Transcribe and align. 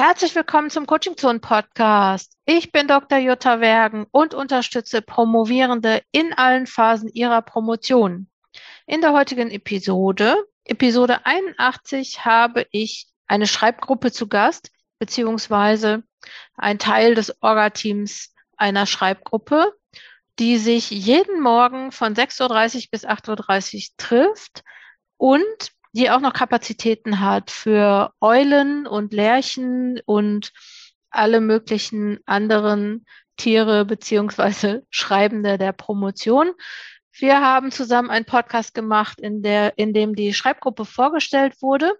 Herzlich 0.00 0.36
willkommen 0.36 0.70
zum 0.70 0.86
Coaching 0.86 1.16
Zone 1.16 1.40
Podcast. 1.40 2.36
Ich 2.44 2.70
bin 2.70 2.86
Dr. 2.86 3.18
Jutta 3.18 3.58
Wergen 3.58 4.06
und 4.12 4.32
unterstütze 4.32 5.02
Promovierende 5.02 6.02
in 6.12 6.32
allen 6.34 6.68
Phasen 6.68 7.08
ihrer 7.08 7.42
Promotion. 7.42 8.30
In 8.86 9.00
der 9.00 9.12
heutigen 9.12 9.50
Episode, 9.50 10.36
Episode 10.62 11.26
81, 11.26 12.24
habe 12.24 12.64
ich 12.70 13.08
eine 13.26 13.48
Schreibgruppe 13.48 14.12
zu 14.12 14.28
Gast, 14.28 14.70
beziehungsweise 15.00 16.04
ein 16.54 16.78
Teil 16.78 17.16
des 17.16 17.42
Orga-Teams 17.42 18.32
einer 18.56 18.86
Schreibgruppe, 18.86 19.74
die 20.38 20.58
sich 20.58 20.90
jeden 20.92 21.40
Morgen 21.40 21.90
von 21.90 22.14
6.30 22.14 22.42
Uhr 22.76 22.82
bis 22.92 23.04
8.30 23.04 23.74
Uhr 23.74 23.94
trifft 23.96 24.62
und 25.16 25.72
die 25.92 26.10
auch 26.10 26.20
noch 26.20 26.32
Kapazitäten 26.32 27.20
hat 27.20 27.50
für 27.50 28.12
Eulen 28.20 28.86
und 28.86 29.12
Lerchen 29.12 30.00
und 30.04 30.52
alle 31.10 31.40
möglichen 31.40 32.20
anderen 32.26 33.06
Tiere 33.36 33.84
beziehungsweise 33.84 34.84
Schreibende 34.90 35.58
der 35.58 35.72
Promotion. 35.72 36.52
Wir 37.12 37.40
haben 37.40 37.72
zusammen 37.72 38.10
einen 38.10 38.26
Podcast 38.26 38.74
gemacht, 38.74 39.20
in, 39.20 39.42
der, 39.42 39.76
in 39.76 39.92
dem 39.92 40.14
die 40.14 40.34
Schreibgruppe 40.34 40.84
vorgestellt 40.84 41.60
wurde. 41.62 41.92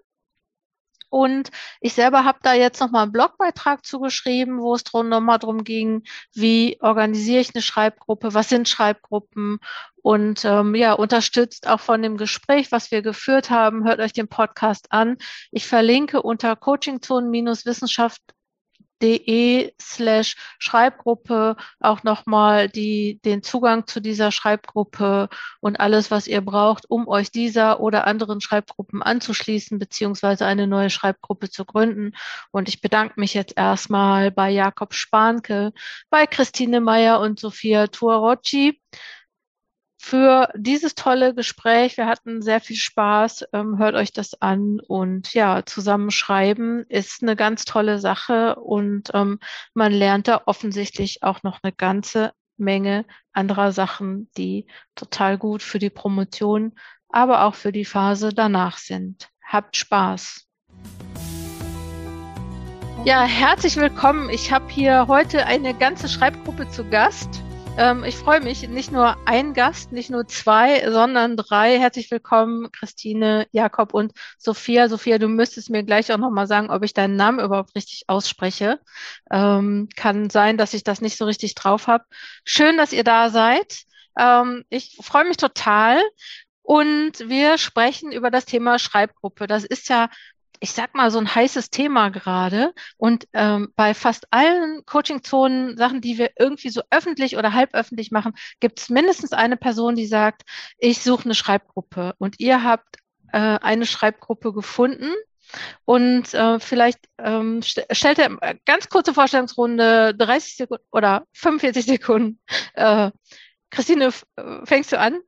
Und 1.11 1.51
ich 1.81 1.95
selber 1.95 2.25
habe 2.25 2.39
da 2.43 2.55
jetzt 2.55 2.81
nochmal 2.81 3.05
einen 3.05 3.13
Blogbeitrag 3.13 3.85
zugeschrieben, 3.85 4.61
wo 4.61 4.75
es 4.75 4.85
drum, 4.85 5.09
nochmal 5.09 5.39
darum 5.39 5.65
ging, 5.65 6.03
wie 6.35 6.79
organisiere 6.81 7.41
ich 7.41 7.55
eine 7.55 7.63
Schreibgruppe, 7.63 8.35
was 8.35 8.49
sind 8.49 8.69
Schreibgruppen 8.69 9.59
und 10.03 10.45
ähm, 10.45 10.75
ja, 10.75 10.93
unterstützt 10.93 11.69
auch 11.69 11.81
von 11.81 12.03
dem 12.03 12.17
Gespräch, 12.17 12.73
was 12.73 12.91
wir 12.91 13.03
geführt 13.03 13.51
haben. 13.51 13.85
Hört 13.85 14.01
euch 14.01 14.13
den 14.13 14.29
Podcast 14.29 14.93
an. 14.93 15.17
Ich 15.51 15.67
verlinke 15.67 16.23
unter 16.23 16.57
coachingzonen-wissenschaft 16.57 18.23
de 19.03 19.73
slash 19.81 20.37
Schreibgruppe 20.59 21.57
auch 21.81 22.03
nochmal 22.03 22.69
die, 22.69 23.21
den 23.25 23.43
Zugang 23.43 23.87
zu 23.87 24.01
dieser 24.01 24.33
Schreibgruppe 24.33 25.29
und 25.61 25.81
alles, 25.81 26.11
was 26.11 26.27
ihr 26.27 26.41
braucht, 26.41 26.91
um 26.91 27.09
euch 27.09 27.31
dieser 27.31 27.81
oder 27.81 28.07
anderen 28.07 28.41
Schreibgruppen 28.41 29.03
anzuschließen, 29.03 29.79
beziehungsweise 29.79 30.47
eine 30.47 30.67
neue 30.67 30.91
Schreibgruppe 30.91 31.51
zu 31.51 31.65
gründen. 31.65 32.13
Und 32.51 32.69
ich 32.69 32.81
bedanke 32.81 33.21
mich 33.21 33.35
jetzt 33.35 33.57
erstmal 33.57 34.31
bei 34.31 34.51
Jakob 34.51 34.95
Spanke, 34.95 35.73
bei 36.11 36.27
Christine 36.27 36.81
Meyer 36.81 37.21
und 37.21 37.39
Sophia 37.39 37.87
Tuarocci 37.87 38.81
für 39.99 40.49
dieses 40.57 40.95
tolle 40.95 41.35
Gespräch. 41.35 41.97
Wir 41.97 42.07
hatten 42.07 42.41
sehr 42.41 42.61
viel 42.61 42.77
Spaß. 42.77 43.49
Ähm, 43.53 43.79
hört 43.79 43.97
euch 43.97 44.13
das 44.13 44.41
an 44.41 44.81
und 44.87 45.35
ja, 45.35 45.67
zusammenschreiben 45.67 46.87
ist 46.89 47.23
eine 47.23 47.35
ganz 47.35 47.65
tolle 47.65 47.99
Sache 47.99 48.55
und 48.55 49.11
ähm, 49.13 49.41
man 49.75 49.93
lernt 49.93 50.29
da 50.29 50.43
offensichtlich 50.47 51.25
auch 51.25 51.43
noch 51.43 51.59
eine 51.63 51.73
ganze 51.73 52.33
Menge 52.57 53.05
anderer 53.33 53.73
Sachen, 53.73 54.31
die 54.37 54.67
total 54.95 55.37
gut 55.37 55.63
für 55.63 55.79
die 55.79 55.91
Promotion, 55.91 56.75
aber 57.09 57.43
auch 57.43 57.55
für 57.55 57.73
die 57.73 57.85
Phase 57.85 58.31
danach 58.31 58.79
sind. 58.79 59.29
Habt 59.45 59.77
Spaß. 59.77 60.47
Ja, 63.05 63.23
herzlich 63.25 63.77
willkommen. 63.77 64.31
Ich 64.31 64.53
habe 64.53 64.69
hier 64.69 65.07
heute 65.09 65.47
eine 65.47 65.75
ganze 65.75 66.09
Schreibgruppe 66.09 66.69
zu 66.69 66.85
Gast. 66.85 67.43
Ähm, 67.79 68.03
ich 68.03 68.17
freue 68.17 68.41
mich, 68.41 68.69
nicht 68.69 68.91
nur 68.91 69.17
ein 69.25 69.55
Gast, 69.55 69.93
nicht 69.93 70.11
nur 70.11 70.27
zwei, 70.27 70.91
sondern 70.91 71.37
drei. 71.37 71.79
Herzlich 71.79 72.11
willkommen, 72.11 72.73
Christine, 72.73 73.47
Jakob 73.53 73.95
und 73.95 74.13
Sophia. 74.37 74.89
Sophia, 74.89 75.19
du 75.19 75.29
müsstest 75.29 75.71
mir 75.71 75.85
gleich 75.85 76.13
auch 76.13 76.19
nochmal 76.19 76.49
sagen, 76.49 76.71
ob 76.71 76.83
ich 76.83 76.93
deinen 76.93 77.15
Namen 77.15 77.39
überhaupt 77.39 77.77
richtig 77.77 78.03
ausspreche. 78.09 78.81
Ähm, 79.31 79.89
kann 79.95 80.29
sein, 80.29 80.59
dass 80.59 80.75
ich 80.75 80.83
das 80.83 81.01
nicht 81.01 81.17
so 81.17 81.25
richtig 81.25 81.55
drauf 81.55 81.87
habe. 81.87 82.05
Schön, 82.45 82.77
dass 82.77 82.93
ihr 82.93 83.05
da 83.05 83.31
seid. 83.31 83.83
Ähm, 84.19 84.65
ich 84.71 84.99
freue 85.01 85.27
mich 85.29 85.37
total. 85.37 86.01
Und 86.63 87.29
wir 87.29 87.59
sprechen 87.59 88.11
über 88.11 88.33
das 88.33 88.45
Thema 88.45 88.81
Schreibgruppe. 88.81 89.47
Das 89.47 89.65
ist 89.65 89.89
ja 89.89 90.09
ich 90.61 90.73
sag 90.73 90.95
mal, 90.95 91.11
so 91.11 91.19
ein 91.19 91.35
heißes 91.35 91.71
Thema 91.71 92.09
gerade. 92.11 92.73
Und 92.97 93.27
ähm, 93.33 93.73
bei 93.77 93.95
fast 93.95 94.27
allen 94.31 94.85
Coaching-Zonen, 94.87 95.77
Sachen, 95.77 96.01
die 96.01 96.19
wir 96.19 96.31
irgendwie 96.39 96.71
so 96.71 96.83
öffentlich 96.91 97.37
oder 97.37 97.53
halböffentlich 97.53 98.11
machen, 98.11 98.35
gibt 98.61 98.81
es 98.81 98.89
mindestens 98.89 99.33
eine 99.33 99.57
Person, 99.57 99.97
die 99.97 100.07
sagt, 100.07 100.43
ich 100.79 101.03
suche 101.03 101.25
eine 101.25 101.35
Schreibgruppe. 101.35 102.15
Und 102.19 102.41
ihr 102.41 102.63
habt 102.65 102.97
äh, 103.33 103.39
eine 103.39 103.87
Schreibgruppe 103.87 104.53
gefunden. 104.53 105.13
Und 105.85 106.35
äh, 106.35 106.61
vielleicht 106.61 106.99
ähm, 107.19 107.63
st 107.63 107.87
stellt 107.93 108.19
er 108.19 108.37
äh, 108.43 108.57
ganz 108.67 108.89
kurze 108.89 109.15
Vorstellungsrunde, 109.15 110.15
30 110.15 110.57
Sekunden 110.57 110.85
oder 110.93 111.25
45 111.33 111.87
Sekunden. 111.87 112.41
Äh, 112.75 113.11
Christine, 113.71 114.11
fängst 114.65 114.93
du 114.93 114.99
an? 114.99 115.21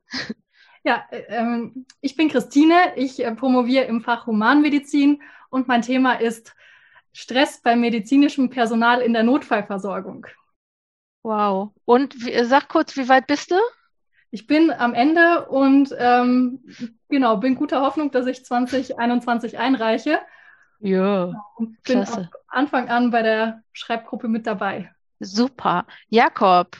Ja, 0.83 1.05
äh, 1.11 1.23
ähm, 1.29 1.85
ich 2.01 2.15
bin 2.15 2.29
Christine, 2.29 2.93
ich 2.95 3.23
äh, 3.23 3.33
promoviere 3.35 3.85
im 3.85 4.01
Fach 4.01 4.25
Humanmedizin 4.25 5.21
und 5.49 5.67
mein 5.67 5.81
Thema 5.81 6.13
ist 6.13 6.55
Stress 7.13 7.61
beim 7.61 7.81
medizinischen 7.81 8.49
Personal 8.49 9.01
in 9.01 9.13
der 9.13 9.23
Notfallversorgung. 9.23 10.25
Wow. 11.23 11.71
Und 11.85 12.25
wie, 12.25 12.43
sag 12.45 12.69
kurz, 12.69 12.95
wie 12.97 13.09
weit 13.09 13.27
bist 13.27 13.51
du? 13.51 13.55
Ich 14.31 14.47
bin 14.47 14.71
am 14.71 14.93
Ende 14.93 15.47
und 15.49 15.93
ähm, 15.97 16.63
genau, 17.09 17.37
bin 17.37 17.55
guter 17.55 17.81
Hoffnung, 17.81 18.11
dass 18.11 18.25
ich 18.27 18.45
2021 18.45 19.59
einreiche. 19.59 20.19
Ja. 20.79 21.33
Und 21.57 21.83
bin 21.83 22.03
klasse. 22.03 22.29
Anfang 22.47 22.89
an 22.89 23.11
bei 23.11 23.21
der 23.21 23.61
Schreibgruppe 23.73 24.29
mit 24.29 24.47
dabei. 24.47 24.91
Super. 25.19 25.85
Jakob, 26.07 26.75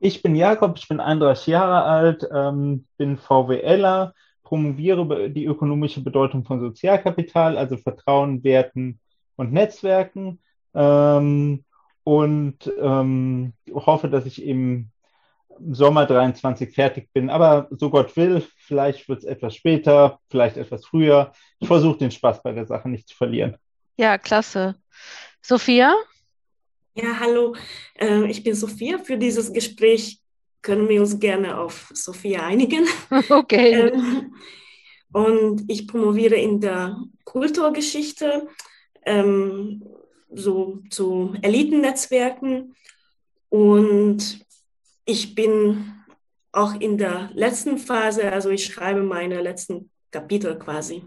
ich 0.00 0.22
bin 0.22 0.34
Jakob, 0.36 0.78
ich 0.78 0.88
bin 0.88 1.00
31 1.00 1.48
Jahre 1.48 1.82
alt, 1.82 2.28
ähm, 2.32 2.86
bin 2.96 3.16
VWLer, 3.16 4.14
promoviere 4.42 5.30
die 5.30 5.44
ökonomische 5.44 6.02
Bedeutung 6.02 6.44
von 6.44 6.60
Sozialkapital, 6.60 7.58
also 7.58 7.76
Vertrauen, 7.76 8.42
Werten 8.44 9.00
und 9.36 9.52
Netzwerken 9.52 10.40
ähm, 10.74 11.64
und 12.04 12.72
ähm, 12.80 13.52
hoffe, 13.72 14.08
dass 14.08 14.24
ich 14.24 14.42
im 14.44 14.90
Sommer 15.70 16.06
23 16.06 16.72
fertig 16.72 17.10
bin. 17.12 17.30
Aber 17.30 17.68
so 17.70 17.90
Gott 17.90 18.16
will, 18.16 18.42
vielleicht 18.56 19.08
wird 19.08 19.20
es 19.20 19.24
etwas 19.24 19.54
später, 19.54 20.20
vielleicht 20.28 20.56
etwas 20.56 20.86
früher. 20.86 21.32
Ich 21.58 21.68
versuche 21.68 21.98
den 21.98 22.10
Spaß 22.10 22.42
bei 22.42 22.52
der 22.52 22.66
Sache 22.66 22.88
nicht 22.88 23.08
zu 23.08 23.16
verlieren. 23.16 23.56
Ja, 23.96 24.16
klasse. 24.16 24.76
Sophia? 25.42 25.94
Ja, 27.00 27.20
hallo, 27.20 27.54
äh, 27.94 28.28
ich 28.28 28.42
bin 28.42 28.56
Sophia. 28.56 28.98
Für 28.98 29.16
dieses 29.16 29.52
Gespräch 29.52 30.20
können 30.62 30.88
wir 30.88 31.00
uns 31.00 31.20
gerne 31.20 31.60
auf 31.60 31.92
Sophia 31.94 32.44
einigen. 32.44 32.86
Okay. 33.30 33.92
Ähm, 33.92 34.34
und 35.12 35.62
ich 35.68 35.86
promoviere 35.86 36.34
in 36.34 36.60
der 36.60 37.00
Kulturgeschichte, 37.24 38.48
ähm, 39.06 39.84
so 40.34 40.82
zu 40.90 41.34
Elitennetzwerken. 41.40 42.74
Und 43.48 44.44
ich 45.04 45.36
bin 45.36 45.94
auch 46.50 46.80
in 46.80 46.98
der 46.98 47.30
letzten 47.32 47.78
Phase, 47.78 48.32
also 48.32 48.50
ich 48.50 48.64
schreibe 48.64 49.02
meine 49.04 49.40
letzten 49.40 49.88
Kapitel 50.10 50.58
quasi. 50.58 51.04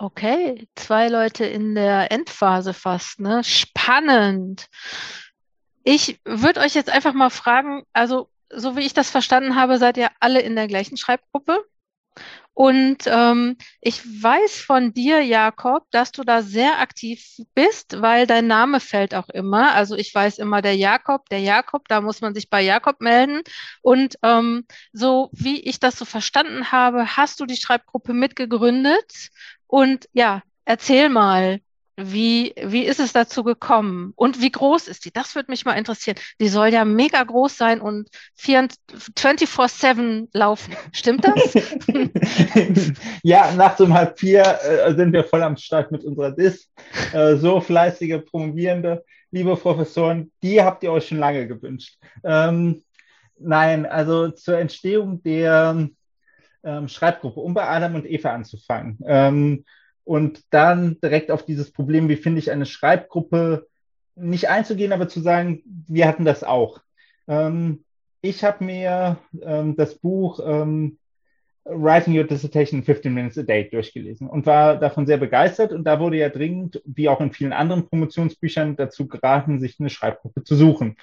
Okay, 0.00 0.68
zwei 0.76 1.08
Leute 1.08 1.44
in 1.44 1.74
der 1.74 2.12
Endphase 2.12 2.72
fast, 2.72 3.18
ne? 3.18 3.42
Spannend. 3.42 4.68
Ich 5.82 6.20
würde 6.24 6.60
euch 6.60 6.74
jetzt 6.74 6.88
einfach 6.88 7.14
mal 7.14 7.30
fragen, 7.30 7.82
also 7.92 8.30
so 8.48 8.76
wie 8.76 8.86
ich 8.86 8.94
das 8.94 9.10
verstanden 9.10 9.56
habe, 9.56 9.76
seid 9.78 9.96
ihr 9.96 10.10
alle 10.20 10.40
in 10.40 10.54
der 10.54 10.68
gleichen 10.68 10.96
Schreibgruppe? 10.96 11.64
Und 12.58 13.04
ähm, 13.06 13.56
ich 13.80 14.04
weiß 14.04 14.60
von 14.62 14.92
dir, 14.92 15.20
Jakob, 15.20 15.84
dass 15.92 16.10
du 16.10 16.24
da 16.24 16.42
sehr 16.42 16.80
aktiv 16.80 17.24
bist, 17.54 18.02
weil 18.02 18.26
dein 18.26 18.48
Name 18.48 18.80
fällt 18.80 19.14
auch 19.14 19.28
immer. 19.28 19.74
Also 19.74 19.94
ich 19.94 20.12
weiß 20.12 20.38
immer 20.38 20.60
der 20.60 20.74
Jakob, 20.74 21.28
der 21.28 21.38
Jakob, 21.38 21.86
da 21.86 22.00
muss 22.00 22.20
man 22.20 22.34
sich 22.34 22.50
bei 22.50 22.60
Jakob 22.62 23.00
melden. 23.00 23.42
Und 23.80 24.16
ähm, 24.24 24.66
so 24.92 25.30
wie 25.32 25.60
ich 25.60 25.78
das 25.78 25.96
so 25.96 26.04
verstanden 26.04 26.72
habe, 26.72 27.16
hast 27.16 27.38
du 27.38 27.46
die 27.46 27.56
Schreibgruppe 27.56 28.12
mitgegründet 28.12 29.28
und 29.68 30.08
ja, 30.12 30.42
erzähl 30.64 31.10
mal, 31.10 31.60
wie, 31.98 32.54
wie 32.62 32.84
ist 32.84 33.00
es 33.00 33.12
dazu 33.12 33.42
gekommen? 33.42 34.12
Und 34.14 34.40
wie 34.40 34.52
groß 34.52 34.86
ist 34.86 35.04
die? 35.04 35.10
Das 35.10 35.34
würde 35.34 35.50
mich 35.50 35.64
mal 35.64 35.72
interessieren. 35.72 36.16
Die 36.40 36.48
soll 36.48 36.68
ja 36.68 36.84
mega 36.84 37.20
groß 37.24 37.56
sein 37.56 37.80
und 37.80 38.08
24-7 38.38 40.28
laufen. 40.32 40.76
Stimmt 40.92 41.24
das? 41.24 41.54
ja, 43.22 43.52
nachts 43.52 43.80
um 43.80 43.92
halb 43.92 44.16
vier 44.18 44.42
äh, 44.62 44.94
sind 44.94 45.12
wir 45.12 45.24
voll 45.24 45.42
am 45.42 45.56
Start 45.56 45.90
mit 45.90 46.04
unserer 46.04 46.30
DIS. 46.30 46.70
Äh, 47.12 47.34
so 47.36 47.60
fleißige 47.60 48.24
Promovierende, 48.24 49.04
liebe 49.32 49.56
Professoren, 49.56 50.30
die 50.40 50.62
habt 50.62 50.84
ihr 50.84 50.92
euch 50.92 51.08
schon 51.08 51.18
lange 51.18 51.48
gewünscht. 51.48 51.98
Ähm, 52.22 52.84
nein, 53.40 53.86
also 53.86 54.30
zur 54.30 54.58
Entstehung 54.58 55.20
der 55.24 55.88
ähm, 56.62 56.88
Schreibgruppe, 56.88 57.40
um 57.40 57.54
bei 57.54 57.66
Adam 57.66 57.96
und 57.96 58.08
Eva 58.08 58.32
anzufangen. 58.32 58.98
Ähm, 59.04 59.64
und 60.08 60.42
dann 60.48 60.96
direkt 61.02 61.30
auf 61.30 61.44
dieses 61.44 61.70
Problem, 61.70 62.08
wie 62.08 62.16
finde 62.16 62.38
ich 62.38 62.50
eine 62.50 62.64
Schreibgruppe, 62.64 63.66
nicht 64.16 64.48
einzugehen, 64.48 64.94
aber 64.94 65.06
zu 65.06 65.20
sagen, 65.20 65.62
wir 65.86 66.08
hatten 66.08 66.24
das 66.24 66.42
auch. 66.42 66.80
Ähm, 67.28 67.84
ich 68.22 68.42
habe 68.42 68.64
mir 68.64 69.18
ähm, 69.42 69.76
das 69.76 69.96
Buch 69.96 70.40
ähm, 70.42 70.96
Writing 71.66 72.16
Your 72.16 72.24
Dissertation 72.24 72.80
in 72.80 72.86
15 72.86 73.12
Minutes 73.12 73.36
a 73.36 73.42
Day 73.42 73.68
durchgelesen 73.68 74.30
und 74.30 74.46
war 74.46 74.78
davon 74.78 75.06
sehr 75.06 75.18
begeistert. 75.18 75.72
Und 75.72 75.84
da 75.84 76.00
wurde 76.00 76.16
ja 76.16 76.30
dringend, 76.30 76.80
wie 76.86 77.10
auch 77.10 77.20
in 77.20 77.30
vielen 77.30 77.52
anderen 77.52 77.86
Promotionsbüchern, 77.86 78.76
dazu 78.76 79.08
geraten, 79.08 79.60
sich 79.60 79.78
eine 79.78 79.90
Schreibgruppe 79.90 80.42
zu 80.42 80.56
suchen. 80.56 80.96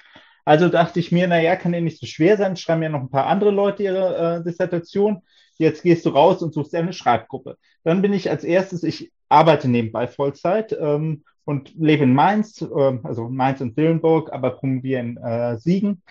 Also 0.44 0.68
dachte 0.68 0.98
ich 0.98 1.12
mir, 1.12 1.28
naja, 1.28 1.54
kann 1.54 1.72
ja 1.72 1.80
nicht 1.80 2.00
so 2.00 2.06
schwer 2.06 2.36
sein, 2.36 2.56
schreiben 2.56 2.82
ja 2.82 2.88
noch 2.88 3.02
ein 3.02 3.10
paar 3.10 3.26
andere 3.26 3.52
Leute 3.52 3.84
ihre 3.84 4.38
äh, 4.40 4.42
Dissertation. 4.42 5.22
Jetzt 5.58 5.82
gehst 5.82 6.04
du 6.06 6.10
raus 6.10 6.42
und 6.42 6.52
suchst 6.52 6.74
eine 6.74 6.92
Schreibgruppe. 6.92 7.56
Dann 7.84 8.02
bin 8.02 8.12
ich 8.12 8.30
als 8.30 8.44
erstes, 8.44 8.82
ich 8.82 9.12
arbeite 9.28 9.68
nebenbei 9.68 10.06
Vollzeit 10.08 10.76
ähm, 10.78 11.24
und 11.44 11.74
lebe 11.76 12.04
in 12.04 12.14
Mainz, 12.14 12.60
äh, 12.60 12.98
also 13.02 13.28
Mainz 13.28 13.60
und 13.60 13.76
Dillenburg, 13.76 14.32
aber 14.32 14.50
promoviere 14.50 15.00
in 15.00 15.16
äh, 15.16 15.58
Siegen. 15.58 16.02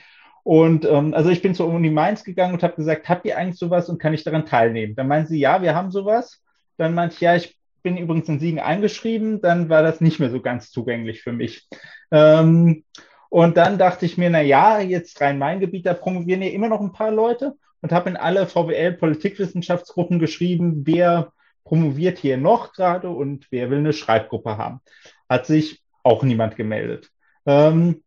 Und 0.44 0.86
ähm, 0.86 1.13
also 1.13 1.30
ich 1.30 1.42
bin 1.42 1.56
zur 1.56 1.68
Uni 1.68 1.89
Mainz 1.89 2.24
gegangen 2.24 2.53
und 2.53 2.63
habe 2.63 2.75
gesagt, 2.75 3.09
habt 3.09 3.25
ihr 3.25 3.38
eigentlich 3.38 3.57
sowas 3.57 3.89
und 3.89 3.97
kann 3.97 4.13
ich 4.13 4.24
daran 4.24 4.45
teilnehmen? 4.45 4.95
Dann 4.95 5.07
meinen 5.07 5.25
sie, 5.25 5.39
ja, 5.39 5.62
wir 5.62 5.74
haben 5.74 5.92
sowas. 5.92 6.42
Dann 6.77 6.94
meinte 6.94 7.15
ich, 7.15 7.21
ja, 7.21 7.36
ich 7.36 7.57
bin 7.81 7.97
übrigens 7.97 8.30
in 8.30 8.39
Siegen 8.39 8.59
eingeschrieben. 8.59 9.42
Dann 9.42 9.69
war 9.69 9.81
das 9.81 10.01
nicht 10.01 10.19
mehr 10.19 10.30
so 10.30 10.42
ganz 10.42 10.69
zugänglich 10.69 11.24
für 11.24 11.31
mich. 11.31 11.68
Ähm, 12.12 12.83
und 13.30 13.57
dann 13.57 13.77
dachte 13.77 14.06
ich 14.06 14.18
mir, 14.18 14.30
na 14.30 14.42
ja, 14.42 14.80
jetzt 14.80 15.19
Rhein-Main-Gebiet, 15.19 15.86
da 15.86 15.94
promovieren 15.94 16.44
ja 16.44 16.50
immer 16.50 16.69
noch 16.69 16.80
ein 16.80 16.94
paar 16.94 17.12
Leute 17.12 17.56
und 17.81 17.92
habe 17.92 18.10
in 18.10 18.18
alle 18.18 18.48
VWL-Politikwissenschaftsgruppen 18.48 20.19
geschrieben, 20.19 20.83
wer 20.86 21.31
promoviert 21.63 22.19
hier 22.19 22.38
noch 22.38 22.74
gerade 22.74 23.10
und 23.10 23.48
wer 23.51 23.69
will 23.69 23.80
eine 23.80 23.94
Schreibgruppe 23.94 24.57
haben. 24.57 24.81
Hat 25.27 25.45
sich 25.45 25.81
auch 26.04 26.24
niemand 26.24 26.56
gemeldet. 26.56 27.10
Ähm, 27.45 28.04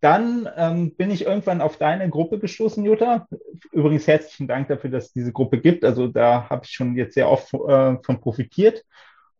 dann 0.00 0.48
ähm, 0.56 0.96
bin 0.96 1.12
ich 1.12 1.26
irgendwann 1.26 1.60
auf 1.60 1.76
deine 1.76 2.10
Gruppe 2.10 2.40
gestoßen, 2.40 2.84
Jutta. 2.84 3.28
Übrigens 3.70 4.08
herzlichen 4.08 4.48
Dank 4.48 4.66
dafür, 4.66 4.90
dass 4.90 5.06
es 5.06 5.12
diese 5.12 5.32
Gruppe 5.32 5.60
gibt. 5.60 5.84
Also 5.84 6.08
da 6.08 6.50
habe 6.50 6.64
ich 6.64 6.72
schon 6.72 6.96
jetzt 6.96 7.14
sehr 7.14 7.30
oft 7.30 7.54
äh, 7.54 7.96
von 8.02 8.20
profitiert. 8.20 8.84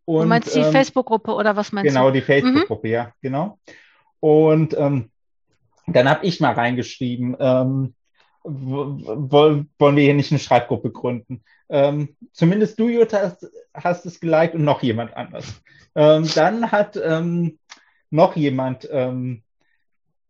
Und, 0.04 0.22
du 0.22 0.28
meinst 0.28 0.54
die 0.54 0.60
ähm, 0.60 0.70
Facebook-Gruppe 0.70 1.32
oder 1.32 1.56
was 1.56 1.72
meinst 1.72 1.88
genau, 1.88 2.10
du? 2.10 2.12
Genau, 2.12 2.14
die 2.14 2.20
Facebook-Gruppe, 2.20 2.86
mhm. 2.86 2.92
ja, 2.92 3.12
genau. 3.20 3.58
Und 4.20 4.76
ähm, 4.78 5.10
dann 5.86 6.08
habe 6.08 6.24
ich 6.26 6.38
mal 6.38 6.52
reingeschrieben, 6.52 7.36
ähm, 7.40 7.94
wollen 8.44 9.68
wir 9.78 10.02
hier 10.02 10.14
nicht 10.14 10.32
eine 10.32 10.38
Schreibgruppe 10.38 10.90
gründen. 10.90 11.42
Ähm, 11.68 12.16
zumindest 12.32 12.78
du, 12.78 12.88
Jutta, 12.88 13.20
hast, 13.20 13.50
hast, 13.74 14.06
es 14.06 14.20
geliked 14.20 14.54
und 14.54 14.64
noch 14.64 14.82
jemand 14.82 15.16
anders. 15.16 15.62
Ähm, 15.94 16.28
dann 16.34 16.70
hat 16.70 17.00
ähm, 17.02 17.58
noch 18.10 18.36
jemand 18.36 18.88
ähm, 18.90 19.42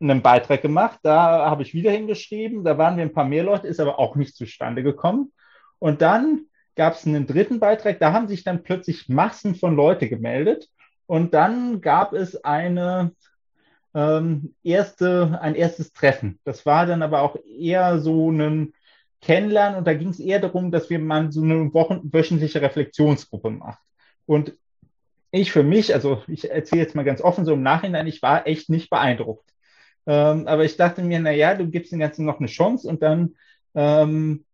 einen 0.00 0.22
Beitrag 0.22 0.62
gemacht. 0.62 1.00
Da 1.02 1.50
habe 1.50 1.62
ich 1.62 1.74
wieder 1.74 1.90
hingeschrieben. 1.90 2.64
Da 2.64 2.78
waren 2.78 2.96
wir 2.96 3.04
ein 3.04 3.12
paar 3.12 3.24
mehr 3.24 3.44
Leute, 3.44 3.68
ist 3.68 3.80
aber 3.80 3.98
auch 3.98 4.16
nicht 4.16 4.36
zustande 4.36 4.82
gekommen. 4.82 5.32
Und 5.78 6.02
dann 6.02 6.46
gab 6.76 6.94
es 6.94 7.06
einen 7.06 7.26
dritten 7.26 7.60
Beitrag. 7.60 7.98
Da 7.98 8.12
haben 8.12 8.28
sich 8.28 8.44
dann 8.44 8.62
plötzlich 8.62 9.08
Massen 9.08 9.54
von 9.54 9.74
Leute 9.74 10.08
gemeldet. 10.08 10.68
Und 11.06 11.34
dann 11.34 11.80
gab 11.80 12.12
es 12.12 12.44
eine 12.44 13.12
ähm, 13.94 14.54
erste, 14.62 15.38
ein 15.40 15.54
erstes 15.54 15.92
Treffen. 15.92 16.38
Das 16.44 16.64
war 16.66 16.86
dann 16.86 17.02
aber 17.02 17.22
auch 17.22 17.36
eher 17.44 17.98
so 17.98 18.30
ein 18.30 18.72
Kennenlernen 19.20 19.78
und 19.78 19.86
da 19.86 19.94
ging 19.94 20.08
es 20.08 20.18
eher 20.18 20.40
darum, 20.40 20.70
dass 20.70 20.90
wir 20.90 20.98
mal 20.98 21.30
so 21.30 21.42
eine 21.42 21.72
Wochen, 21.74 22.00
wöchentliche 22.12 22.60
Reflexionsgruppe 22.60 23.50
machen. 23.50 23.78
Und 24.26 24.56
ich 25.30 25.52
für 25.52 25.62
mich, 25.62 25.94
also 25.94 26.22
ich 26.26 26.50
erzähle 26.50 26.82
jetzt 26.82 26.94
mal 26.94 27.04
ganz 27.04 27.20
offen 27.20 27.44
so 27.44 27.54
im 27.54 27.62
Nachhinein, 27.62 28.06
ich 28.06 28.20
war 28.22 28.46
echt 28.46 28.68
nicht 28.68 28.90
beeindruckt. 28.90 29.48
Ähm, 30.06 30.46
aber 30.48 30.64
ich 30.64 30.76
dachte 30.76 31.02
mir, 31.02 31.20
naja, 31.20 31.54
du 31.54 31.68
gibst 31.68 31.92
dem 31.92 32.00
Ganzen 32.00 32.26
noch 32.26 32.38
eine 32.38 32.48
Chance 32.48 32.88
und 32.88 33.02
dann 33.02 33.36
ähm, 33.74 34.44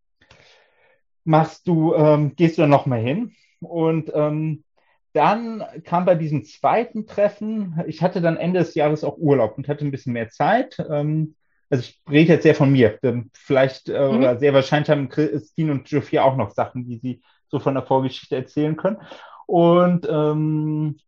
machst 1.24 1.66
du, 1.66 1.94
ähm, 1.94 2.36
gehst 2.36 2.58
du 2.58 2.62
dann 2.62 2.70
nochmal 2.70 3.00
hin. 3.00 3.32
Und 3.60 4.12
ähm, 4.14 4.64
dann 5.12 5.64
kam 5.84 6.04
bei 6.04 6.14
diesem 6.14 6.44
zweiten 6.44 7.06
Treffen, 7.06 7.82
ich 7.86 8.02
hatte 8.02 8.20
dann 8.20 8.36
Ende 8.36 8.60
des 8.60 8.74
Jahres 8.74 9.04
auch 9.04 9.16
Urlaub 9.16 9.56
und 9.56 9.68
hatte 9.68 9.84
ein 9.84 9.90
bisschen 9.90 10.12
mehr 10.12 10.28
Zeit. 10.28 10.78
Ähm, 10.90 11.34
also 11.70 11.82
ich 11.82 12.00
rede 12.08 12.34
jetzt 12.34 12.42
sehr 12.42 12.54
von 12.54 12.72
mir. 12.72 12.98
Vielleicht 13.34 13.88
äh, 13.88 14.08
mhm. 14.08 14.18
oder 14.18 14.38
sehr 14.38 14.54
wahrscheinlich 14.54 14.90
haben 14.90 15.08
Christine 15.08 15.72
und 15.72 15.88
Sophia 15.88 16.22
auch 16.22 16.36
noch 16.36 16.50
Sachen, 16.50 16.86
die 16.86 16.98
sie 16.98 17.22
so 17.48 17.58
von 17.58 17.74
der 17.74 17.84
Vorgeschichte 17.84 18.36
erzählen 18.36 18.76
können. 18.76 18.98
Und 19.46 20.06
ähm, 20.10 20.98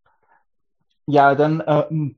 ja, 1.06 1.34
dann 1.34 1.62
ähm, 1.66 2.16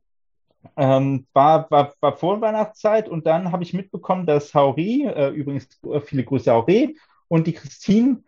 ähm, 0.77 1.27
war, 1.33 1.71
war, 1.71 1.95
war 2.01 2.17
vor 2.17 2.41
Weihnachtszeit 2.41 3.09
und 3.09 3.27
dann 3.27 3.51
habe 3.53 3.63
ich 3.63 3.75
mitbekommen, 3.75 4.27
dass 4.27 4.55
Hauri, 4.55 5.05
äh, 5.07 5.31
übrigens 5.31 5.69
äh, 5.91 6.01
viele 6.01 6.25
Grüße 6.25 6.53
Hauri, 6.53 6.97
und 7.29 7.47
die 7.47 7.55
Christine 7.55 8.23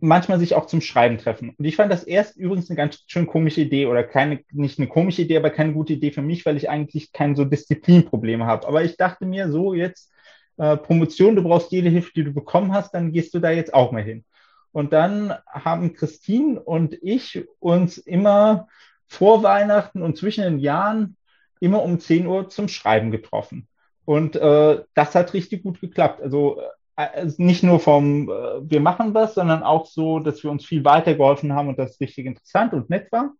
manchmal 0.00 0.38
sich 0.38 0.54
auch 0.54 0.66
zum 0.66 0.80
Schreiben 0.80 1.18
treffen. 1.18 1.54
Und 1.56 1.64
ich 1.64 1.76
fand 1.76 1.92
das 1.92 2.04
erst 2.04 2.36
übrigens 2.36 2.70
eine 2.70 2.76
ganz 2.76 3.02
schön 3.06 3.26
komische 3.26 3.60
Idee 3.60 3.86
oder 3.86 4.04
keine, 4.04 4.40
nicht 4.52 4.78
eine 4.78 4.88
komische 4.88 5.22
Idee, 5.22 5.36
aber 5.36 5.50
keine 5.50 5.72
gute 5.72 5.94
Idee 5.94 6.10
für 6.10 6.22
mich, 6.22 6.46
weil 6.46 6.56
ich 6.56 6.70
eigentlich 6.70 7.12
kein 7.12 7.36
so 7.36 7.44
Disziplinproblem 7.44 8.44
habe. 8.44 8.66
Aber 8.66 8.84
ich 8.84 8.96
dachte 8.96 9.26
mir 9.26 9.50
so 9.50 9.74
jetzt, 9.74 10.12
äh, 10.56 10.76
Promotion, 10.76 11.36
du 11.36 11.42
brauchst 11.42 11.72
jede 11.72 11.88
Hilfe, 11.88 12.12
die 12.14 12.24
du 12.24 12.32
bekommen 12.32 12.72
hast, 12.72 12.92
dann 12.92 13.12
gehst 13.12 13.34
du 13.34 13.38
da 13.38 13.50
jetzt 13.50 13.74
auch 13.74 13.92
mal 13.92 14.02
hin. 14.02 14.24
Und 14.72 14.92
dann 14.92 15.34
haben 15.46 15.94
Christine 15.94 16.60
und 16.60 16.98
ich 17.02 17.44
uns 17.58 17.98
immer 17.98 18.68
vor 19.06 19.42
Weihnachten 19.42 20.02
und 20.02 20.16
zwischen 20.16 20.44
den 20.44 20.58
Jahren 20.58 21.16
immer 21.60 21.82
um 21.82 21.98
10 21.98 22.26
Uhr 22.26 22.48
zum 22.50 22.68
Schreiben 22.68 23.10
getroffen. 23.10 23.68
Und 24.04 24.36
äh, 24.36 24.82
das 24.94 25.14
hat 25.14 25.34
richtig 25.34 25.62
gut 25.62 25.80
geklappt. 25.80 26.22
Also 26.22 26.60
also 26.60 26.60
nicht 27.36 27.62
nur 27.62 27.80
vom, 27.80 28.28
äh, 28.28 28.70
wir 28.70 28.80
machen 28.80 29.14
was, 29.14 29.34
sondern 29.34 29.62
auch 29.62 29.86
so, 29.86 30.18
dass 30.18 30.42
wir 30.42 30.50
uns 30.50 30.64
viel 30.64 30.84
weitergeholfen 30.84 31.52
haben 31.52 31.68
und 31.68 31.78
das 31.78 32.00
richtig 32.00 32.26
interessant 32.26 32.72
und 32.72 32.90
nett 32.90 33.10
war. 33.12 33.32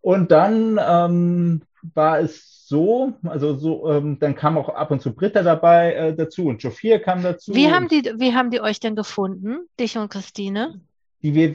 Und 0.00 0.32
dann 0.32 0.80
ähm, 0.84 1.62
war 1.94 2.18
es 2.18 2.66
so, 2.66 3.12
also 3.24 3.54
so, 3.54 3.88
ähm, 3.90 4.18
dann 4.18 4.34
kam 4.34 4.58
auch 4.58 4.68
ab 4.68 4.90
und 4.90 5.00
zu 5.00 5.14
Britta 5.14 5.42
dabei 5.42 5.94
äh, 5.94 6.16
dazu 6.16 6.46
und 6.46 6.60
Sophia 6.60 6.98
kam 6.98 7.22
dazu. 7.22 7.54
Wie 7.54 7.70
haben, 7.70 7.86
die, 7.86 8.02
wie 8.16 8.34
haben 8.34 8.50
die 8.50 8.60
euch 8.60 8.80
denn 8.80 8.96
gefunden, 8.96 9.68
dich 9.78 9.96
und 9.96 10.10
Christine? 10.10 10.80
Die 11.22 11.34
wir, 11.34 11.54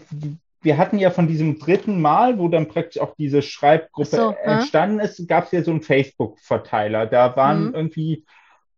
wir 0.61 0.77
hatten 0.77 0.97
ja 0.97 1.11
von 1.11 1.27
diesem 1.27 1.59
dritten 1.59 2.01
Mal, 2.01 2.39
wo 2.39 2.47
dann 2.47 2.69
praktisch 2.69 3.01
auch 3.01 3.15
diese 3.15 3.41
Schreibgruppe 3.41 4.15
so, 4.15 4.35
entstanden 4.43 4.99
ist, 4.99 5.27
gab 5.27 5.45
es 5.45 5.51
ja 5.51 5.63
so 5.63 5.71
einen 5.71 5.81
Facebook-Verteiler. 5.81 7.05
Da 7.05 7.35
waren 7.35 7.69
mhm. 7.69 7.75
irgendwie 7.75 8.25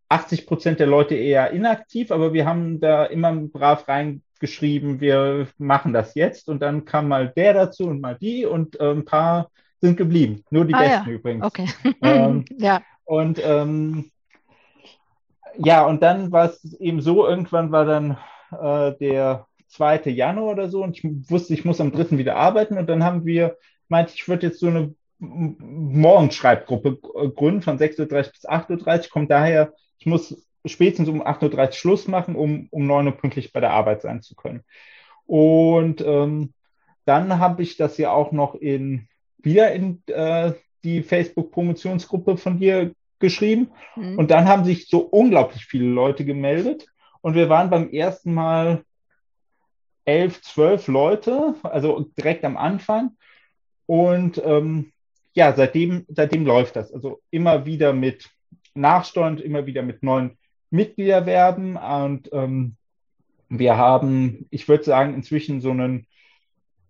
80 0.09 0.47
Prozent 0.47 0.79
der 0.79 0.87
Leute 0.87 1.15
eher 1.15 1.51
inaktiv, 1.51 2.11
aber 2.11 2.33
wir 2.33 2.45
haben 2.45 2.79
da 2.79 3.05
immer 3.05 3.31
brav 3.33 3.87
reingeschrieben, 3.87 4.99
wir 4.99 5.47
machen 5.57 5.93
das 5.93 6.15
jetzt. 6.15 6.49
Und 6.49 6.61
dann 6.61 6.85
kam 6.85 7.07
mal 7.07 7.29
der 7.29 7.53
dazu 7.53 7.85
und 7.85 8.01
mal 8.01 8.17
die 8.19 8.45
und 8.45 8.79
äh, 8.79 8.91
ein 8.91 9.05
paar 9.05 9.51
sind 9.79 9.97
geblieben. 9.97 10.43
Nur 10.49 10.65
die 10.65 10.73
ah, 10.73 10.79
besten 10.79 11.09
ja. 11.09 11.15
übrigens. 11.15 11.45
Okay. 11.45 11.67
Ähm, 12.01 12.45
ja. 12.57 12.81
Und 13.05 13.39
ähm, 13.43 14.11
ja, 15.57 15.85
und 15.85 16.01
dann 16.01 16.31
war 16.31 16.45
es 16.45 16.63
eben 16.79 17.01
so, 17.01 17.27
irgendwann 17.27 17.71
war 17.71 17.85
dann 17.85 18.17
äh, 18.51 18.97
der 18.99 19.45
2. 19.67 20.01
Januar 20.05 20.53
oder 20.53 20.69
so 20.69 20.83
und 20.83 20.97
ich 20.97 21.03
wusste, 21.29 21.53
ich 21.53 21.65
muss 21.65 21.81
am 21.81 21.91
3. 21.91 22.17
wieder 22.17 22.35
arbeiten 22.35 22.77
und 22.77 22.87
dann 22.87 23.03
haben 23.03 23.25
wir, 23.25 23.57
meinte 23.87 24.13
ich, 24.15 24.27
würde 24.27 24.47
jetzt 24.47 24.59
so 24.59 24.67
eine 24.67 24.95
Morgenschreibgruppe 25.19 26.97
gründen 27.35 27.61
von 27.61 27.77
6.30 27.77 27.99
Uhr 27.99 28.07
bis 28.07 28.47
8.30 28.47 29.03
Uhr, 29.03 29.09
kommt 29.09 29.29
daher 29.31 29.73
ich 29.99 30.05
muss 30.05 30.47
spätestens 30.65 31.09
um 31.09 31.21
8.30 31.21 31.55
Uhr 31.55 31.71
Schluss 31.73 32.07
machen, 32.07 32.35
um 32.35 32.67
um 32.71 32.87
9 32.87 33.07
Uhr 33.07 33.13
pünktlich 33.13 33.53
bei 33.53 33.59
der 33.59 33.71
Arbeit 33.71 34.01
sein 34.01 34.21
zu 34.21 34.35
können. 34.35 34.63
Und 35.25 36.01
ähm, 36.01 36.53
dann 37.05 37.39
habe 37.39 37.63
ich 37.63 37.77
das 37.77 37.97
ja 37.97 38.11
auch 38.11 38.31
noch 38.31 38.55
in 38.55 39.07
wieder 39.37 39.71
in 39.71 40.01
äh, 40.07 40.53
die 40.83 41.01
Facebook-Promotionsgruppe 41.01 42.37
von 42.37 42.59
dir 42.59 42.93
geschrieben. 43.19 43.71
Mhm. 43.95 44.17
Und 44.17 44.31
dann 44.31 44.47
haben 44.47 44.65
sich 44.65 44.87
so 44.87 44.99
unglaublich 44.99 45.65
viele 45.65 45.87
Leute 45.87 46.25
gemeldet. 46.25 46.87
Und 47.21 47.35
wir 47.35 47.49
waren 47.49 47.69
beim 47.69 47.89
ersten 47.89 48.33
Mal 48.33 48.83
elf, 50.05 50.41
zwölf 50.41 50.87
Leute, 50.87 51.55
also 51.63 52.09
direkt 52.17 52.45
am 52.45 52.57
Anfang. 52.57 53.11
Und 53.85 54.41
ähm, 54.43 54.91
ja, 55.33 55.53
seitdem, 55.53 56.05
seitdem 56.09 56.45
läuft 56.45 56.75
das. 56.75 56.93
Also 56.93 57.21
immer 57.29 57.65
wieder 57.65 57.93
mit 57.93 58.29
nachsteuernd 58.75 59.41
immer 59.41 59.65
wieder 59.65 59.81
mit 59.81 60.03
neuen 60.03 60.37
Mitgliederwerben 60.71 61.77
und 61.77 62.29
ähm, 62.31 62.75
wir 63.49 63.77
haben, 63.77 64.45
ich 64.51 64.67
würde 64.67 64.83
sagen, 64.83 65.15
inzwischen 65.15 65.61
so 65.61 65.71
einen 65.71 66.05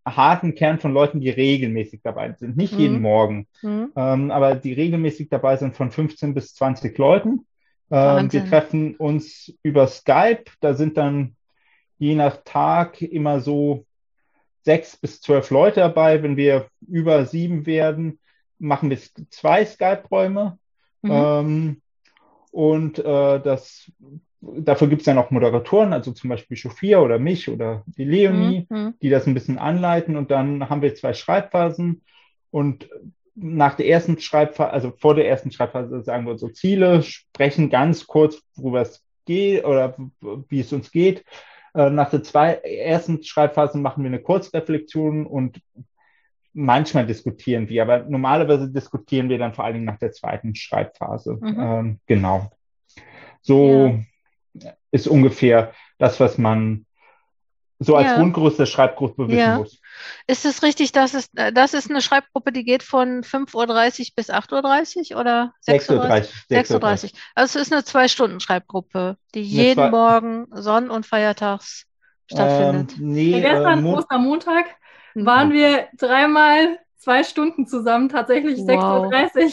harten 0.06 0.56
Kern 0.56 0.80
von 0.80 0.94
Leuten, 0.94 1.22
die 1.22 1.30
regelmäßig 1.30 2.02
dabei 2.04 2.34
sind. 2.34 2.58
Nicht 2.58 2.74
mhm. 2.74 2.80
jeden 2.80 3.02
Morgen, 3.02 3.48
mhm. 3.62 3.92
ähm, 3.96 4.32
aber 4.32 4.56
die 4.56 4.74
regelmäßig 4.74 5.30
dabei 5.30 5.58
sind 5.58 5.76
von 5.76 5.92
15 5.92 6.34
bis 6.34 6.54
20 6.56 6.98
Leuten. 6.98 7.46
Ähm, 7.92 8.32
wir 8.32 8.46
treffen 8.46 8.96
uns 8.96 9.54
über 9.64 9.88
Skype. 9.88 10.46
Da 10.60 10.74
sind 10.74 10.98
dann 10.98 11.36
je 11.98 12.16
nach 12.16 12.38
Tag 12.44 13.02
immer 13.02 13.40
so 13.40 13.86
sechs 14.64 14.96
bis 14.98 15.22
zwölf 15.22 15.50
Leute 15.50 15.80
dabei. 15.80 16.22
Wenn 16.22 16.38
wir 16.38 16.68
über 16.88 17.26
sieben 17.26 17.66
werden, 17.66 18.20
machen 18.60 18.90
wir 18.90 19.00
zwei 19.30 19.66
Skype-Räume. 19.66 20.58
Mhm. 21.02 21.12
Ähm, 21.12 21.82
und 22.52 23.00
äh, 23.00 23.40
das, 23.40 23.92
dafür 24.42 24.88
gibt 24.88 25.02
es 25.02 25.06
dann 25.06 25.18
auch 25.18 25.32
Moderatoren, 25.32 25.94
also 25.94 26.12
zum 26.12 26.30
Beispiel 26.30 26.58
Sophia 26.58 27.00
oder 27.00 27.20
mich 27.20 27.50
oder 27.50 27.84
die 27.86 28.06
Leonie, 28.06 28.66
mhm, 28.70 28.78
mhm. 28.78 28.94
die 29.02 29.10
das 29.10 29.28
ein 29.28 29.34
bisschen 29.34 29.58
anleiten. 29.58 30.16
Und 30.16 30.32
dann 30.32 30.70
haben 30.70 30.82
wir 30.82 30.96
zwei 30.96 31.14
Schreibphasen. 31.14 32.02
Und 32.52 32.90
nach 33.36 33.76
der 33.76 33.88
ersten 33.88 34.20
Schreibphase, 34.20 34.72
also 34.72 34.92
vor 34.98 35.16
der 35.16 35.30
ersten 35.30 35.52
Schreibphase 35.52 36.02
sagen 36.02 36.26
wir 36.26 36.38
so 36.38 36.50
Ziele, 36.50 37.04
sprechen 37.04 37.70
ganz 37.70 38.08
kurz, 38.08 38.42
worüber 38.56 38.82
es 38.82 39.04
geht 39.26 39.64
oder 39.64 39.96
wie 40.50 40.60
es 40.60 40.74
uns 40.74 40.92
geht. 40.92 41.24
Äh, 41.74 41.90
nach 41.90 42.10
der 42.10 42.24
zwei, 42.24 42.54
ersten 42.54 43.24
Schreibphase 43.24 43.78
machen 43.78 44.04
wir 44.04 44.10
eine 44.10 44.22
Kurzreflexion 44.22 45.26
und 45.26 45.62
manchmal 46.60 47.06
diskutieren 47.06 47.70
wir, 47.70 47.84
aber 47.84 48.00
normalerweise 48.00 48.70
diskutieren 48.70 49.30
wir 49.30 49.38
dann 49.38 49.54
vor 49.54 49.66
allen 49.66 49.76
Dingen 49.76 49.86
nach 49.86 50.00
der 50.00 50.12
zweiten 50.12 50.56
Schreibphase. 50.56 51.38
Mhm. 51.40 51.60
Ähm, 51.60 52.00
genau. 52.06 52.52
So 53.42 54.00
ja. 54.54 54.74
ist 54.92 55.08
ungefähr 55.08 55.74
das, 55.98 56.20
was 56.20 56.38
man 56.38 56.86
so 57.82 57.96
als 57.96 58.08
ja. 58.08 58.50
Der 58.50 58.66
Schreibgruppe 58.66 59.30
wissen 59.30 59.40
ja. 59.40 59.58
muss. 59.58 59.80
Ist 60.28 60.46
es 60.46 60.64
richtig, 60.64 60.92
dass 60.92 61.14
es, 61.14 61.30
äh, 61.36 61.54
das 61.54 61.74
ist 61.74 61.90
eine 61.90 62.02
Schreibgruppe, 62.02 62.52
die 62.52 62.66
geht 62.66 62.84
von 62.84 63.24
5.30 63.24 63.54
Uhr 63.56 64.06
bis 64.18 64.30
8.30 64.30 65.14
Uhr 65.14 65.22
oder 65.22 65.54
6.30 65.66 65.96
Uhr? 65.96 66.06
6.30 66.06 66.74
Uhr. 66.74 67.10
Also 67.36 67.60
es 67.60 67.68
ist 67.68 67.74
eine 67.74 67.86
Zwei-Stunden-Schreibgruppe, 67.86 69.16
die 69.34 69.42
jeden 69.42 69.76
zwei... 69.76 69.92
Morgen 69.92 70.48
Sonn- 70.52 70.90
und 70.90 71.06
Feiertags 71.06 71.86
stattfindet. 72.28 72.98
Ähm, 72.98 73.14
nee, 73.14 73.40
gestern, 73.40 73.86
äh, 73.86 73.90
Ostermontag. 73.90 74.66
Waren 75.16 75.52
wir 75.52 75.88
dreimal 75.98 76.80
zwei 76.98 77.24
Stunden 77.24 77.66
zusammen, 77.66 78.10
tatsächlich 78.10 78.60
wow. 78.60 79.12
6.30 79.12 79.46
Uhr 79.46 79.52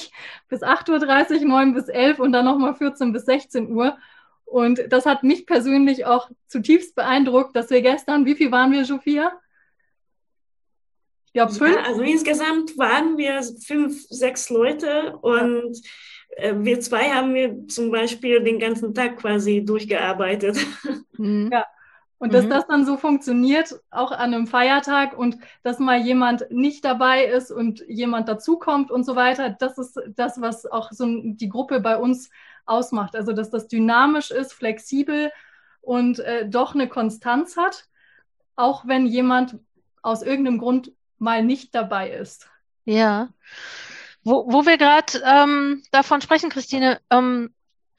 bis 0.49 0.63
8.30 0.63 1.41
Uhr, 1.41 1.49
9 1.49 1.75
bis 1.75 1.89
11 1.89 2.19
und 2.19 2.33
dann 2.33 2.45
nochmal 2.45 2.75
14 2.75 3.13
bis 3.13 3.25
16 3.25 3.71
Uhr. 3.71 3.97
Und 4.45 4.81
das 4.91 5.07
hat 5.07 5.23
mich 5.25 5.47
persönlich 5.47 6.07
auch 6.07 6.31
zutiefst 6.47 6.95
beeindruckt, 6.95 7.57
dass 7.57 7.71
wir 7.71 7.83
gestern, 7.83 8.27
wie 8.27 8.35
viel 8.35 8.53
waren 8.53 8.73
wir, 8.73 8.85
Sophia? 8.85 9.33
Ich 11.27 11.33
glaube 11.33 11.53
fünf. 11.53 11.77
Ja, 11.77 11.83
also 11.83 12.03
insgesamt 12.03 12.79
waren 12.79 13.17
wir 13.19 13.43
fünf, 13.43 14.07
sechs 14.09 14.49
Leute 14.51 15.17
und 15.19 15.81
äh, 16.37 16.55
wir 16.57 16.81
zwei 16.81 17.11
haben 17.11 17.35
wir 17.35 17.67
zum 17.69 17.91
Beispiel 17.91 18.43
den 18.43 18.59
ganzen 18.59 18.95
Tag 18.95 19.19
quasi 19.19 19.65
durchgearbeitet. 19.65 20.59
Mhm. 21.19 21.51
Ja. 21.51 21.65
Und 22.19 22.33
dass 22.33 22.47
mhm. 22.47 22.51
das 22.51 22.67
dann 22.67 22.87
so 22.87 22.97
funktioniert, 22.97 23.79
auch 23.91 24.11
an 24.11 24.33
einem 24.33 24.47
Feiertag 24.47 25.19
und 25.19 25.37
dass 25.63 25.79
mal 25.79 25.99
jemand 25.99 26.51
nicht 26.51 26.85
dabei 26.85 27.27
ist 27.27 27.51
und 27.51 27.85
jemand 27.89 28.29
dazukommt 28.29 28.91
und 28.91 29.05
so 29.05 29.17
weiter, 29.17 29.51
das 29.51 29.77
ist 29.77 30.01
das, 30.17 30.41
was 30.41 30.65
auch 30.65 30.93
so 30.93 31.07
die 31.07 31.49
Gruppe 31.49 31.81
bei 31.81 31.99
uns 31.99 32.31
ausmacht. 32.65 33.15
Also 33.15 33.33
dass 33.33 33.51
das 33.51 33.69
dynamisch 33.69 34.31
ist, 34.31 34.55
flexibel 34.55 35.31
und 35.83 36.19
äh, 36.21 36.49
doch 36.49 36.75
eine 36.75 36.89
Konstanz 36.89 37.57
hat, 37.59 37.85
auch 38.57 38.87
wenn 38.87 39.07
jemand 39.07 39.59
aus 40.01 40.23
irgendeinem 40.23 40.59
Grund 40.59 40.93
mal 41.19 41.45
nicht 41.45 41.75
dabei 41.75 42.11
ist. 42.11 42.49
Ja. 42.87 43.29
Wo, 44.25 44.51
wo 44.51 44.65
wir 44.65 44.79
gerade 44.79 45.23
ähm, 45.25 45.83
davon 45.91 46.23
sprechen, 46.23 46.51
Christine, 46.51 47.01
ähm, 47.11 47.55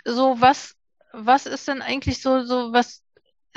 so 0.05 0.41
was, 0.41 0.75
was 1.13 1.45
ist 1.45 1.67
denn 1.67 1.81
eigentlich 1.81 2.21
so, 2.21 2.43
so 2.43 2.73
was 2.73 3.03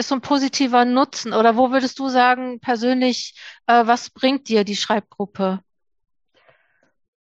ist 0.01 0.09
so 0.09 0.17
ein 0.17 0.21
positiver 0.21 0.85
Nutzen? 0.85 1.33
Oder 1.33 1.57
wo 1.57 1.71
würdest 1.71 1.99
du 1.99 2.09
sagen, 2.09 2.59
persönlich, 2.61 3.35
äh, 3.67 3.87
was 3.87 4.11
bringt 4.11 4.49
dir 4.49 4.65
die 4.65 4.77
Schreibgruppe? 4.77 5.61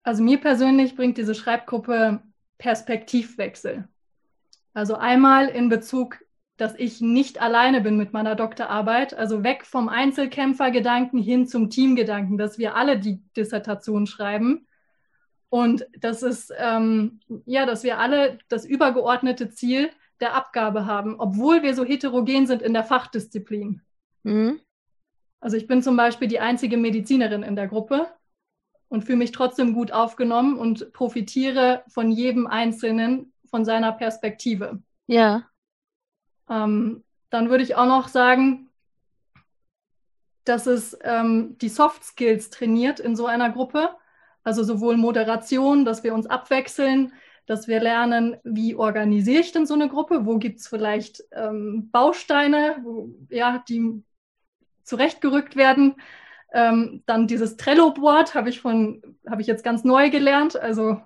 Also 0.02 0.22
mir 0.22 0.40
persönlich 0.40 0.96
bringt 0.96 1.18
diese 1.18 1.34
Schreibgruppe 1.34 2.22
Perspektivwechsel. 2.58 3.88
Also 4.75 4.94
einmal 4.96 5.49
in 5.49 5.68
Bezug, 5.68 6.18
dass 6.56 6.75
ich 6.76 7.00
nicht 7.00 7.40
alleine 7.40 7.80
bin 7.80 7.96
mit 7.96 8.12
meiner 8.12 8.34
Doktorarbeit, 8.34 9.14
also 9.14 9.42
weg 9.42 9.64
vom 9.64 9.88
Einzelkämpfergedanken 9.88 11.20
hin 11.20 11.46
zum 11.46 11.70
Teamgedanken, 11.70 12.38
dass 12.38 12.58
wir 12.58 12.76
alle 12.76 12.99
die 12.99 13.22
Dissertation 13.37 14.06
schreiben. 14.06 14.66
Und 15.49 15.87
das 15.99 16.22
ist, 16.22 16.52
ähm, 16.56 17.20
ja, 17.44 17.66
dass 17.66 17.82
wir 17.82 17.99
alle 17.99 18.38
das 18.49 18.64
übergeordnete 18.64 19.50
Ziel 19.50 19.90
der 20.21 20.35
Abgabe 20.35 20.87
haben, 20.87 21.19
obwohl 21.19 21.62
wir 21.62 21.75
so 21.75 21.85
heterogen 21.85 22.47
sind 22.47 22.62
in 22.62 22.73
der 22.73 22.85
Fachdisziplin. 22.85 23.83
Mhm. 24.23 24.61
Also 25.41 25.57
ich 25.57 25.67
bin 25.67 25.83
zum 25.83 25.97
Beispiel 25.97 26.29
die 26.29 26.41
einzige 26.41 26.77
Medizinerin 26.77 27.43
in 27.43 27.57
der 27.57 27.67
Gruppe 27.67 28.09
und 28.89 29.05
fühle 29.05 29.19
mich 29.19 29.33
trotzdem 29.33 29.73
gut 29.73 29.93
aufgenommen 29.93 30.59
und 30.59 30.93
profitiere 30.93 31.83
von 31.89 32.11
jedem 32.11 32.47
Einzelnen, 32.47 33.33
von 33.49 33.65
seiner 33.65 33.93
Perspektive. 33.93 34.83
Ja. 35.07 35.49
Ähm, 36.49 37.03
dann 37.31 37.49
würde 37.49 37.65
ich 37.65 37.77
auch 37.77 37.87
noch 37.87 38.09
sagen, 38.09 38.69
dass 40.45 40.67
es 40.67 40.99
ähm, 41.03 41.57
die 41.59 41.69
Soft 41.69 42.05
Skills 42.05 42.50
trainiert 42.50 43.00
in 43.00 43.17
so 43.17 43.27
einer 43.27 43.50
Gruppe. 43.50 43.91
Also 44.43 44.65
sowohl 44.65 44.97
Moderation, 44.97 45.85
dass 45.85 46.03
wir 46.03 46.15
uns 46.15 46.27
abwechseln, 46.27 47.12
dass 47.50 47.66
wir 47.66 47.80
lernen, 47.80 48.37
wie 48.45 48.76
organisiere 48.76 49.40
ich 49.40 49.50
denn 49.50 49.66
so 49.66 49.75
eine 49.75 49.88
Gruppe? 49.88 50.25
Wo 50.25 50.38
gibt 50.38 50.61
es 50.61 50.69
vielleicht 50.69 51.25
ähm, 51.33 51.90
Bausteine, 51.90 52.76
wo, 52.85 53.11
ja, 53.28 53.64
die 53.69 54.04
zurechtgerückt 54.85 55.57
werden? 55.57 55.97
Ähm, 56.52 57.02
dann 57.07 57.26
dieses 57.26 57.57
Trello-Board 57.57 58.37
habe 58.37 58.50
ich 58.50 58.61
von, 58.61 59.02
ich 59.40 59.49
jetzt 59.49 59.64
ganz 59.64 59.83
neu 59.83 60.11
gelernt. 60.11 60.54
Also 60.54 61.00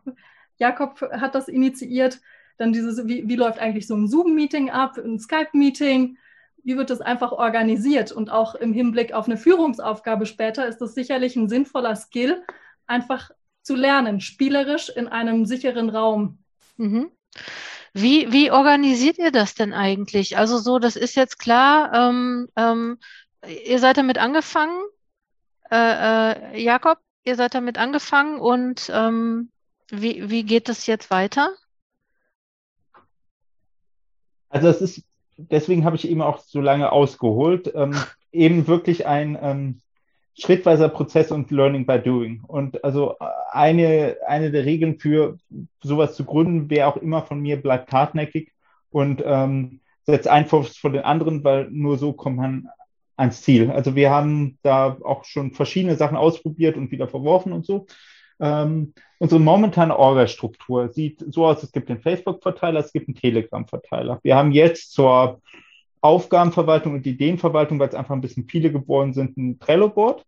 Jakob 0.59 1.01
hat 1.13 1.35
das 1.35 1.49
initiiert. 1.49 2.21
Dann 2.59 2.75
dieses, 2.75 3.07
wie, 3.07 3.27
wie 3.27 3.37
läuft 3.37 3.59
eigentlich 3.59 3.87
so 3.87 3.97
ein 3.97 4.07
Zoom-Meeting 4.07 4.69
ab, 4.69 4.99
ein 4.99 5.19
Skype-Meeting? 5.19 6.19
Wie 6.63 6.77
wird 6.77 6.91
das 6.91 7.01
einfach 7.01 7.33
organisiert? 7.33 8.13
Und 8.13 8.29
auch 8.31 8.55
im 8.55 8.75
Hinblick 8.75 9.15
auf 9.15 9.25
eine 9.25 9.39
Führungsaufgabe 9.39 10.27
später 10.27 10.69
ist 10.69 10.83
das 10.83 10.95
sicherlich 10.95 11.37
ein 11.37 11.49
sinnvoller 11.49 11.97
Skill, 11.97 12.45
einfach 12.87 13.31
zu 13.65 13.75
lernen, 13.75 14.21
spielerisch 14.21 14.89
in 14.91 15.09
einem 15.09 15.47
sicheren 15.47 15.91
Raum. 15.91 16.39
Mhm. 16.77 17.11
Wie, 17.93 18.33
wie 18.33 18.51
organisiert 18.51 19.19
ihr 19.19 19.31
das 19.31 19.55
denn 19.55 19.73
eigentlich? 19.73 20.37
Also 20.37 20.59
so, 20.59 20.79
das 20.79 20.97
ist 20.97 21.15
jetzt 21.15 21.39
klar, 21.39 21.93
ähm, 21.95 22.49
ähm, 22.57 22.99
ihr 23.65 23.79
seid 23.79 23.97
damit 23.97 24.19
angefangen, 24.19 24.81
äh, 25.71 25.77
äh, 26.57 26.63
Jakob, 26.63 26.99
ihr 27.25 27.37
seid 27.37 27.55
damit 27.55 27.79
angefangen 27.79 28.41
und 28.41 28.91
ähm, 28.93 29.51
wie, 29.91 30.29
wie 30.29 30.45
geht 30.45 30.69
das 30.69 30.87
jetzt 30.87 31.11
weiter? 31.11 31.55
Also 34.49 34.69
es 34.69 34.81
ist, 34.81 35.03
deswegen 35.37 35.85
habe 35.85 35.97
ich 35.97 36.09
eben 36.09 36.21
auch 36.21 36.41
so 36.41 36.61
lange 36.61 36.93
ausgeholt, 36.93 37.73
ähm, 37.75 37.97
eben 38.33 38.67
wirklich 38.67 39.07
ein 39.07 39.39
ähm, 39.41 39.81
schrittweiser 40.37 40.89
Prozess 40.89 41.31
und 41.31 41.51
Learning 41.51 41.87
by 41.87 41.99
Doing. 41.99 42.43
Und 42.47 42.83
also 42.85 43.17
eine, 43.51 44.17
eine 44.27 44.51
der 44.51 44.65
Regeln 44.65 44.99
für 44.99 45.39
sowas 45.83 46.17
zu 46.17 46.25
gründen, 46.25 46.71
wer 46.71 46.89
auch 46.89 46.97
immer 46.97 47.23
von 47.23 47.41
mir 47.41 47.61
bleibt 47.61 47.93
hartnäckig 47.93 48.53
und 48.91 49.23
ähm, 49.25 49.81
setzt 50.05 50.29
Einfluss 50.29 50.77
von 50.77 50.93
den 50.93 51.03
anderen, 51.03 51.45
weil 51.45 51.71
nur 51.71 51.99
so 51.99 52.13
kommt 52.13 52.37
man 52.37 52.69
ans 53.17 53.43
Ziel. 53.43 53.71
Also 53.71 53.95
wir 53.95 54.11
haben 54.11 54.59
da 54.63 54.97
auch 55.05 55.25
schon 55.25 55.53
verschiedene 55.53 55.97
Sachen 55.97 56.17
ausprobiert 56.17 56.77
und 56.77 56.91
wieder 56.91 57.09
verworfen 57.09 57.53
und 57.53 57.65
so. 57.65 57.87
Ähm, 58.41 58.93
unsere 59.19 59.41
momentane 59.41 59.97
Orga-Struktur 59.97 60.89
sieht 60.89 61.25
so 61.33 61.47
aus, 61.47 61.63
es 61.63 61.71
gibt 61.71 61.89
den 61.89 62.01
Facebook-Verteiler, 62.01 62.81
es 62.81 62.93
gibt 62.93 63.09
einen 63.09 63.15
Telegram-Verteiler. 63.15 64.19
Wir 64.23 64.35
haben 64.35 64.51
jetzt 64.51 64.93
zur 64.93 65.41
Aufgabenverwaltung 66.05 66.93
und 66.93 67.07
Ideenverwaltung, 67.07 67.79
weil 67.79 67.89
es 67.89 67.95
einfach 67.95 68.15
ein 68.15 68.21
bisschen 68.21 68.47
viele 68.47 68.71
geworden 68.71 69.15
sind, 69.15 69.39
ein 69.39 69.59
Trello-Board. 69.59 70.23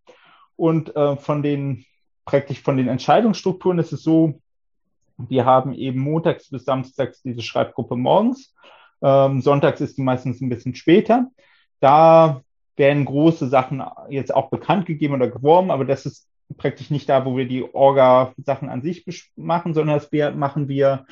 Und 0.56 0.96
äh, 0.96 1.16
von 1.16 1.42
den 1.42 1.84
praktisch 2.24 2.62
von 2.62 2.78
den 2.78 2.88
Entscheidungsstrukturen 2.88 3.78
ist 3.78 3.92
es 3.92 4.02
so, 4.02 4.40
wir 5.16 5.44
haben 5.44 5.74
eben 5.74 6.00
montags 6.00 6.48
bis 6.48 6.64
samstags 6.64 7.22
diese 7.22 7.42
Schreibgruppe 7.42 7.94
morgens. 7.96 8.54
Ähm, 9.02 9.42
sonntags 9.42 9.80
ist 9.82 9.98
die 9.98 10.02
meistens 10.02 10.40
ein 10.40 10.48
bisschen 10.48 10.74
später. 10.74 11.30
Da 11.80 12.42
werden 12.76 13.04
große 13.04 13.48
Sachen 13.48 13.82
jetzt 14.08 14.34
auch 14.34 14.50
bekannt 14.50 14.86
gegeben 14.86 15.14
oder 15.14 15.28
geworben, 15.28 15.70
aber 15.70 15.84
das 15.84 16.06
ist 16.06 16.26
praktisch 16.56 16.90
nicht 16.90 17.08
da, 17.08 17.24
wo 17.24 17.36
wir 17.36 17.46
die 17.46 17.62
Orga-Sachen 17.74 18.68
an 18.68 18.82
sich 18.82 19.04
machen, 19.36 19.74
sondern 19.74 19.98
das 19.98 20.10
machen 20.34 20.68
wir 20.68 21.06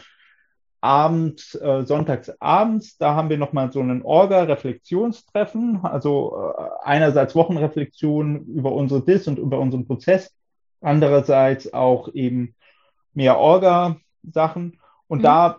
abends, 0.85 1.55
äh, 1.55 1.87
sonntags 1.87 2.31
abends. 2.41 2.99
Da 2.99 3.15
haben 3.15 3.31
wir 3.31 3.39
nochmal 3.39 3.73
so 3.73 3.81
einen 3.81 4.03
Orga-Reflexionstreffen, 4.03 5.81
also 5.83 6.53
äh, 6.59 6.63
einerseits 6.85 7.35
Wochenreflexion 7.35 8.45
über 8.45 8.73
unsere 8.73 9.01
DIS 9.01 9.27
und 9.27 9.39
über 9.39 9.59
unseren 9.61 9.87
Prozess, 9.87 10.31
andererseits 10.83 11.73
auch 11.73 12.13
eben 12.13 12.55
mehr 13.15 13.39
Orga-Sachen. 13.39 14.79
Und 15.07 15.21
mhm. 15.21 15.23
da 15.23 15.57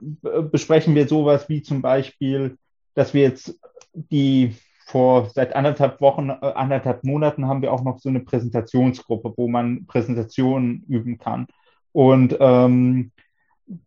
besprechen 0.52 0.94
wir 0.94 1.08
sowas 1.08 1.50
wie 1.50 1.64
zum 1.64 1.82
Beispiel, 1.82 2.60
dass 2.94 3.16
wir 3.16 3.24
jetzt 3.24 3.60
die 3.94 4.56
vor 4.86 5.32
seit 5.32 5.56
anderthalb 5.56 6.02
Wochen, 6.02 6.30
äh, 6.30 6.36
anderthalb 6.36 7.04
Monaten 7.04 7.48
haben 7.48 7.64
wir 7.64 7.74
auch 7.74 7.84
noch 7.84 7.98
so 7.98 8.10
eine 8.10 8.20
Präsentationsgruppe, 8.20 9.34
wo 9.36 9.48
man 9.48 9.88
Präsentationen 9.88 10.86
üben 10.88 11.18
kann. 11.18 11.48
Und 11.94 12.38
ähm, 12.40 13.12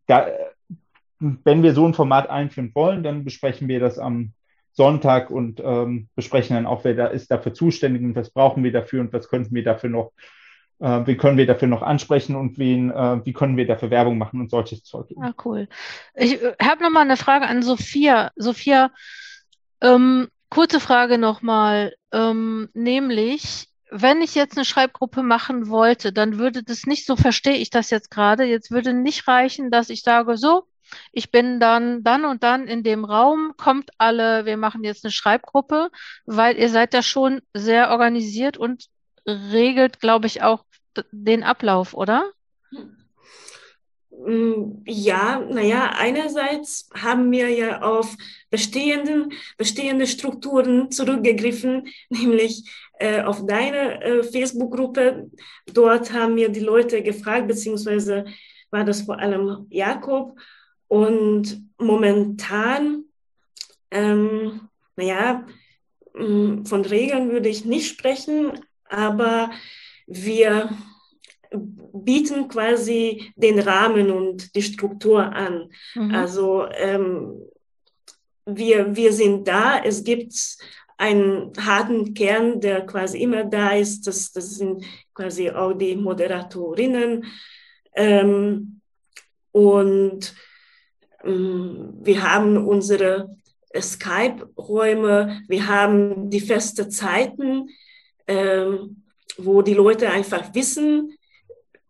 da, 0.07 0.27
wenn 1.21 1.63
wir 1.63 1.75
so 1.75 1.87
ein 1.87 1.95
Format 1.95 2.31
einführen 2.31 2.73
wollen, 2.75 3.03
dann 3.03 3.25
besprechen 3.25 3.69
wir 3.69 3.81
das 3.81 3.99
am 3.99 4.33
Sonntag 4.73 5.31
und 5.31 5.61
ähm, 5.65 6.09
besprechen 6.15 6.55
dann 6.55 6.67
auch, 6.67 6.85
wer 6.85 6.95
da 6.95 7.07
ist 7.09 7.31
dafür 7.31 7.53
zuständig 7.53 8.03
und 8.03 8.15
was 8.15 8.31
brauchen 8.31 8.63
wir 8.63 8.73
dafür 8.73 9.01
und 9.01 9.13
was 9.13 9.29
könnten 9.29 9.55
wir 9.55 9.65
dafür 9.65 9.91
noch, 9.91 10.13
äh, 10.79 11.05
wie 11.07 11.17
können 11.17 11.37
wir 11.37 11.47
dafür 11.47 11.67
noch 11.67 11.83
ansprechen 11.83 12.37
und 12.37 12.59
wen, 12.59 12.93
äh, 12.93 13.25
wie 13.25 13.33
können 13.33 13.57
wir 13.57 13.67
dafür 13.67 13.91
Werbung 13.91 14.19
machen 14.19 14.41
und 14.41 14.51
solches 14.51 14.85
Zeug. 14.85 15.13
Ah, 15.21 15.33
cool. 15.45 15.69
Ich 16.15 16.41
äh, 16.41 16.55
habe 16.63 16.85
nochmal 16.85 17.03
eine 17.03 17.17
Frage 17.17 17.47
an 17.47 17.63
Sophia. 17.63 18.31
Sophia, 18.37 18.93
ähm, 19.81 20.29
kurze 20.49 20.79
Frage 20.79 21.19
nochmal, 21.19 21.95
ähm, 22.13 22.69
nämlich, 22.73 23.67
wenn 23.91 24.23
ich 24.23 24.37
jetzt 24.37 24.57
eine 24.57 24.65
Schreibgruppe 24.65 25.25
machen 25.25 25.69
wollte, 25.69 26.13
dann 26.13 26.39
würde 26.39 26.63
das 26.63 26.87
nicht, 26.87 27.05
so 27.05 27.17
verstehe 27.17 27.57
ich 27.57 27.71
das 27.71 27.91
jetzt 27.91 28.13
gerade, 28.13 28.45
jetzt 28.45 28.71
würde 28.71 28.93
nicht 28.93 29.27
reichen, 29.27 29.73
dass 29.73 29.91
ich 29.91 30.03
sage, 30.03 30.37
so, 30.37 30.65
ich 31.13 31.31
bin 31.31 31.61
dann, 31.61 32.03
dann 32.03 32.25
und 32.25 32.43
dann 32.43 32.67
in 32.67 32.83
dem 32.83 33.05
Raum, 33.05 33.55
kommt 33.57 33.91
alle, 33.99 34.45
wir 34.45 34.57
machen 34.57 34.85
jetzt 34.85 35.05
eine 35.05 35.13
Schreibgruppe, 35.13 35.91
weil 36.27 36.57
ihr 36.57 36.69
seid 36.69 36.95
da 36.95 37.03
schon 37.03 37.41
sehr 37.55 37.91
organisiert 37.91 38.57
und 38.57 38.87
regelt, 39.27 40.01
glaube 40.01 40.27
ich, 40.27 40.43
auch 40.43 40.65
den 41.13 41.43
Ablauf, 41.43 41.95
oder? 41.95 42.31
Mm, 44.11 44.83
ja, 44.85 45.41
naja, 45.49 45.93
einerseits 45.97 46.89
haben 46.95 47.31
wir 47.31 47.49
ja 47.51 47.83
auf 47.83 48.17
bestehenden, 48.51 49.33
bestehende 49.57 50.07
Strukturen 50.07 50.91
zurückgegriffen, 50.91 51.87
nämlich 52.09 52.65
äh, 52.99 53.23
auf 53.23 53.47
deine 53.47 54.03
äh, 54.03 54.23
Facebook-Gruppe. 54.23 55.31
Dort 55.73 56.13
haben 56.13 56.37
wir 56.37 56.49
die 56.49 56.61
Leute 56.61 57.03
gefragt, 57.03 57.47
beziehungsweise 57.47 58.25
war 58.71 58.85
das 58.85 59.03
vor 59.03 59.19
allem 59.19 59.67
Jakob. 59.71 60.39
Und 60.89 61.63
momentan, 61.79 63.05
ähm, 63.91 64.69
naja, 64.97 65.47
mm, 66.15 66.65
von 66.65 66.85
Regeln 66.85 67.31
würde 67.31 67.49
ich 67.49 67.65
nicht 67.65 67.89
sprechen, 67.89 68.59
aber 68.89 69.51
wir 70.07 70.71
bieten 71.51 72.49
quasi 72.49 73.33
den 73.37 73.59
Rahmen 73.59 74.11
und 74.11 74.55
die 74.55 74.63
Struktur 74.63 75.25
an. 75.25 75.71
Mhm. 75.95 76.15
Also 76.15 76.67
ähm, 76.71 77.41
wir, 78.45 78.95
wir 78.97 79.13
sind 79.13 79.47
da, 79.47 79.79
es 79.83 80.05
gibt 80.05 80.35
einen 80.97 81.53
harten 81.59 82.13
Kern, 82.13 82.61
der 82.61 82.85
quasi 82.85 83.19
immer 83.23 83.45
da 83.45 83.73
ist. 83.73 84.07
Das, 84.07 84.33
das 84.33 84.57
sind 84.57 84.85
quasi 85.15 85.51
auch 85.51 85.73
die 85.73 85.97
Moderatorinnen. 85.97 87.25
Ähm, 87.95 88.81
und 89.53 90.35
wir 91.29 92.23
haben 92.23 92.67
unsere 92.67 93.37
Skype-Räume, 93.79 95.43
wir 95.49 95.69
haben 95.69 96.31
die 96.31 96.41
feste 96.41 96.89
Zeiten, 96.89 97.69
ähm, 98.27 99.03
wo 99.37 99.63
die 99.63 99.75
Leute 99.75 100.11
einfach 100.11 100.55
wissen, 100.55 101.19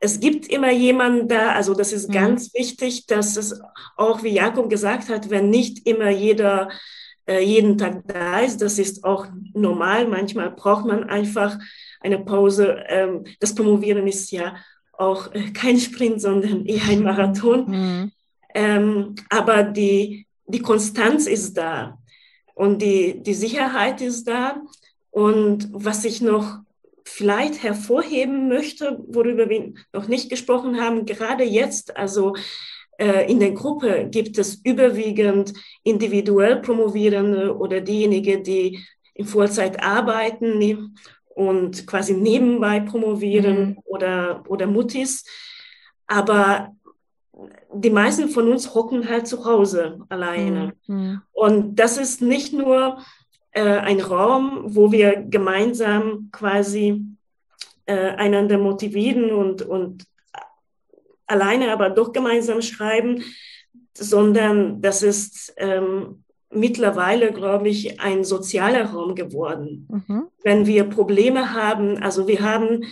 es 0.01 0.21
gibt 0.21 0.47
immer 0.47 0.71
jemanden 0.71 1.29
da, 1.29 1.53
also 1.53 1.75
das 1.75 1.93
ist 1.93 2.09
mhm. 2.09 2.13
ganz 2.13 2.55
wichtig, 2.55 3.07
dass 3.07 3.37
es 3.37 3.61
auch, 3.97 4.23
wie 4.23 4.29
Jakob 4.29 4.71
gesagt 4.71 5.09
hat, 5.09 5.31
wenn 5.31 5.51
nicht 5.51 5.87
immer 5.87 6.11
jeder 6.11 6.69
äh, 7.27 7.45
jeden 7.45 7.77
Tag 7.77 8.07
da 8.07 8.41
ist, 8.41 8.63
das 8.63 8.79
ist 8.79 9.05
auch 9.05 9.27
normal. 9.55 10.07
Manchmal 10.07 10.51
braucht 10.51 10.87
man 10.87 11.05
einfach 11.05 11.59
eine 12.01 12.19
Pause. 12.19 12.85
Ähm, 12.89 13.25
das 13.41 13.55
Promovieren 13.55 14.07
ist 14.07 14.31
ja 14.31 14.57
auch 14.93 15.33
äh, 15.35 15.51
kein 15.53 15.79
Sprint, 15.79 16.21
sondern 16.21 16.65
eher 16.65 16.89
ein 16.89 17.03
Marathon. 17.03 17.67
Mhm. 17.69 18.13
Ähm, 18.55 19.15
aber 19.29 19.63
die, 19.63 20.27
die 20.47 20.61
Konstanz 20.61 21.27
ist 21.27 21.57
da 21.57 21.99
und 22.55 22.83
die, 22.83 23.23
die 23.23 23.35
Sicherheit 23.35 24.01
ist 24.01 24.25
da. 24.25 24.61
Und 25.11 25.69
was 25.73 26.05
ich 26.05 26.21
noch 26.21 26.59
vielleicht 27.05 27.63
hervorheben 27.63 28.49
möchte, 28.49 28.99
worüber 29.09 29.49
wir 29.49 29.73
noch 29.93 30.09
nicht 30.09 30.29
gesprochen 30.29 30.81
haben, 30.81 31.07
gerade 31.07 31.45
jetzt, 31.45 31.97
also 31.97 32.35
äh, 32.99 33.31
in 33.31 33.41
der 33.41 33.53
Gruppe 33.53 34.09
gibt 34.11 34.39
es 34.39 34.57
überwiegend 34.65 35.55
individuell 35.85 36.57
Promovierende 36.57 37.57
oder 37.57 37.81
diejenigen, 37.81 38.43
die 38.43 38.85
in 39.15 39.25
Vollzeit 39.27 39.83
arbeiten 39.83 40.59
und 41.29 41.87
quasi 41.87 42.15
nebenbei 42.15 42.81
promovieren 42.81 43.69
mhm. 43.69 43.79
oder, 43.85 44.43
oder 44.49 44.67
Muttis. 44.67 45.25
Aber 46.07 46.75
die 47.73 47.91
meisten 47.91 48.29
von 48.29 48.51
uns 48.51 48.75
hocken 48.75 49.09
halt 49.09 49.27
zu 49.27 49.45
Hause 49.45 50.01
alleine. 50.09 50.73
Mhm. 50.87 51.23
Und 51.33 51.77
das 51.77 51.97
ist 51.97 52.21
nicht 52.21 52.53
nur 52.53 52.99
äh, 53.53 53.63
ein 53.63 54.01
Raum, 54.01 54.63
wo 54.65 54.91
wir 54.93 55.17
gemeinsam 55.17 56.31
quasi 56.33 57.05
äh, 57.87 58.11
einander 58.11 58.59
motivieren 58.59 59.33
und, 59.33 59.63
und 59.63 60.05
alleine 61.27 61.73
aber 61.73 61.91
doch 61.91 62.13
gemeinsam 62.13 62.63
schreiben, 62.63 63.23
sondern 63.97 64.81
das 64.81 65.03
ist 65.03 65.55
ähm, 65.57 66.25
mittlerweile, 66.51 67.33
glaube 67.33 67.69
ich, 67.69 68.01
ein 68.01 68.25
sozialer 68.25 68.87
Raum 68.87 69.15
geworden. 69.15 69.89
Mhm. 69.91 70.29
Wenn 70.43 70.67
wir 70.67 70.85
Probleme 70.85 71.53
haben, 71.53 71.99
also 71.99 72.27
wir 72.27 72.41
haben, 72.41 72.85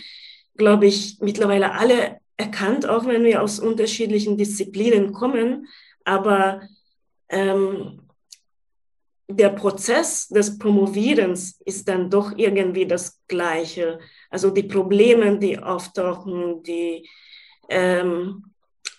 glaube 0.56 0.86
ich, 0.86 1.18
mittlerweile 1.20 1.72
alle 1.72 2.18
erkannt, 2.36 2.88
auch 2.88 3.06
wenn 3.06 3.24
wir 3.24 3.42
aus 3.42 3.60
unterschiedlichen 3.60 4.36
Disziplinen 4.36 5.12
kommen, 5.12 5.66
aber 6.04 6.60
ähm, 7.28 8.00
der 9.28 9.50
Prozess 9.50 10.28
des 10.28 10.58
Promovierens 10.58 11.60
ist 11.64 11.88
dann 11.88 12.10
doch 12.10 12.32
irgendwie 12.36 12.86
das 12.86 13.20
Gleiche. 13.26 13.98
Also 14.30 14.50
die 14.50 14.62
Probleme, 14.62 15.38
die 15.38 15.58
auftauchen, 15.58 16.62
die, 16.62 17.08
ähm, 17.68 18.44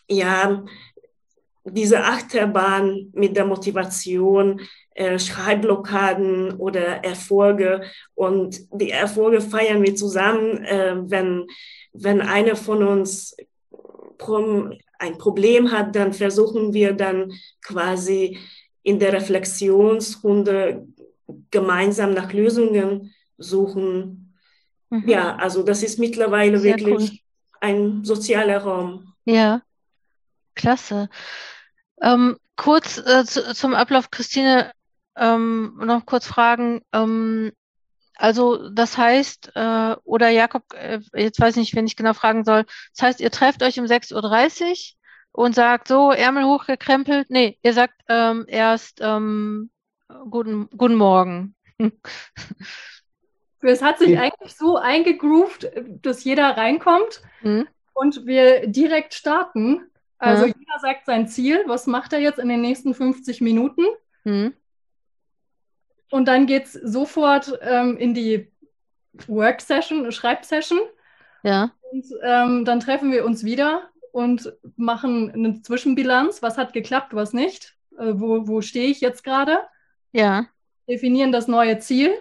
ja, 0.09 0.65
diese 1.63 2.03
Achterbahn 2.03 3.09
mit 3.13 3.35
der 3.37 3.45
Motivation, 3.45 4.61
äh, 4.97 5.19
Schreibblockaden 5.19 6.53
oder 6.53 7.03
Erfolge. 7.03 7.83
Und 8.15 8.59
die 8.71 8.91
Erfolge 8.91 9.41
feiern 9.41 9.83
wir 9.83 9.95
zusammen, 9.95 10.63
äh, 10.63 10.95
wenn 10.97 11.47
wenn 11.93 12.21
einer 12.21 12.55
von 12.55 12.83
uns 12.83 13.35
ein 14.99 15.17
Problem 15.17 15.71
hat, 15.71 15.95
dann 15.95 16.13
versuchen 16.13 16.73
wir 16.73 16.93
dann 16.93 17.31
quasi 17.63 18.39
in 18.83 18.99
der 18.99 19.13
Reflexionsrunde 19.13 20.87
gemeinsam 21.51 22.13
nach 22.13 22.33
Lösungen 22.33 23.13
suchen. 23.37 24.33
Mhm. 24.89 25.07
Ja, 25.07 25.35
also 25.35 25.63
das 25.63 25.83
ist 25.83 25.99
mittlerweile 25.99 26.59
Sehr 26.59 26.77
wirklich 26.77 27.11
cool. 27.11 27.19
ein 27.61 28.03
sozialer 28.03 28.59
Raum. 28.59 29.13
Ja, 29.25 29.61
klasse. 30.55 31.09
Ähm, 32.01 32.37
kurz 32.55 32.97
äh, 32.97 33.25
zu, 33.25 33.53
zum 33.53 33.73
Ablauf, 33.73 34.09
Christine, 34.09 34.71
ähm, 35.17 35.79
noch 35.83 36.05
kurz 36.05 36.27
fragen. 36.27 36.81
Ähm, 36.93 37.51
also 38.15 38.69
das 38.69 38.97
heißt, 38.97 39.51
äh, 39.55 39.95
oder 40.03 40.29
Jakob, 40.29 40.63
äh, 40.73 40.99
jetzt 41.15 41.39
weiß 41.39 41.55
ich 41.57 41.61
nicht, 41.61 41.75
wen 41.75 41.85
ich 41.85 41.95
genau 41.95 42.13
fragen 42.13 42.43
soll. 42.43 42.65
Das 42.95 43.03
heißt, 43.03 43.21
ihr 43.21 43.31
trefft 43.31 43.61
euch 43.63 43.79
um 43.79 43.85
6.30 43.85 44.95
Uhr 45.33 45.43
und 45.43 45.55
sagt 45.55 45.87
so, 45.87 46.11
Ärmel 46.11 46.45
hochgekrempelt. 46.45 47.29
Nee, 47.29 47.59
ihr 47.61 47.73
sagt 47.73 48.01
ähm, 48.09 48.45
erst 48.47 48.99
ähm, 49.01 49.69
guten, 50.29 50.69
guten 50.75 50.95
Morgen. 50.95 51.55
Es 53.61 53.81
hat 53.81 53.99
sich 53.99 54.17
eigentlich 54.17 54.55
so 54.55 54.77
eingegroovt, 54.77 55.69
dass 56.01 56.23
jeder 56.23 56.55
reinkommt 56.57 57.21
mhm. 57.41 57.67
und 57.93 58.25
wir 58.25 58.67
direkt 58.67 59.13
starten. 59.13 59.81
Also 60.19 60.45
mhm. 60.45 60.53
jeder 60.57 60.79
sagt 60.79 61.05
sein 61.05 61.27
Ziel, 61.27 61.63
was 61.65 61.87
macht 61.87 62.13
er 62.13 62.19
jetzt 62.19 62.39
in 62.39 62.49
den 62.49 62.61
nächsten 62.61 62.93
50 62.93 63.41
Minuten? 63.41 63.83
Mhm. 64.23 64.53
Und 66.09 66.27
dann 66.27 66.45
geht 66.45 66.65
es 66.65 66.73
sofort 66.73 67.59
ähm, 67.61 67.97
in 67.97 68.13
die 68.13 68.51
Work-Session, 69.27 70.11
Schreibsession. 70.11 70.79
Ja. 71.43 71.71
Und 71.91 72.05
ähm, 72.23 72.65
dann 72.65 72.79
treffen 72.79 73.11
wir 73.11 73.25
uns 73.25 73.43
wieder 73.43 73.89
und 74.11 74.53
machen 74.75 75.31
eine 75.31 75.61
Zwischenbilanz. 75.61 76.41
Was 76.41 76.57
hat 76.57 76.73
geklappt, 76.73 77.13
was 77.13 77.33
nicht? 77.33 77.75
Äh, 77.97 78.13
wo 78.15 78.47
wo 78.47 78.61
stehe 78.61 78.89
ich 78.89 79.01
jetzt 79.01 79.23
gerade? 79.23 79.59
Ja. 80.11 80.45
Definieren 80.87 81.31
das 81.31 81.47
neue 81.47 81.79
Ziel. 81.79 82.13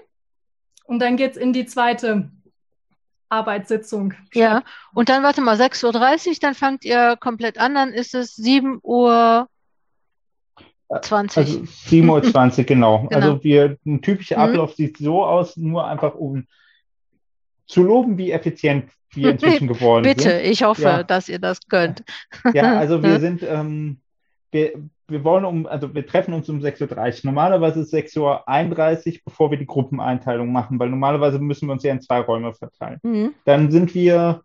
Und 0.85 1.01
dann 1.01 1.17
geht 1.17 1.33
es 1.33 1.37
in 1.37 1.53
die 1.53 1.67
zweite 1.67 2.31
Arbeitssitzung. 3.29 4.15
Ja, 4.33 4.63
und 4.95 5.09
dann 5.09 5.23
warte 5.23 5.41
mal, 5.41 5.57
6.30 5.57 6.29
Uhr, 6.29 6.35
dann 6.41 6.55
fangt 6.55 6.85
ihr 6.85 7.17
komplett 7.19 7.59
an, 7.59 7.75
dann 7.75 7.93
ist 7.93 8.15
es 8.15 8.37
7 8.37 8.79
Uhr 8.83 9.49
20. 10.89 11.37
Also 11.37 11.59
7.20 11.61 12.59
Uhr, 12.59 12.65
genau. 12.65 12.99
genau. 13.11 13.15
Also 13.15 13.45
wir, 13.45 13.77
ein 13.85 14.03
typischer 14.03 14.37
mhm. 14.37 14.43
Ablauf 14.43 14.71
mhm. 14.71 14.75
sieht 14.75 14.99
so 14.99 15.25
aus, 15.25 15.57
nur 15.57 15.87
einfach 15.87 16.15
um 16.15 16.47
zu 17.67 17.83
loben, 17.83 18.17
wie 18.19 18.31
effizient 18.31 18.91
wir 19.11 19.31
inzwischen 19.31 19.67
geworden 19.69 20.05
Bitte, 20.05 20.23
sind. 20.23 20.33
Bitte, 20.33 20.49
ich 20.49 20.63
hoffe, 20.63 20.83
ja. 20.83 21.03
dass 21.03 21.29
ihr 21.29 21.39
das 21.39 21.61
könnt. 21.69 22.05
Ja, 22.53 22.79
also 22.79 23.03
wir 23.03 23.19
sind, 23.19 23.43
ähm, 23.43 23.99
wir, 24.53 24.73
wir 25.09 25.25
wollen 25.25 25.45
um, 25.45 25.67
also 25.67 25.93
wir 25.95 26.07
treffen 26.07 26.35
uns 26.35 26.49
um 26.49 26.61
6.30 26.61 26.85
Uhr. 26.85 27.21
Normalerweise 27.25 27.81
ist 27.81 27.93
es 27.93 28.15
6.31 28.15 29.15
Uhr, 29.15 29.21
bevor 29.25 29.51
wir 29.51 29.59
die 29.59 29.67
Gruppeneinteilung 29.67 30.51
machen, 30.53 30.79
weil 30.79 30.91
normalerweise 30.91 31.39
müssen 31.39 31.69
wir 31.69 31.73
uns 31.73 31.83
ja 31.83 31.93
in 31.93 32.01
zwei 32.01 32.21
Räume 32.21 32.55
verteilen. 32.55 33.01
Mhm. 33.03 33.35
Dann 33.45 33.71
sind 33.71 33.95
wir 33.95 34.43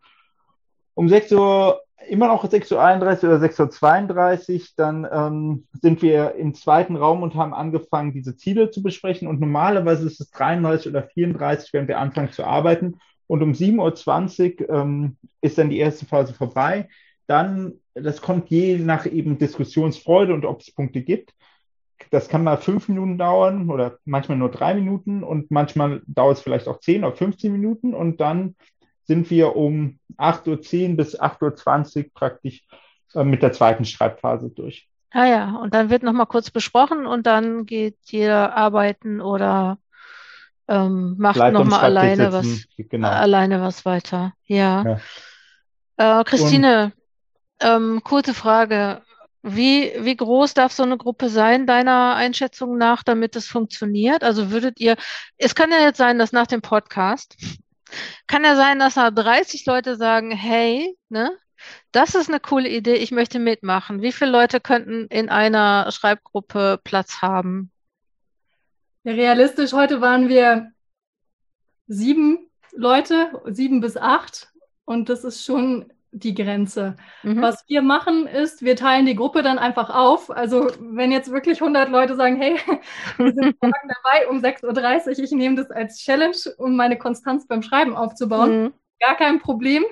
um 0.96 1.08
6 1.08 1.32
Uhr 1.34 1.82
immer 2.08 2.28
noch 2.28 2.44
6.31 2.44 3.24
Uhr 3.24 3.36
oder 3.36 3.46
6.32 3.46 4.54
Uhr, 4.54 4.62
dann 4.76 5.08
ähm, 5.12 5.68
sind 5.82 6.02
wir 6.02 6.36
im 6.36 6.54
zweiten 6.54 6.96
Raum 6.96 7.24
und 7.24 7.36
haben 7.36 7.54
angefangen, 7.54 8.14
diese 8.14 8.36
Ziele 8.36 8.72
zu 8.72 8.84
besprechen. 8.84 9.28
Und 9.28 9.40
normalerweise 9.40 10.06
ist 10.06 10.20
es 10.20 10.32
33 10.32 10.92
oder 10.92 11.04
34, 11.04 11.74
wenn 11.74 11.88
wir 11.88 12.00
anfangen 12.00 12.32
zu 12.32 12.44
arbeiten. 12.44 13.00
Und 13.28 13.42
um 13.42 13.54
7.20 13.54 14.62
Uhr 14.62 14.70
ähm, 14.70 15.18
ist 15.42 15.58
dann 15.58 15.70
die 15.70 15.80
erste 15.80 16.06
Phase 16.06 16.34
vorbei. 16.34 16.90
Dann, 17.28 17.74
das 17.94 18.22
kommt 18.22 18.50
je 18.50 18.78
nach 18.78 19.06
eben 19.06 19.38
Diskussionsfreude 19.38 20.34
und 20.34 20.46
ob 20.46 20.62
es 20.62 20.74
Punkte 20.74 21.02
gibt. 21.02 21.34
Das 22.10 22.28
kann 22.28 22.44
mal 22.44 22.58
fünf 22.58 22.90
Minuten 22.90 23.18
dauern 23.18 23.70
oder 23.70 24.00
manchmal 24.06 24.38
nur 24.38 24.50
drei 24.50 24.74
Minuten 24.74 25.24
und 25.24 25.52
manchmal 25.52 26.02
dauert 26.08 26.38
es 26.38 26.44
vielleicht 26.44 26.68
auch 26.68 26.80
10 26.80 27.04
oder 27.04 27.16
15 27.16 27.52
Minuten 27.52 27.94
und 27.94 28.20
dann 28.20 28.56
sind 29.04 29.30
wir 29.30 29.56
um 29.56 30.00
8.10 30.18 30.92
Uhr 30.92 30.98
bis 30.98 31.20
8.20 31.20 31.98
Uhr 31.98 32.12
praktisch 32.14 32.64
äh, 33.14 33.24
mit 33.24 33.42
der 33.42 33.52
zweiten 33.52 33.86
Schreibphase 33.86 34.50
durch. 34.50 34.88
Ah 35.12 35.26
ja, 35.26 35.56
und 35.58 35.74
dann 35.74 35.90
wird 35.90 36.04
nochmal 36.04 36.28
kurz 36.28 36.52
besprochen 36.52 37.06
und 37.06 37.28
dann 37.28 37.66
geht 37.66 37.98
jeder 38.04 38.56
arbeiten 38.56 39.20
oder 39.20 39.78
ähm, 40.70 41.16
macht 41.18 41.38
nochmal 41.52 41.82
alleine 41.82 42.32
was, 42.32 42.66
genau. 42.78 43.10
alleine 43.10 43.62
was 43.62 43.84
weiter. 43.84 44.34
Ja. 44.46 45.00
ja. 45.98 46.22
Äh, 46.22 46.24
Christine, 46.24 46.94
ähm, 47.60 48.02
kurze 48.04 48.34
Frage. 48.34 49.02
Wie, 49.44 49.92
wie 50.00 50.16
groß 50.16 50.54
darf 50.54 50.72
so 50.72 50.84
eine 50.84 50.98
Gruppe 50.98 51.28
sein, 51.28 51.66
deiner 51.66 52.16
Einschätzung 52.16 52.78
nach, 52.78 53.02
damit 53.04 53.36
es 53.36 53.48
funktioniert? 53.48 54.24
Also 54.24 54.52
würdet 54.52 54.80
ihr, 54.80 54.96
es 55.38 55.56
kann 55.56 55.72
ja 55.72 55.80
jetzt 55.80 55.98
sein, 55.98 56.20
dass 56.20 56.32
nach 56.32 56.46
dem 56.46 56.62
Podcast 56.62 57.36
kann 58.28 58.44
ja 58.44 58.56
sein, 58.56 58.80
dass 58.80 58.96
da 58.96 59.12
30 59.12 59.66
Leute 59.66 59.96
sagen, 59.96 60.32
hey, 60.32 60.98
ne, 61.10 61.32
das 61.92 62.16
ist 62.16 62.30
eine 62.30 62.40
coole 62.40 62.70
Idee, 62.70 62.96
ich 62.96 63.12
möchte 63.12 63.40
mitmachen. 63.40 64.02
Wie 64.02 64.12
viele 64.12 64.32
Leute 64.32 64.60
könnten 64.60 65.08
in 65.08 65.30
einer 65.30 65.92
Schreibgruppe 65.92 66.80
Platz 66.84 67.22
haben? 67.22 67.72
Ja, 69.04 69.14
realistisch, 69.14 69.74
heute 69.74 70.02
waren 70.02 70.30
wir 70.30 70.72
sieben 71.88 72.50
Leute, 72.74 73.32
sieben 73.46 73.82
bis 73.82 73.98
acht. 73.98 74.52
Und 74.86 75.10
das 75.10 75.24
ist 75.24 75.44
schon 75.44 75.92
die 76.12 76.34
Grenze. 76.34 76.96
Mhm. 77.24 77.42
Was 77.42 77.64
wir 77.68 77.82
machen 77.82 78.28
ist, 78.28 78.62
wir 78.62 78.76
teilen 78.76 79.06
die 79.06 79.16
Gruppe 79.16 79.42
dann 79.44 79.58
einfach 79.58 79.90
auf. 79.90 80.30
Also 80.30 80.68
wenn 80.80 81.12
jetzt 81.12 81.32
wirklich 81.32 81.62
100 81.62 81.90
Leute 81.90 82.16
sagen, 82.16 82.36
hey, 82.36 82.58
wir 83.18 83.34
sind 83.34 83.56
morgen 83.62 83.90
dabei 84.04 84.28
um 84.30 84.40
6.30 84.40 85.18
Uhr, 85.18 85.24
ich 85.24 85.32
nehme 85.32 85.56
das 85.56 85.72
als 85.72 86.00
Challenge, 86.00 86.38
um 86.58 86.76
meine 86.76 86.98
Konstanz 86.98 87.48
beim 87.48 87.64
Schreiben 87.64 87.96
aufzubauen, 87.96 88.64
mhm. 88.64 88.74
gar 89.00 89.16
kein 89.16 89.40
Problem. 89.40 89.84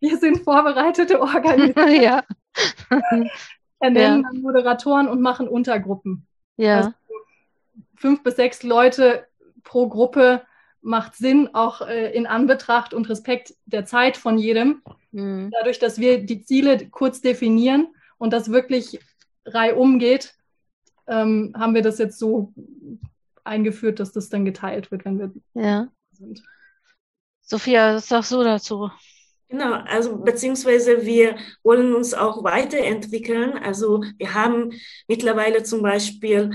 Wir 0.00 0.16
sind 0.16 0.42
vorbereitete 0.42 1.20
Organisationen. 1.20 2.02
ja. 2.02 2.24
Ernennen 3.78 4.24
ja. 4.32 4.40
Moderatoren 4.40 5.08
und 5.08 5.20
machen 5.20 5.46
Untergruppen. 5.46 6.26
Ja. 6.56 6.76
Also 6.78 6.92
fünf 7.96 8.22
bis 8.22 8.36
sechs 8.36 8.62
Leute 8.62 9.26
pro 9.62 9.88
Gruppe 9.88 10.42
macht 10.82 11.16
Sinn, 11.16 11.50
auch 11.52 11.82
äh, 11.82 12.10
in 12.12 12.26
Anbetracht 12.26 12.94
und 12.94 13.08
Respekt 13.08 13.54
der 13.66 13.84
Zeit 13.84 14.16
von 14.16 14.38
jedem. 14.38 14.82
Mhm. 15.12 15.50
Dadurch, 15.52 15.78
dass 15.78 15.98
wir 15.98 16.24
die 16.24 16.42
Ziele 16.42 16.88
kurz 16.88 17.20
definieren 17.20 17.88
und 18.18 18.32
das 18.32 18.50
wirklich 18.50 18.98
reihum 19.44 19.98
geht, 19.98 20.34
ähm, 21.06 21.54
haben 21.58 21.74
wir 21.74 21.82
das 21.82 21.98
jetzt 21.98 22.18
so 22.18 22.52
eingeführt, 23.44 24.00
dass 24.00 24.12
das 24.12 24.28
dann 24.28 24.44
geteilt 24.44 24.90
wird, 24.90 25.04
wenn 25.04 25.18
wir 25.18 25.32
ja. 25.54 25.88
sind. 26.12 26.42
Sophia, 27.40 27.96
was 27.96 28.08
sagst 28.08 28.32
du 28.32 28.42
dazu? 28.44 28.90
Genau, 29.48 29.72
also 29.72 30.18
beziehungsweise 30.18 31.04
wir 31.04 31.36
wollen 31.64 31.92
uns 31.92 32.14
auch 32.14 32.44
weiterentwickeln. 32.44 33.58
Also 33.58 34.04
wir 34.16 34.34
haben 34.34 34.70
mittlerweile 35.08 35.64
zum 35.64 35.82
Beispiel 35.82 36.52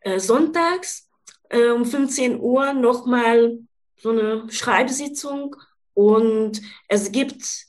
äh, 0.00 0.20
sonntags 0.20 1.09
äh, 1.50 1.68
um 1.68 1.84
15 1.84 2.40
Uhr 2.40 2.72
nochmal 2.72 3.58
so 3.96 4.10
eine 4.10 4.50
Schreibsitzung 4.50 5.56
und 5.94 6.62
es 6.88 7.12
gibt 7.12 7.66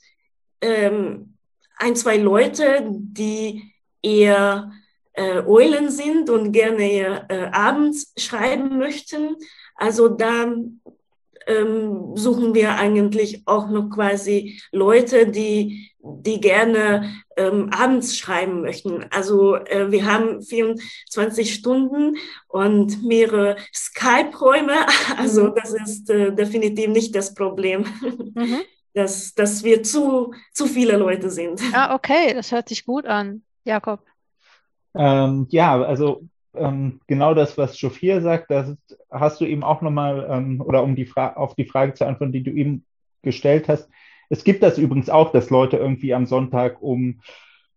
ähm, 0.60 1.36
ein, 1.76 1.96
zwei 1.96 2.16
Leute, 2.16 2.86
die 2.88 3.74
eher 4.02 4.72
äh, 5.12 5.42
Eulen 5.46 5.90
sind 5.90 6.30
und 6.30 6.52
gerne 6.52 7.26
äh, 7.28 7.50
abends 7.52 8.12
schreiben 8.16 8.78
möchten. 8.78 9.36
Also 9.74 10.08
da 10.08 10.46
ähm, 11.46 12.16
suchen 12.16 12.54
wir 12.54 12.76
eigentlich 12.76 13.42
auch 13.46 13.68
noch 13.68 13.90
quasi 13.90 14.60
Leute, 14.70 15.26
die, 15.26 15.90
die 15.98 16.40
gerne 16.40 17.12
ähm, 17.36 17.70
abends 17.70 18.16
schreiben 18.16 18.62
möchten. 18.62 19.06
Also 19.10 19.56
äh, 19.56 19.90
wir 19.90 20.06
haben 20.06 20.42
24 20.42 21.54
Stunden 21.54 22.16
und 22.48 23.02
mehrere 23.02 23.56
Skype-Räume. 23.74 24.86
Also 25.16 25.44
mhm. 25.44 25.54
das 25.54 25.74
ist 25.74 26.10
äh, 26.10 26.32
definitiv 26.32 26.88
nicht 26.88 27.14
das 27.14 27.34
Problem. 27.34 27.84
Mhm 28.34 28.62
dass, 28.94 29.34
dass 29.34 29.64
wir 29.64 29.82
zu, 29.82 30.34
zu 30.52 30.66
viele 30.66 30.96
Leute 30.96 31.30
sind. 31.30 31.62
Ah, 31.72 31.94
okay, 31.94 32.34
das 32.34 32.52
hört 32.52 32.68
sich 32.68 32.84
gut 32.84 33.06
an. 33.06 33.42
Jakob. 33.64 34.00
Ähm, 34.94 35.46
ja, 35.50 35.80
also 35.82 36.28
ähm, 36.54 37.00
genau 37.06 37.34
das, 37.34 37.56
was 37.58 37.76
Sophia 37.76 38.20
sagt, 38.20 38.50
das 38.50 38.76
hast 39.10 39.40
du 39.40 39.44
eben 39.44 39.62
auch 39.62 39.82
nochmal, 39.82 40.26
ähm, 40.30 40.60
oder 40.60 40.82
um 40.82 40.96
die 40.96 41.10
auf 41.14 41.54
die 41.54 41.64
Frage 41.64 41.94
zu 41.94 42.06
antworten, 42.06 42.32
die 42.32 42.42
du 42.42 42.50
eben 42.50 42.84
gestellt 43.22 43.68
hast. 43.68 43.88
Es 44.28 44.44
gibt 44.44 44.62
das 44.62 44.78
übrigens 44.78 45.10
auch, 45.10 45.32
dass 45.32 45.50
Leute 45.50 45.76
irgendwie 45.76 46.14
am 46.14 46.26
Sonntag 46.26 46.82
um 46.82 47.20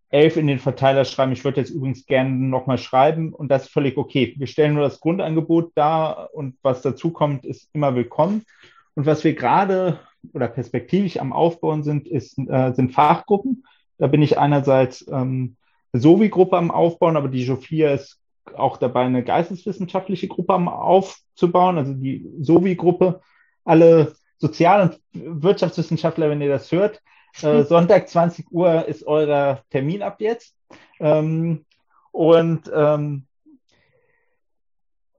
elf 0.10 0.38
in 0.38 0.48
den 0.48 0.60
Verteiler 0.60 1.04
schreiben, 1.04 1.34
ich 1.34 1.44
würde 1.44 1.60
jetzt 1.60 1.72
übrigens 1.72 2.06
gerne 2.06 2.32
nochmal 2.32 2.78
schreiben 2.78 3.34
und 3.34 3.50
das 3.50 3.64
ist 3.64 3.74
völlig 3.74 3.98
okay. 3.98 4.34
Wir 4.38 4.48
stellen 4.48 4.74
nur 4.74 4.84
das 4.84 5.00
Grundangebot 5.00 5.72
dar 5.76 6.30
und 6.34 6.56
was 6.62 6.82
dazu 6.82 7.12
kommt, 7.12 7.46
ist 7.46 7.70
immer 7.74 7.96
willkommen. 7.96 8.46
Und 8.94 9.06
was 9.06 9.24
wir 9.24 9.34
gerade 9.34 10.00
oder 10.34 10.48
perspektivisch 10.48 11.18
am 11.18 11.34
Aufbauen 11.34 11.84
sind, 11.84 12.08
ist, 12.08 12.38
äh, 12.38 12.72
sind 12.74 12.94
Fachgruppen. 12.94 13.66
Da 13.98 14.08
bin 14.08 14.22
ich 14.22 14.38
einerseits 14.38 15.06
ähm, 15.12 15.58
Sovi-Gruppe 15.92 16.58
am 16.58 16.72
Aufbauen, 16.72 17.18
aber 17.18 17.28
die 17.28 17.44
Sophia 17.44 17.92
ist 17.92 18.20
auch 18.56 18.78
dabei, 18.78 19.02
eine 19.02 19.24
geisteswissenschaftliche 19.24 20.28
Gruppe 20.28 20.54
aufzubauen, 20.54 21.78
also 21.78 21.94
die 21.94 22.30
Sovi-Gruppe. 22.40 23.22
Alle 23.64 24.16
Sozial- 24.38 25.00
und 25.14 25.44
Wirtschaftswissenschaftler, 25.44 26.30
wenn 26.30 26.42
ihr 26.42 26.50
das 26.50 26.72
hört, 26.72 27.02
äh, 27.42 27.64
Sonntag 27.64 28.08
20 28.10 28.52
Uhr 28.52 28.86
ist 28.86 29.06
euer 29.08 29.64
Termin 29.70 30.02
ab 30.02 30.22
jetzt. 30.22 30.56
Ähm, 31.00 31.66
und 32.12 32.72
ähm, 32.74 33.26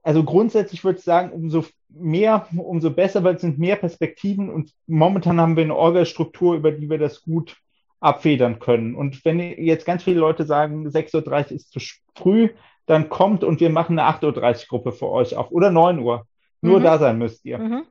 also 0.01 0.23
grundsätzlich 0.23 0.83
würde 0.83 0.99
ich 0.99 1.03
sagen, 1.03 1.31
umso 1.31 1.65
mehr, 1.89 2.47
umso 2.55 2.91
besser, 2.91 3.23
weil 3.23 3.35
es 3.35 3.41
sind 3.41 3.59
mehr 3.59 3.75
Perspektiven 3.75 4.49
und 4.49 4.71
momentan 4.87 5.39
haben 5.39 5.55
wir 5.57 5.63
eine 5.63 5.75
Orgelstruktur, 5.75 6.55
über 6.55 6.71
die 6.71 6.89
wir 6.89 6.97
das 6.97 7.21
gut 7.21 7.57
abfedern 7.99 8.59
können. 8.59 8.95
Und 8.95 9.25
wenn 9.25 9.39
jetzt 9.39 9.85
ganz 9.85 10.03
viele 10.03 10.19
Leute 10.19 10.45
sagen, 10.45 10.87
6.30 10.87 11.51
Uhr 11.51 11.51
ist 11.51 11.71
zu 11.71 11.79
früh, 12.15 12.49
dann 12.87 13.09
kommt 13.09 13.43
und 13.43 13.59
wir 13.59 13.69
machen 13.69 13.99
eine 13.99 14.09
8.30 14.09 14.23
Uhr 14.63 14.67
Gruppe 14.67 14.91
für 14.91 15.09
euch 15.09 15.35
auf 15.35 15.51
oder 15.51 15.69
9 15.69 15.99
Uhr. 15.99 16.25
Nur 16.61 16.79
mhm. 16.79 16.83
da 16.83 16.97
sein 16.97 17.19
müsst 17.19 17.45
ihr. 17.45 17.59
Mhm. 17.59 17.85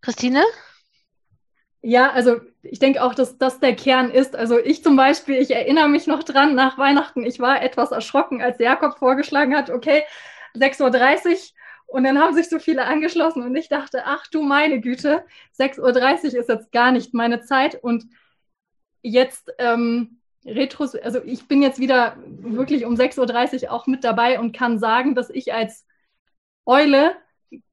Christine? 0.00 0.44
Ja, 1.82 2.10
also 2.12 2.36
ich 2.62 2.78
denke 2.78 3.02
auch, 3.02 3.14
dass 3.14 3.38
das 3.38 3.58
der 3.58 3.74
Kern 3.74 4.10
ist. 4.10 4.36
Also 4.36 4.58
ich 4.58 4.84
zum 4.84 4.96
Beispiel, 4.96 5.36
ich 5.36 5.50
erinnere 5.50 5.88
mich 5.88 6.06
noch 6.06 6.22
dran, 6.22 6.54
nach 6.54 6.78
Weihnachten, 6.78 7.24
ich 7.24 7.40
war 7.40 7.62
etwas 7.62 7.90
erschrocken, 7.90 8.40
als 8.40 8.58
Jakob 8.58 8.98
vorgeschlagen 8.98 9.56
hat, 9.56 9.70
okay, 9.70 10.04
6.30 10.54 10.82
Uhr 10.82 11.38
und 11.90 12.04
dann 12.04 12.20
haben 12.20 12.34
sich 12.34 12.48
so 12.48 12.60
viele 12.60 12.84
angeschlossen 12.84 13.42
und 13.42 13.56
ich 13.56 13.68
dachte, 13.68 14.02
ach 14.04 14.24
du 14.28 14.42
meine 14.42 14.80
Güte, 14.80 15.24
6.30 15.58 15.80
Uhr 16.34 16.40
ist 16.40 16.48
jetzt 16.48 16.70
gar 16.70 16.92
nicht 16.92 17.14
meine 17.14 17.40
Zeit. 17.40 17.82
Und 17.82 18.04
jetzt 19.02 19.52
ähm, 19.58 20.19
Retros, 20.44 20.94
also 20.94 21.22
ich 21.24 21.48
bin 21.48 21.62
jetzt 21.62 21.78
wieder 21.78 22.16
wirklich 22.24 22.86
um 22.86 22.94
6.30 22.94 23.64
Uhr 23.64 23.72
auch 23.72 23.86
mit 23.86 24.04
dabei 24.04 24.40
und 24.40 24.56
kann 24.56 24.78
sagen, 24.78 25.14
dass 25.14 25.30
ich 25.30 25.52
als 25.52 25.86
Eule 26.64 27.14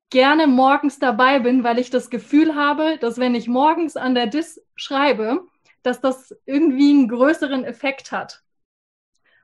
gerne 0.09 0.47
morgens 0.47 0.99
dabei 0.99 1.39
bin, 1.39 1.63
weil 1.63 1.79
ich 1.79 1.89
das 1.89 2.09
Gefühl 2.09 2.55
habe, 2.55 2.97
dass 2.99 3.17
wenn 3.17 3.35
ich 3.35 3.47
morgens 3.47 3.95
an 3.97 4.15
der 4.15 4.27
DIS 4.27 4.61
schreibe, 4.75 5.45
dass 5.83 6.01
das 6.01 6.35
irgendwie 6.45 6.91
einen 6.91 7.07
größeren 7.07 7.63
Effekt 7.63 8.11
hat. 8.11 8.43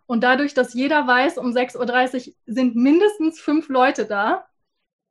Und 0.05 0.23
dadurch, 0.23 0.53
dass 0.53 0.73
jeder 0.73 1.07
weiß, 1.07 1.37
um 1.37 1.51
6.30 1.51 2.27
Uhr 2.27 2.33
sind 2.45 2.75
mindestens 2.75 3.39
fünf 3.39 3.69
Leute 3.69 4.05
da, 4.05 4.45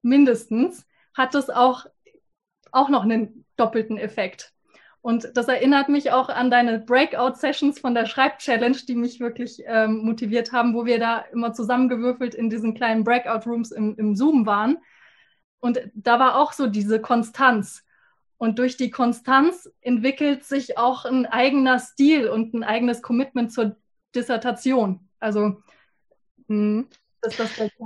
mindestens, 0.02 0.86
hat 1.14 1.34
es 1.34 1.50
auch, 1.50 1.86
auch 2.70 2.88
noch 2.88 3.02
einen 3.02 3.46
doppelten 3.56 3.96
Effekt. 3.96 4.52
Und 5.02 5.36
das 5.36 5.48
erinnert 5.48 5.88
mich 5.88 6.12
auch 6.12 6.28
an 6.28 6.50
deine 6.50 6.78
Breakout-Sessions 6.78 7.80
von 7.80 7.92
der 7.92 8.06
Schreib-Challenge, 8.06 8.78
die 8.86 8.94
mich 8.94 9.18
wirklich 9.18 9.60
ähm, 9.66 9.98
motiviert 10.04 10.52
haben, 10.52 10.74
wo 10.74 10.86
wir 10.86 11.00
da 11.00 11.18
immer 11.32 11.52
zusammengewürfelt 11.52 12.36
in 12.36 12.48
diesen 12.48 12.72
kleinen 12.74 13.02
Breakout-Rooms 13.02 13.72
im, 13.72 13.96
im 13.96 14.14
Zoom 14.14 14.46
waren. 14.46 14.78
Und 15.58 15.80
da 15.94 16.20
war 16.20 16.36
auch 16.36 16.52
so 16.52 16.68
diese 16.68 17.00
Konstanz. 17.00 17.84
Und 18.36 18.60
durch 18.60 18.76
die 18.76 18.90
Konstanz 18.90 19.68
entwickelt 19.80 20.44
sich 20.44 20.78
auch 20.78 21.04
ein 21.04 21.26
eigener 21.26 21.80
Stil 21.80 22.28
und 22.28 22.54
ein 22.54 22.62
eigenes 22.62 23.02
Commitment 23.02 23.52
zur 23.52 23.76
Dissertation. 24.14 25.08
Also 25.18 25.62
hm. 26.48 26.88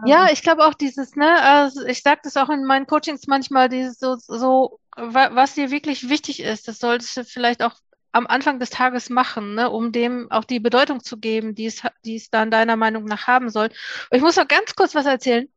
Ja, 0.07 0.29
ich 0.31 0.43
glaube 0.43 0.65
auch 0.65 0.75
dieses, 0.75 1.15
ne, 1.15 1.43
also 1.43 1.85
ich 1.85 2.03
sage 2.03 2.21
das 2.25 2.37
auch 2.37 2.49
in 2.49 2.65
meinen 2.65 2.87
Coachings 2.87 3.27
manchmal, 3.27 3.69
dieses 3.69 3.99
so, 3.99 4.17
so, 4.17 4.81
was 4.97 5.55
dir 5.55 5.71
wirklich 5.71 6.09
wichtig 6.09 6.41
ist, 6.41 6.69
das 6.69 6.79
solltest 6.79 7.17
du 7.17 7.25
vielleicht 7.25 7.63
auch 7.63 7.75
am 8.13 8.27
Anfang 8.27 8.59
des 8.59 8.71
Tages 8.71 9.11
machen, 9.11 9.55
ne, 9.55 9.69
um 9.69 9.93
dem 9.93 10.31
auch 10.31 10.45
die 10.45 10.59
Bedeutung 10.61 11.05
zu 11.05 11.19
geben, 11.19 11.55
die 11.55 11.67
es, 11.67 11.83
die 12.05 12.17
es 12.17 12.31
dann 12.31 12.51
deiner 12.51 12.77
Meinung 12.77 13.05
nach 13.05 13.27
haben 13.27 13.51
soll. 13.51 13.67
Und 13.67 14.17
ich 14.17 14.23
muss 14.23 14.37
noch 14.37 14.49
ganz 14.49 14.75
kurz 14.75 14.95
was 14.95 15.05
erzählen. 15.05 15.49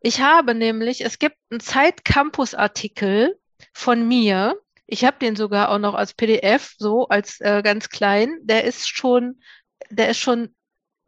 Ich 0.00 0.22
habe 0.22 0.54
nämlich, 0.54 1.04
es 1.04 1.18
gibt 1.18 1.36
einen 1.50 1.60
Zeit-Campus-Artikel 1.60 3.38
von 3.74 4.08
mir. 4.08 4.56
Ich 4.86 5.04
habe 5.04 5.18
den 5.18 5.36
sogar 5.36 5.70
auch 5.70 5.78
noch 5.78 5.94
als 5.94 6.14
PDF, 6.14 6.74
so 6.78 7.08
als 7.08 7.40
äh, 7.40 7.60
ganz 7.62 7.90
klein. 7.90 8.38
Der 8.40 8.64
ist 8.64 8.88
schon, 8.88 9.42
der 9.90 10.08
ist 10.08 10.18
schon 10.18 10.54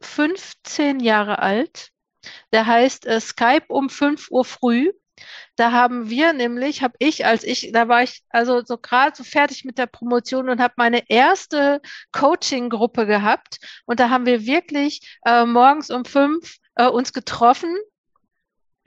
15 0.01 0.99
Jahre 0.99 1.39
alt. 1.39 1.89
Der 2.51 2.65
heißt 2.65 3.05
äh, 3.05 3.19
Skype 3.19 3.65
um 3.69 3.89
5 3.89 4.29
Uhr 4.31 4.45
früh. 4.45 4.91
Da 5.55 5.71
haben 5.71 6.09
wir 6.09 6.33
nämlich, 6.33 6.81
habe 6.81 6.95
ich, 6.99 7.25
als 7.25 7.43
ich, 7.43 7.71
da 7.71 7.87
war 7.87 8.03
ich 8.03 8.23
also 8.29 8.63
so 8.65 8.77
gerade 8.77 9.15
so 9.15 9.23
fertig 9.23 9.65
mit 9.65 9.77
der 9.77 9.85
Promotion 9.85 10.49
und 10.49 10.59
habe 10.59 10.73
meine 10.77 11.09
erste 11.09 11.81
Coaching-Gruppe 12.11 13.05
gehabt. 13.05 13.59
Und 13.85 13.99
da 13.99 14.09
haben 14.09 14.25
wir 14.25 14.45
wirklich 14.45 15.19
äh, 15.25 15.45
morgens 15.45 15.91
um 15.91 16.05
fünf 16.05 16.57
äh, 16.75 16.87
uns 16.87 17.13
getroffen 17.13 17.75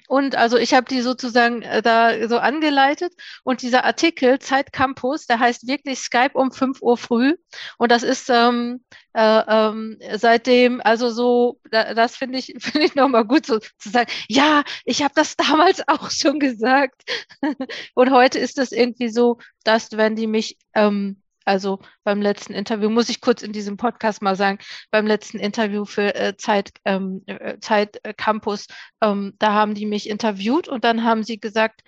und 0.07 0.37
also 0.37 0.59
ich 0.59 0.75
habe 0.75 0.87
die 0.87 1.01
sozusagen 1.01 1.63
äh, 1.63 1.81
da 1.81 2.29
so 2.29 2.39
angeleitet. 2.39 3.15
Und 3.43 3.63
dieser 3.63 3.85
Artikel 3.85 4.39
Zeit 4.39 4.73
Campus, 4.73 5.27
der 5.27 5.39
heißt 5.39 5.67
wirklich 5.67 6.01
Skype 6.01 6.33
um 6.35 6.53
5 6.53 6.83
Uhr 6.83 6.97
früh. 6.99 7.37
Und 7.79 7.91
das 7.91 8.03
ist 8.03 8.29
ähm, 8.29 8.85
äh, 9.15 9.43
ähm, 9.49 9.99
seitdem, 10.15 10.81
also 10.83 11.11
so, 11.11 11.61
da, 11.71 11.95
das 11.95 12.17
finde 12.17 12.39
ich, 12.39 12.55
finde 12.59 12.87
ich 12.87 12.95
nochmal 12.95 13.25
gut 13.25 13.47
so 13.47 13.59
zu 13.59 13.91
sagen, 13.91 14.11
ja, 14.29 14.63
ich 14.85 15.03
habe 15.03 15.15
das 15.15 15.37
damals 15.37 15.83
auch 15.89 16.11
schon 16.11 16.39
gesagt. 16.39 17.03
Und 17.95 18.11
heute 18.11 18.39
ist 18.39 18.59
das 18.59 18.73
irgendwie 18.73 19.09
so, 19.09 19.39
dass 19.65 19.93
wenn 19.93 20.17
die 20.17 20.27
mich 20.27 20.59
ähm, 20.75 21.23
also 21.45 21.81
beim 22.05 22.23
letzten 22.23 22.55
Interview, 22.55 22.91
muss 22.91 23.09
ich 23.09 23.21
kurz 23.21 23.43
in 23.43 23.53
diesem 23.53 23.77
Podcast 23.77 24.23
mal 24.23 24.37
sagen, 24.37 24.59
beim 24.91 25.07
letzten 25.07 25.39
Interview 25.39 25.85
für 25.85 26.15
äh, 26.15 26.37
Zeit, 26.37 26.71
ähm, 26.85 27.23
äh, 27.27 27.59
Zeit 27.61 27.99
äh, 28.05 28.15
Campus, 28.15 28.67
ähm, 29.03 29.35
da 29.39 29.53
haben 29.53 29.75
die 29.75 29.87
mich 29.87 30.09
interviewt 30.09 30.69
und 30.69 30.85
dann 30.85 31.05
haben 31.05 31.23
sie 31.25 31.39
gesagt, 31.39 31.83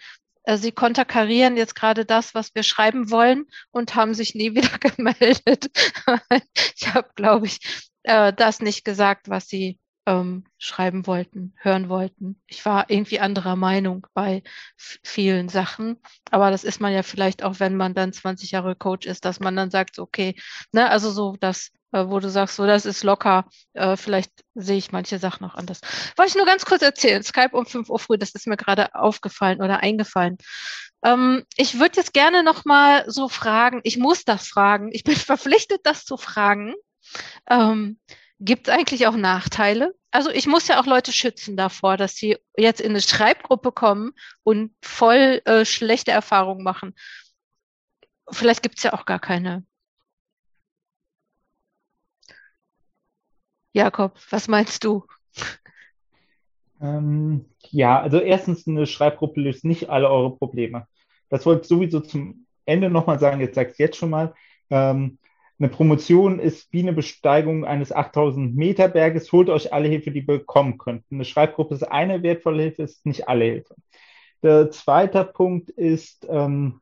äh, 0.45 0.57
sie 0.57 0.73
konterkarieren 0.73 1.57
jetzt 1.57 1.75
gerade 1.75 2.05
das, 2.05 2.35
was 2.35 2.55
wir 2.55 2.63
schreiben 2.63 3.11
wollen 3.11 3.47
und 3.71 3.95
haben 3.95 4.15
sich 4.15 4.35
nie 4.35 4.55
wieder 4.55 4.79
gemeldet. 4.79 5.71
ich 6.77 6.95
habe, 6.95 7.09
glaube 7.15 7.47
ich, 7.47 7.91
äh, 8.05 8.33
das 8.33 8.61
nicht 8.61 8.85
gesagt, 8.85 9.29
was 9.29 9.49
sie 9.49 9.79
ähm, 10.07 10.45
schreiben 10.59 11.07
wollten, 11.07 11.53
hören 11.57 11.89
wollten. 11.89 12.41
Ich 12.47 12.65
war 12.65 12.89
irgendwie 12.89 13.21
anderer 13.21 13.57
Meinung 13.57 14.07
bei 14.15 14.43
vielen 14.77 15.49
Sachen, 15.49 16.01
aber 16.31 16.51
das 16.51 16.65
ist 16.65 16.81
man 16.81 16.93
ja 16.93 17.03
vielleicht 17.03 17.43
auch, 17.43 17.61
wenn 17.61 17.77
man 17.77 17.95
dann 17.95 18.13
20 18.13 18.53
Jahre 18.53 18.77
Coach 18.77 19.07
ist, 19.07 19.25
dass 19.25 19.41
man 19.41 19.57
dann 19.57 19.71
sagt, 19.71 19.99
okay, 19.99 20.37
ne, 20.73 20.89
also 20.89 21.11
so 21.11 21.37
das, 21.41 21.73
äh, 21.93 22.07
wo 22.07 22.21
du 22.21 22.31
sagst, 22.31 22.57
so 22.57 22.67
das 22.67 22.87
ist 22.87 23.03
locker, 23.03 23.47
äh, 23.75 23.97
vielleicht 23.97 24.31
sehe 24.55 24.79
ich 24.79 24.93
manche 24.93 25.19
Sachen 25.19 25.45
auch 25.45 25.55
anders. 25.55 25.81
Wollte 26.17 26.31
ich 26.31 26.37
nur 26.37 26.47
ganz 26.47 26.65
kurz 26.65 26.83
erzählen, 26.83 27.23
Skype 27.23 27.57
um 27.57 27.67
5 27.67 27.91
Uhr 27.91 27.99
früh, 27.99 28.17
das 28.17 28.31
ist 28.35 28.47
mir 28.47 28.57
gerade 28.57 28.95
aufgefallen 28.95 29.61
oder 29.61 29.81
eingefallen. 29.81 30.39
Ähm, 31.05 31.45
ich 31.57 31.79
würde 31.81 31.97
jetzt 31.97 32.15
gerne 32.15 32.45
nochmal 32.45 33.05
so 33.11 33.29
fragen, 33.29 33.81
ich 33.83 33.99
muss 33.99 34.25
das 34.25 34.47
fragen, 34.47 34.91
ich 34.93 35.03
bin 35.03 35.17
verpflichtet, 35.17 35.81
das 35.85 36.05
zu 36.05 36.17
fragen. 36.17 36.75
Ähm, 37.49 37.99
Gibt 38.39 38.69
es 38.69 38.75
eigentlich 38.75 39.07
auch 39.07 39.17
Nachteile? 39.17 39.95
Also 40.11 40.31
ich 40.31 40.47
muss 40.47 40.69
ja 40.69 40.81
auch 40.81 40.87
Leute 40.87 41.13
schützen 41.13 41.57
davor, 41.57 41.97
dass 41.97 42.15
sie 42.17 42.37
jetzt 42.57 42.81
in 42.81 42.91
eine 42.91 43.01
Schreibgruppe 43.01 43.73
kommen 43.73 44.13
und 44.43 44.73
voll 44.83 45.41
äh, 45.45 45.65
schlechte 45.65 46.11
Erfahrungen 46.11 46.63
machen. 46.63 46.95
Vielleicht 48.31 48.63
gibt 48.63 48.79
es 48.79 48.85
ja 48.85 48.93
auch 48.93 49.07
gar 49.07 49.21
keine. 49.21 49.65
Jakob, 53.73 54.19
was 54.31 54.49
meinst 54.49 54.85
du? 54.85 55.05
Ähm, 56.81 57.47
ja, 57.71 58.01
also 58.01 58.19
erstens, 58.19 58.67
eine 58.67 58.87
Schreibgruppe 58.87 59.41
löst 59.41 59.65
nicht 59.65 59.89
alle 59.89 60.11
eure 60.11 60.37
Probleme. 60.37 60.87
Das 61.29 61.47
wollte 61.47 61.63
ich 61.63 61.69
sowieso 61.69 62.01
zum 62.01 62.47
Ende 62.65 62.91
nochmal 62.91 63.19
sagen, 63.19 63.41
jetzt 63.41 63.57
es 63.57 63.79
jetzt 63.79 63.97
schon 63.97 64.11
mal. 64.11 64.35
Ähm, 64.71 65.19
eine 65.59 65.69
Promotion 65.69 66.39
ist 66.39 66.71
wie 66.73 66.83
eine 66.83 66.93
Besteigung 66.93 67.65
eines 67.65 67.91
8000 67.91 68.55
Meter 68.55 68.89
Berges. 68.89 69.33
Holt 69.33 69.49
euch 69.49 69.73
alle 69.73 69.89
Hilfe, 69.89 70.11
die 70.11 70.21
ihr 70.21 70.27
bekommen 70.27 70.77
könnt. 70.77 71.05
Eine 71.11 71.25
Schreibgruppe 71.25 71.75
ist 71.75 71.83
eine 71.83 72.23
wertvolle 72.23 72.63
Hilfe, 72.63 72.83
ist 72.83 73.07
nicht 73.07 73.29
alle 73.29 73.45
Hilfe. 73.45 73.75
Der 74.43 74.71
zweite 74.71 75.25
Punkt 75.25 75.71
ist, 75.71 76.27
ähm, 76.29 76.81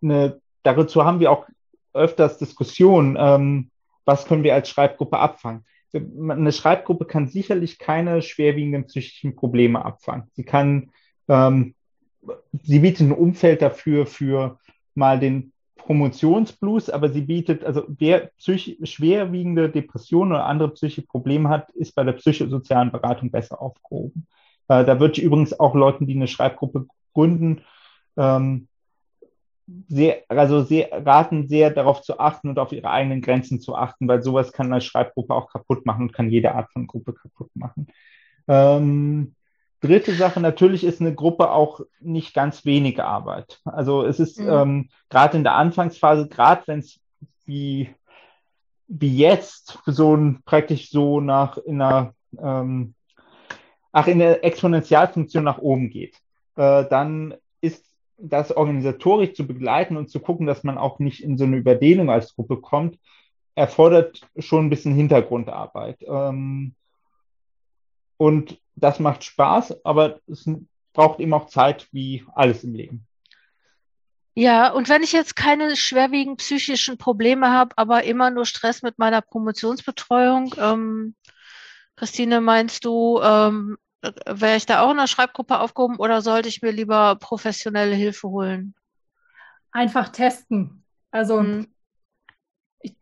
eine, 0.00 0.40
dazu 0.62 1.04
haben 1.04 1.20
wir 1.20 1.30
auch 1.30 1.46
öfters 1.92 2.38
Diskussionen, 2.38 3.16
ähm, 3.18 3.70
was 4.04 4.24
können 4.26 4.42
wir 4.42 4.54
als 4.54 4.70
Schreibgruppe 4.70 5.18
abfangen. 5.18 5.66
Eine 5.92 6.52
Schreibgruppe 6.52 7.04
kann 7.04 7.28
sicherlich 7.28 7.78
keine 7.78 8.22
schwerwiegenden 8.22 8.86
psychischen 8.86 9.36
Probleme 9.36 9.84
abfangen. 9.84 10.30
Sie 10.32 10.44
kann, 10.44 10.92
ähm, 11.28 11.74
sie 12.62 12.78
bietet 12.78 13.08
ein 13.08 13.12
Umfeld 13.12 13.60
dafür, 13.60 14.06
für 14.06 14.58
mal 14.94 15.18
den 15.18 15.52
Promotionsblues, 15.78 16.90
aber 16.90 17.08
sie 17.08 17.22
bietet, 17.22 17.64
also 17.64 17.84
wer 17.88 18.30
schwerwiegende 18.36 19.70
Depressionen 19.70 20.32
oder 20.32 20.44
andere 20.44 20.70
psychische 20.70 21.06
Probleme 21.06 21.48
hat, 21.48 21.70
ist 21.70 21.94
bei 21.94 22.04
der 22.04 22.12
psychosozialen 22.12 22.92
Beratung 22.92 23.30
besser 23.30 23.60
aufgehoben. 23.60 24.26
Äh, 24.68 24.84
da 24.84 25.00
würde 25.00 25.14
ich 25.14 25.22
übrigens 25.22 25.58
auch 25.58 25.74
Leuten, 25.74 26.06
die 26.06 26.14
eine 26.14 26.28
Schreibgruppe 26.28 26.86
gründen, 27.14 27.62
ähm, 28.16 28.68
sehr, 29.88 30.22
also 30.28 30.62
sehr, 30.62 30.88
raten, 31.04 31.48
sehr 31.48 31.70
darauf 31.70 32.02
zu 32.02 32.18
achten 32.18 32.48
und 32.48 32.58
auf 32.58 32.72
ihre 32.72 32.90
eigenen 32.90 33.20
Grenzen 33.20 33.60
zu 33.60 33.74
achten, 33.74 34.08
weil 34.08 34.22
sowas 34.22 34.52
kann 34.52 34.72
eine 34.72 34.80
Schreibgruppe 34.80 35.34
auch 35.34 35.50
kaputt 35.50 35.84
machen 35.86 36.02
und 36.02 36.12
kann 36.12 36.30
jede 36.30 36.54
Art 36.54 36.70
von 36.72 36.86
Gruppe 36.86 37.12
kaputt 37.12 37.50
machen. 37.54 37.88
Ähm, 38.46 39.34
dritte 39.80 40.14
Sache, 40.14 40.40
natürlich 40.40 40.84
ist 40.84 41.00
eine 41.00 41.14
Gruppe 41.14 41.50
auch 41.50 41.80
nicht 42.00 42.34
ganz 42.34 42.64
wenig 42.64 43.02
Arbeit. 43.02 43.60
Also 43.64 44.04
es 44.04 44.18
ist 44.20 44.38
mhm. 44.38 44.48
ähm, 44.50 44.88
gerade 45.08 45.36
in 45.36 45.44
der 45.44 45.54
Anfangsphase, 45.54 46.28
gerade 46.28 46.62
wenn 46.66 46.80
es 46.80 47.00
wie, 47.44 47.94
wie 48.88 49.16
jetzt 49.16 49.78
so 49.86 50.14
ein 50.16 50.42
praktisch 50.44 50.90
so 50.90 51.20
nach 51.20 51.58
in 51.58 51.80
einer 51.80 52.14
ähm, 52.38 52.94
ach, 53.92 54.06
in 54.06 54.18
der 54.18 54.44
Exponentialfunktion 54.44 55.44
nach 55.44 55.58
oben 55.58 55.90
geht, 55.90 56.16
äh, 56.56 56.84
dann 56.88 57.34
ist 57.60 57.86
das 58.18 58.52
organisatorisch 58.52 59.34
zu 59.34 59.46
begleiten 59.46 59.96
und 59.96 60.10
zu 60.10 60.20
gucken, 60.20 60.46
dass 60.46 60.64
man 60.64 60.78
auch 60.78 60.98
nicht 60.98 61.22
in 61.22 61.38
so 61.38 61.44
eine 61.44 61.56
Überdehnung 61.56 62.10
als 62.10 62.34
Gruppe 62.34 62.58
kommt, 62.58 62.98
erfordert 63.54 64.28
schon 64.38 64.66
ein 64.66 64.70
bisschen 64.70 64.94
Hintergrundarbeit. 64.94 65.98
Ähm, 66.06 66.74
und 68.16 68.60
das 68.80 69.00
macht 69.00 69.24
Spaß, 69.24 69.84
aber 69.84 70.20
es 70.26 70.48
braucht 70.92 71.20
eben 71.20 71.34
auch 71.34 71.46
Zeit, 71.46 71.88
wie 71.92 72.24
alles 72.34 72.64
im 72.64 72.74
Leben. 72.74 73.06
Ja, 74.34 74.70
und 74.70 74.88
wenn 74.88 75.02
ich 75.02 75.12
jetzt 75.12 75.34
keine 75.34 75.74
schwerwiegenden 75.74 76.36
psychischen 76.36 76.96
Probleme 76.96 77.50
habe, 77.50 77.76
aber 77.76 78.04
immer 78.04 78.30
nur 78.30 78.46
Stress 78.46 78.82
mit 78.82 78.96
meiner 78.96 79.20
Promotionsbetreuung, 79.20 80.54
ähm, 80.58 81.16
Christine, 81.96 82.40
meinst 82.40 82.84
du, 82.84 83.20
ähm, 83.20 83.78
wäre 84.00 84.56
ich 84.56 84.66
da 84.66 84.82
auch 84.82 84.92
in 84.92 84.96
der 84.98 85.08
Schreibgruppe 85.08 85.58
aufgehoben 85.58 85.96
oder 85.96 86.22
sollte 86.22 86.48
ich 86.48 86.62
mir 86.62 86.70
lieber 86.70 87.16
professionelle 87.16 87.96
Hilfe 87.96 88.28
holen? 88.28 88.76
Einfach 89.72 90.08
testen. 90.10 90.84
Also 91.10 91.40
hm. 91.40 91.66
ich, 92.80 92.94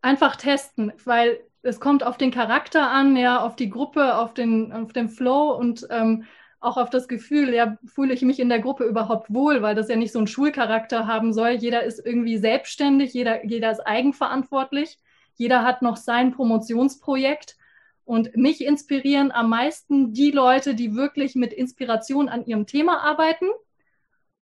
einfach 0.00 0.34
testen, 0.34 0.92
weil 1.04 1.40
es 1.62 1.80
kommt 1.80 2.04
auf 2.04 2.16
den 2.16 2.30
Charakter 2.30 2.90
an, 2.90 3.16
ja, 3.16 3.40
auf 3.40 3.56
die 3.56 3.70
Gruppe, 3.70 4.16
auf 4.16 4.34
den, 4.34 4.72
auf 4.72 4.92
den 4.92 5.08
Flow 5.08 5.52
und 5.52 5.86
ähm, 5.90 6.24
auch 6.60 6.76
auf 6.76 6.90
das 6.90 7.08
Gefühl, 7.08 7.54
ja, 7.54 7.78
fühle 7.86 8.12
ich 8.12 8.22
mich 8.22 8.38
in 8.38 8.50
der 8.50 8.60
Gruppe 8.60 8.84
überhaupt 8.84 9.32
wohl, 9.32 9.62
weil 9.62 9.74
das 9.74 9.88
ja 9.88 9.96
nicht 9.96 10.12
so 10.12 10.18
einen 10.18 10.26
Schulcharakter 10.26 11.06
haben 11.06 11.32
soll. 11.32 11.50
Jeder 11.52 11.82
ist 11.84 12.04
irgendwie 12.04 12.36
selbstständig, 12.38 13.14
jeder, 13.14 13.44
jeder 13.46 13.70
ist 13.70 13.80
eigenverantwortlich. 13.80 14.98
jeder 15.36 15.64
hat 15.64 15.80
noch 15.80 15.96
sein 15.96 16.32
Promotionsprojekt. 16.32 17.56
Und 18.04 18.36
mich 18.36 18.64
inspirieren 18.64 19.30
am 19.32 19.48
meisten 19.48 20.12
die 20.12 20.32
Leute, 20.32 20.74
die 20.74 20.96
wirklich 20.96 21.34
mit 21.34 21.52
Inspiration 21.52 22.28
an 22.28 22.44
ihrem 22.44 22.66
Thema 22.66 22.98
arbeiten, 23.02 23.46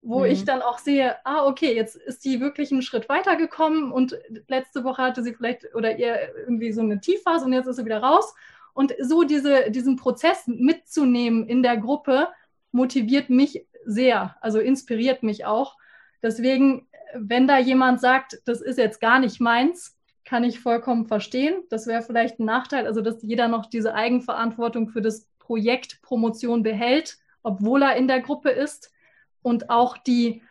wo 0.04 0.20
mhm. 0.20 0.26
ich 0.26 0.46
dann 0.46 0.62
auch 0.62 0.78
sehe, 0.78 1.16
ah, 1.26 1.46
okay, 1.46 1.74
jetzt 1.74 1.96
ist 1.96 2.26
die 2.26 2.42
wirklich 2.42 2.72
einen 2.72 2.82
Schritt 2.82 3.08
weitergekommen 3.08 3.92
und 3.92 4.18
letzte 4.48 4.84
Woche 4.84 5.02
hatte 5.02 5.24
sie 5.24 5.34
vielleicht 5.34 5.74
oder 5.74 5.98
ihr 5.98 6.36
irgendwie 6.38 6.74
so 6.74 6.82
eine 6.82 7.00
Tiefphase 7.00 7.46
und 7.46 7.54
jetzt 7.54 7.68
ist 7.68 7.78
sie 7.78 7.86
wieder 7.86 8.04
raus. 8.04 8.36
Und 8.74 8.94
so 9.00 9.24
diese, 9.24 9.72
diesen 9.72 9.96
Prozess 9.96 10.44
mitzunehmen 10.46 11.48
in 11.48 11.64
der 11.64 11.78
Gruppe 11.78 12.28
motiviert 12.72 13.30
mich 13.30 13.66
sehr, 13.86 14.36
also 14.42 14.60
inspiriert 14.60 15.24
mich 15.24 15.46
auch. 15.46 15.78
Deswegen, 16.22 16.88
wenn 17.16 17.48
da 17.48 17.58
jemand 17.58 18.02
sagt, 18.02 18.42
das 18.46 18.62
ist 18.62 18.78
jetzt 18.78 19.00
gar 19.00 19.20
nicht 19.20 19.40
meins, 19.40 19.98
kann 20.26 20.44
ich 20.44 20.60
vollkommen 20.60 21.06
verstehen. 21.06 21.64
Das 21.70 21.88
wäre 21.88 22.02
vielleicht 22.02 22.40
ein 22.40 22.46
Nachteil, 22.46 22.88
also 22.88 23.02
dass 23.02 23.22
jeder 23.22 23.48
noch 23.48 23.68
diese 23.68 23.94
Eigenverantwortung 23.94 24.90
für 24.90 25.02
das 25.02 25.28
Projekt 25.40 26.02
Promotion 26.02 26.64
behält, 26.64 27.18
obwohl 27.42 27.84
er 27.84 27.96
in 27.96 28.08
der 28.08 28.22
Gruppe 28.22 28.50
ist 28.50 28.94
und 29.44 29.70
auch 29.70 29.98
die, 29.98 30.42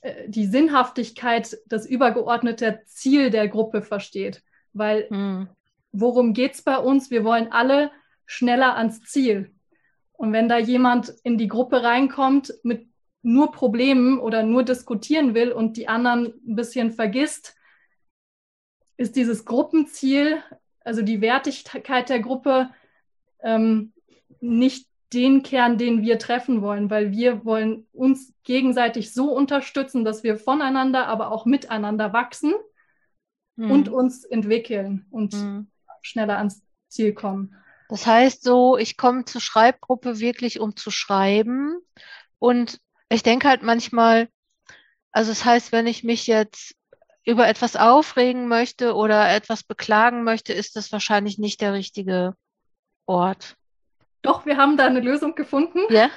äh, 0.00 0.28
die 0.28 0.46
Sinnhaftigkeit, 0.46 1.56
das 1.66 1.86
übergeordnete 1.86 2.82
Ziel 2.86 3.30
der 3.30 3.46
Gruppe 3.46 3.82
versteht. 3.82 4.42
Weil 4.72 5.08
hm. 5.08 5.48
worum 5.92 6.32
geht 6.32 6.54
es 6.54 6.62
bei 6.62 6.78
uns? 6.78 7.10
Wir 7.10 7.22
wollen 7.22 7.52
alle 7.52 7.92
schneller 8.26 8.76
ans 8.76 9.02
Ziel. 9.02 9.54
Und 10.12 10.32
wenn 10.32 10.48
da 10.48 10.58
jemand 10.58 11.14
in 11.22 11.38
die 11.38 11.48
Gruppe 11.48 11.82
reinkommt 11.82 12.52
mit 12.62 12.88
nur 13.22 13.52
Problemen 13.52 14.18
oder 14.18 14.42
nur 14.42 14.64
diskutieren 14.64 15.34
will 15.34 15.52
und 15.52 15.76
die 15.76 15.88
anderen 15.88 16.34
ein 16.46 16.56
bisschen 16.56 16.90
vergisst, 16.90 17.54
ist 18.96 19.16
dieses 19.16 19.44
Gruppenziel, 19.44 20.42
also 20.84 21.02
die 21.02 21.20
Wertigkeit 21.20 22.08
der 22.08 22.20
Gruppe, 22.20 22.70
ähm, 23.42 23.92
nicht 24.40 24.89
den 25.12 25.42
Kern, 25.42 25.76
den 25.76 26.02
wir 26.02 26.18
treffen 26.18 26.62
wollen, 26.62 26.88
weil 26.88 27.10
wir 27.10 27.44
wollen 27.44 27.86
uns 27.92 28.32
gegenseitig 28.44 29.12
so 29.12 29.32
unterstützen, 29.32 30.04
dass 30.04 30.22
wir 30.22 30.36
voneinander, 30.36 31.08
aber 31.08 31.32
auch 31.32 31.46
miteinander 31.46 32.12
wachsen 32.12 32.54
hm. 33.56 33.70
und 33.70 33.88
uns 33.88 34.24
entwickeln 34.24 35.06
und 35.10 35.34
hm. 35.34 35.70
schneller 36.02 36.38
ans 36.38 36.62
Ziel 36.88 37.12
kommen. 37.12 37.56
Das 37.88 38.06
heißt 38.06 38.44
so, 38.44 38.76
ich 38.76 38.96
komme 38.96 39.24
zur 39.24 39.40
Schreibgruppe 39.40 40.20
wirklich, 40.20 40.60
um 40.60 40.76
zu 40.76 40.92
schreiben. 40.92 41.80
Und 42.38 42.78
ich 43.08 43.24
denke 43.24 43.48
halt 43.48 43.62
manchmal, 43.62 44.28
also 45.10 45.32
das 45.32 45.44
heißt, 45.44 45.72
wenn 45.72 45.88
ich 45.88 46.04
mich 46.04 46.28
jetzt 46.28 46.76
über 47.24 47.48
etwas 47.48 47.74
aufregen 47.74 48.46
möchte 48.46 48.94
oder 48.94 49.28
etwas 49.34 49.64
beklagen 49.64 50.22
möchte, 50.22 50.52
ist 50.52 50.76
das 50.76 50.92
wahrscheinlich 50.92 51.38
nicht 51.38 51.60
der 51.60 51.72
richtige 51.72 52.34
Ort. 53.06 53.56
Doch, 54.22 54.46
wir 54.46 54.56
haben 54.56 54.76
da 54.76 54.86
eine 54.86 55.00
Lösung 55.00 55.34
gefunden. 55.34 55.80
Ja. 55.88 56.08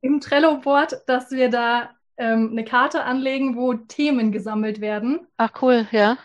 Im 0.00 0.20
Trello-Board, 0.20 1.02
dass 1.06 1.30
wir 1.30 1.48
da 1.48 1.90
ähm, 2.16 2.50
eine 2.52 2.64
Karte 2.64 3.04
anlegen, 3.04 3.56
wo 3.56 3.74
Themen 3.74 4.32
gesammelt 4.32 4.80
werden. 4.80 5.26
Ach 5.36 5.50
cool, 5.62 5.86
ja. 5.92 6.18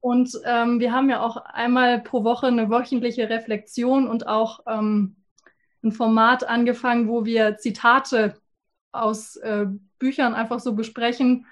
Und 0.00 0.32
ähm, 0.46 0.80
wir 0.80 0.92
haben 0.92 1.10
ja 1.10 1.20
auch 1.20 1.36
einmal 1.36 2.00
pro 2.00 2.24
Woche 2.24 2.46
eine 2.46 2.70
wöchentliche 2.70 3.28
Reflexion 3.28 4.08
und 4.08 4.26
auch 4.26 4.60
ähm, 4.66 5.16
ein 5.82 5.92
Format 5.92 6.48
angefangen, 6.48 7.08
wo 7.08 7.24
wir 7.24 7.58
Zitate 7.58 8.36
aus 8.92 9.36
äh, 9.36 9.66
Büchern 9.98 10.34
einfach 10.34 10.60
so 10.60 10.74
besprechen. 10.74 11.46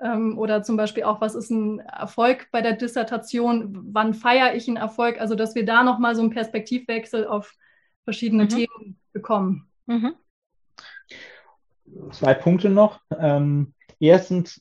Ähm, 0.00 0.38
oder 0.38 0.62
zum 0.62 0.76
Beispiel 0.76 1.02
auch, 1.02 1.20
was 1.20 1.34
ist 1.34 1.50
ein 1.50 1.80
Erfolg 1.80 2.48
bei 2.52 2.62
der 2.62 2.72
Dissertation? 2.72 3.88
Wann 3.92 4.14
feiere 4.14 4.54
ich 4.54 4.66
einen 4.68 4.76
Erfolg? 4.76 5.20
Also, 5.20 5.34
dass 5.34 5.54
wir 5.54 5.64
da 5.64 5.82
nochmal 5.82 6.14
so 6.14 6.22
einen 6.22 6.30
Perspektivwechsel 6.30 7.26
auf 7.26 7.54
verschiedene 8.10 8.44
mhm. 8.44 8.48
Themen 8.48 8.96
bekommen. 9.12 9.66
Mhm. 9.86 10.14
Zwei 12.10 12.34
Punkte 12.34 12.68
noch. 12.68 13.00
Ähm, 13.16 13.72
erstens, 14.00 14.60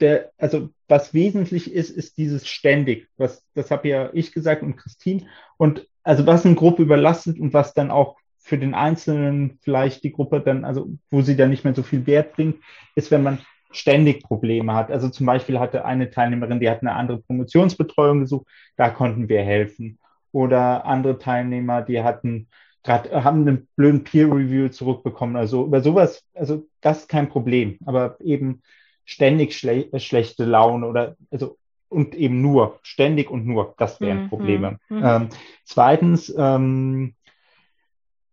der, 0.00 0.30
also 0.38 0.70
was 0.88 1.12
wesentlich 1.12 1.70
ist, 1.70 1.90
ist 1.90 2.16
dieses 2.16 2.48
ständig. 2.48 3.08
Was, 3.18 3.44
das 3.54 3.70
habe 3.70 3.88
ja 3.88 4.10
ich 4.14 4.32
gesagt 4.32 4.62
und 4.62 4.76
Christine. 4.76 5.26
Und 5.58 5.86
also 6.02 6.26
was 6.26 6.46
eine 6.46 6.54
Gruppe 6.54 6.82
überlastet 6.82 7.38
und 7.38 7.52
was 7.52 7.74
dann 7.74 7.90
auch 7.90 8.16
für 8.38 8.56
den 8.56 8.74
Einzelnen 8.74 9.58
vielleicht 9.60 10.02
die 10.02 10.12
Gruppe 10.12 10.40
dann, 10.40 10.64
also 10.64 10.90
wo 11.10 11.20
sie 11.20 11.36
dann 11.36 11.50
nicht 11.50 11.64
mehr 11.64 11.74
so 11.74 11.82
viel 11.82 12.06
Wert 12.06 12.34
bringt, 12.34 12.56
ist, 12.94 13.10
wenn 13.10 13.22
man 13.22 13.38
ständig 13.70 14.22
Probleme 14.22 14.74
hat. 14.74 14.90
Also 14.90 15.10
zum 15.10 15.26
Beispiel 15.26 15.60
hatte 15.60 15.84
eine 15.84 16.10
Teilnehmerin, 16.10 16.58
die 16.60 16.70
hat 16.70 16.80
eine 16.80 16.94
andere 16.94 17.18
Promotionsbetreuung 17.18 18.20
gesucht, 18.20 18.46
da 18.76 18.88
konnten 18.88 19.28
wir 19.28 19.42
helfen. 19.42 19.98
Oder 20.32 20.86
andere 20.86 21.18
Teilnehmer, 21.18 21.82
die 21.82 22.02
hatten 22.02 22.48
gerade, 22.82 23.24
haben 23.24 23.46
einen 23.46 23.68
blöden 23.76 24.04
Peer 24.04 24.26
Review 24.26 24.68
zurückbekommen. 24.68 25.36
Also 25.36 25.64
über 25.66 25.80
sowas, 25.80 26.24
also 26.34 26.66
das 26.80 27.00
ist 27.00 27.08
kein 27.08 27.28
Problem. 27.28 27.78
Aber 27.86 28.16
eben 28.20 28.62
ständig 29.04 29.56
schle 29.56 29.88
schlechte 29.98 30.44
Laune 30.44 30.86
oder 30.86 31.16
also 31.30 31.56
und 31.88 32.14
eben 32.14 32.40
nur, 32.40 32.78
ständig 32.82 33.30
und 33.30 33.46
nur, 33.46 33.74
das 33.76 34.00
wären 34.00 34.24
mhm. 34.24 34.28
Probleme. 34.28 34.78
Mhm. 34.88 35.02
Ähm, 35.04 35.28
zweitens, 35.64 36.34
ähm, 36.36 37.14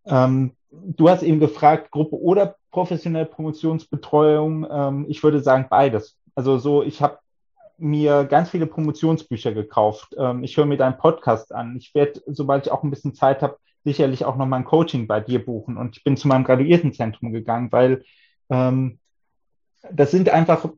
ähm, 0.06 0.52
du 0.70 1.08
hast 1.08 1.22
eben 1.22 1.40
gefragt, 1.40 1.90
Gruppe 1.90 2.16
oder 2.16 2.56
professionelle 2.70 3.26
Promotionsbetreuung. 3.26 4.66
Ähm, 4.70 5.06
ich 5.08 5.22
würde 5.22 5.40
sagen 5.40 5.66
beides. 5.68 6.16
Also 6.34 6.58
so, 6.58 6.82
ich 6.82 7.02
habe 7.02 7.18
mir 7.76 8.24
ganz 8.24 8.50
viele 8.50 8.66
Promotionsbücher 8.66 9.52
gekauft. 9.52 10.14
Ähm, 10.18 10.42
ich 10.42 10.56
höre 10.56 10.66
mir 10.66 10.76
deinen 10.76 10.98
Podcast 10.98 11.52
an. 11.52 11.76
Ich 11.76 11.94
werde, 11.94 12.22
sobald 12.26 12.66
ich 12.66 12.72
auch 12.72 12.82
ein 12.82 12.90
bisschen 12.90 13.14
Zeit 13.14 13.42
habe, 13.42 13.58
sicherlich 13.84 14.24
auch 14.24 14.36
noch 14.36 14.46
mal 14.46 14.58
ein 14.58 14.64
Coaching 14.64 15.06
bei 15.06 15.20
dir 15.20 15.44
buchen. 15.44 15.76
Und 15.76 15.96
ich 15.96 16.04
bin 16.04 16.16
zu 16.16 16.28
meinem 16.28 16.44
Graduiertenzentrum 16.44 17.32
gegangen, 17.32 17.72
weil 17.72 18.04
ähm, 18.50 18.98
das 19.90 20.10
sind 20.10 20.28
einfach 20.28 20.68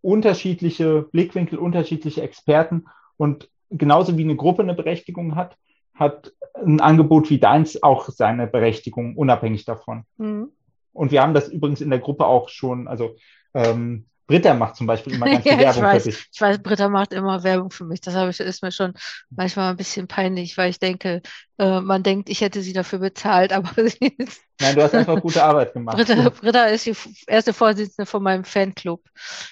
unterschiedliche 0.00 1.02
Blickwinkel, 1.02 1.58
unterschiedliche 1.58 2.22
Experten 2.22 2.86
und 3.16 3.48
genauso 3.70 4.16
wie 4.18 4.24
eine 4.24 4.36
Gruppe 4.36 4.62
eine 4.62 4.74
Berechtigung 4.74 5.34
hat, 5.34 5.56
hat 5.94 6.32
ein 6.54 6.80
Angebot 6.80 7.30
wie 7.30 7.38
deins 7.38 7.82
auch 7.82 8.08
seine 8.08 8.46
Berechtigung, 8.46 9.16
unabhängig 9.16 9.64
davon. 9.64 10.04
Mhm. 10.18 10.50
Und 10.92 11.10
wir 11.10 11.22
haben 11.22 11.34
das 11.34 11.48
übrigens 11.48 11.80
in 11.80 11.90
der 11.90 11.98
Gruppe 11.98 12.26
auch 12.26 12.48
schon, 12.48 12.86
also 12.86 13.16
ähm, 13.54 14.06
Britta 14.26 14.54
macht 14.54 14.76
zum 14.76 14.86
Beispiel 14.86 15.14
immer 15.14 15.26
ganz 15.30 15.42
viel 15.42 15.52
ja, 15.52 15.58
Werbung 15.58 15.82
weiß, 15.82 16.02
für 16.04 16.10
dich. 16.10 16.28
Ich 16.32 16.40
weiß, 16.40 16.62
Britta 16.62 16.88
macht 16.88 17.12
immer 17.12 17.42
Werbung 17.42 17.70
für 17.70 17.84
mich. 17.84 18.00
Das 18.00 18.14
ich, 18.14 18.46
ist 18.46 18.62
mir 18.62 18.72
schon 18.72 18.94
manchmal 19.30 19.70
ein 19.70 19.76
bisschen 19.76 20.08
peinlich, 20.08 20.56
weil 20.56 20.70
ich 20.70 20.78
denke, 20.78 21.22
äh, 21.58 21.80
man 21.80 22.02
denkt, 22.02 22.28
ich 22.28 22.40
hätte 22.40 22.62
sie 22.62 22.72
dafür 22.72 23.00
bezahlt, 23.00 23.52
aber 23.52 23.70
Nein, 23.76 24.74
du 24.74 24.82
hast 24.82 24.94
einfach 24.94 25.20
gute 25.20 25.42
Arbeit 25.42 25.72
gemacht. 25.72 25.96
Britta, 25.96 26.28
Britta 26.30 26.64
ist 26.66 26.86
die 26.86 26.94
erste 27.26 27.52
Vorsitzende 27.52 28.06
von 28.06 28.22
meinem 28.22 28.44
Fanclub. 28.44 29.02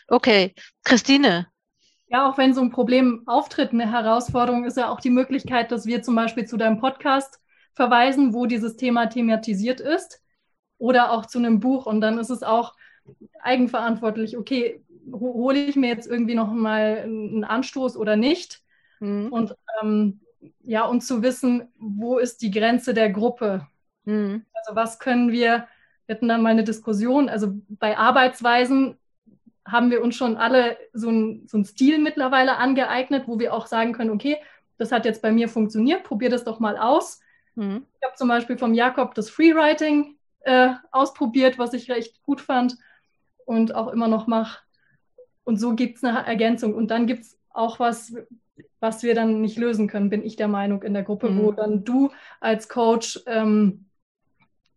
Okay, 0.08 0.54
Christine. 0.84 1.46
Ja, 2.08 2.28
auch 2.28 2.38
wenn 2.38 2.54
so 2.54 2.60
ein 2.60 2.70
Problem 2.70 3.22
auftritt, 3.26 3.72
eine 3.72 3.90
Herausforderung, 3.90 4.64
ist 4.64 4.76
ja 4.76 4.88
auch 4.88 5.00
die 5.00 5.10
Möglichkeit, 5.10 5.70
dass 5.70 5.86
wir 5.86 6.02
zum 6.02 6.16
Beispiel 6.16 6.44
zu 6.44 6.56
deinem 6.56 6.80
Podcast 6.80 7.38
verweisen, 7.74 8.34
wo 8.34 8.46
dieses 8.46 8.76
Thema 8.76 9.06
thematisiert 9.06 9.80
ist 9.80 10.20
oder 10.76 11.12
auch 11.12 11.26
zu 11.26 11.38
einem 11.38 11.60
Buch. 11.60 11.86
Und 11.86 12.00
dann 12.00 12.18
ist 12.18 12.30
es 12.30 12.42
auch 12.42 12.74
eigenverantwortlich, 13.42 14.36
okay, 14.36 14.82
hole 15.12 15.58
ich 15.58 15.76
mir 15.76 15.88
jetzt 15.88 16.08
irgendwie 16.08 16.34
noch 16.34 16.52
mal 16.52 17.00
einen 17.04 17.44
Anstoß 17.44 17.96
oder 17.96 18.16
nicht? 18.16 18.62
Mhm. 19.00 19.32
Und 19.32 19.56
ähm, 19.80 20.20
ja, 20.62 20.84
und 20.84 21.02
zu 21.02 21.22
wissen, 21.22 21.68
wo 21.78 22.18
ist 22.18 22.42
die 22.42 22.50
Grenze 22.50 22.94
der 22.94 23.10
Gruppe? 23.10 23.66
Mhm. 24.04 24.44
Also 24.52 24.76
was 24.76 24.98
können 24.98 25.32
wir, 25.32 25.66
wir 26.06 26.14
hatten 26.14 26.28
dann 26.28 26.42
mal 26.42 26.50
eine 26.50 26.64
Diskussion, 26.64 27.28
also 27.28 27.54
bei 27.68 27.96
Arbeitsweisen 27.96 28.96
haben 29.66 29.90
wir 29.90 30.02
uns 30.02 30.16
schon 30.16 30.36
alle 30.36 30.76
so 30.92 31.10
ein, 31.10 31.46
so 31.46 31.62
Stil 31.62 31.98
mittlerweile 31.98 32.56
angeeignet, 32.56 33.28
wo 33.28 33.38
wir 33.38 33.54
auch 33.54 33.66
sagen 33.66 33.92
können, 33.92 34.10
okay, 34.10 34.38
das 34.78 34.90
hat 34.90 35.04
jetzt 35.04 35.22
bei 35.22 35.30
mir 35.30 35.48
funktioniert, 35.48 36.04
probier 36.04 36.30
das 36.30 36.44
doch 36.44 36.58
mal 36.58 36.76
aus. 36.78 37.20
Mhm. 37.54 37.86
Ich 38.00 38.06
habe 38.06 38.16
zum 38.16 38.28
Beispiel 38.28 38.56
vom 38.56 38.74
Jakob 38.74 39.14
das 39.14 39.30
Freewriting 39.30 40.16
äh, 40.40 40.70
ausprobiert, 40.90 41.58
was 41.58 41.74
ich 41.74 41.90
recht 41.90 42.22
gut 42.22 42.40
fand 42.40 42.78
und 43.50 43.74
auch 43.74 43.88
immer 43.88 44.06
noch 44.06 44.28
mache. 44.28 44.60
Und 45.42 45.56
so 45.56 45.74
gibt 45.74 45.96
es 45.96 46.04
eine 46.04 46.24
Ergänzung. 46.24 46.72
Und 46.72 46.92
dann 46.92 47.08
gibt 47.08 47.24
es 47.24 47.36
auch 47.48 47.80
was, 47.80 48.14
was 48.78 49.02
wir 49.02 49.16
dann 49.16 49.40
nicht 49.40 49.58
lösen 49.58 49.88
können, 49.88 50.08
bin 50.08 50.22
ich 50.22 50.36
der 50.36 50.46
Meinung, 50.46 50.84
in 50.84 50.94
der 50.94 51.02
Gruppe, 51.02 51.30
mhm. 51.30 51.42
wo 51.42 51.50
dann 51.50 51.84
du 51.84 52.12
als 52.38 52.68
Coach 52.68 53.20
ähm, 53.26 53.86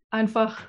einfach 0.09 0.59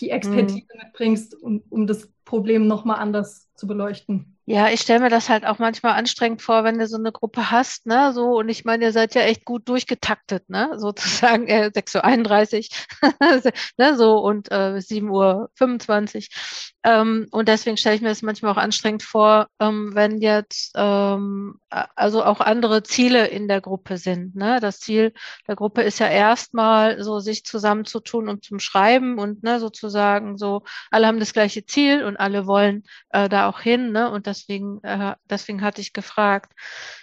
die 0.00 0.08
Expertise 0.08 0.66
mhm. 0.72 0.80
mitbringst, 0.84 1.34
um, 1.34 1.62
um 1.68 1.86
das 1.86 2.10
Problem 2.24 2.66
nochmal 2.66 2.98
anders 2.98 3.52
zu 3.54 3.66
beleuchten. 3.66 4.38
Ja, 4.52 4.68
ich 4.68 4.80
stelle 4.80 4.98
mir 4.98 5.10
das 5.10 5.28
halt 5.28 5.46
auch 5.46 5.60
manchmal 5.60 5.92
anstrengend 5.92 6.42
vor, 6.42 6.64
wenn 6.64 6.76
du 6.76 6.88
so 6.88 6.96
eine 6.96 7.12
Gruppe 7.12 7.52
hast, 7.52 7.86
ne, 7.86 8.12
so, 8.12 8.36
und 8.36 8.48
ich 8.48 8.64
meine, 8.64 8.86
ihr 8.86 8.90
seid 8.92 9.14
ja 9.14 9.20
echt 9.22 9.44
gut 9.44 9.68
durchgetaktet, 9.68 10.50
ne, 10.50 10.72
sozusagen, 10.76 11.46
äh, 11.46 11.70
6.31 11.72 12.68
Uhr, 13.00 13.12
ne, 13.78 13.96
so, 13.96 14.18
und 14.18 14.50
äh, 14.50 14.80
7.25 14.80 16.30
Uhr. 16.30 16.34
Ähm, 16.82 17.28
und 17.30 17.46
deswegen 17.48 17.76
stelle 17.76 17.94
ich 17.94 18.02
mir 18.02 18.08
das 18.08 18.22
manchmal 18.22 18.50
auch 18.52 18.56
anstrengend 18.56 19.04
vor, 19.04 19.46
ähm, 19.60 19.94
wenn 19.94 20.18
jetzt, 20.20 20.72
ähm, 20.74 21.60
also 21.68 22.24
auch 22.24 22.40
andere 22.40 22.82
Ziele 22.82 23.28
in 23.28 23.46
der 23.46 23.60
Gruppe 23.60 23.98
sind, 23.98 24.34
ne, 24.34 24.58
das 24.60 24.80
Ziel 24.80 25.12
der 25.46 25.56
Gruppe 25.56 25.82
ist 25.82 25.98
ja 26.00 26.08
erstmal 26.08 27.02
so, 27.04 27.20
sich 27.20 27.44
zusammenzutun 27.44 28.28
und 28.28 28.44
zum 28.44 28.58
Schreiben 28.58 29.18
und, 29.18 29.42
ne, 29.44 29.60
sozusagen 29.60 30.38
so, 30.38 30.62
alle 30.90 31.06
haben 31.06 31.20
das 31.20 31.32
gleiche 31.34 31.64
Ziel 31.66 32.02
und 32.04 32.16
alle 32.16 32.46
wollen 32.46 32.82
äh, 33.10 33.28
da 33.28 33.48
auch 33.48 33.60
hin, 33.60 33.92
ne, 33.92 34.10
und 34.10 34.26
das 34.26 34.39
deswegen, 34.40 34.82
äh, 34.82 35.14
deswegen 35.28 35.62
hatte 35.62 35.80
ich 35.80 35.92
gefragt. 35.92 36.52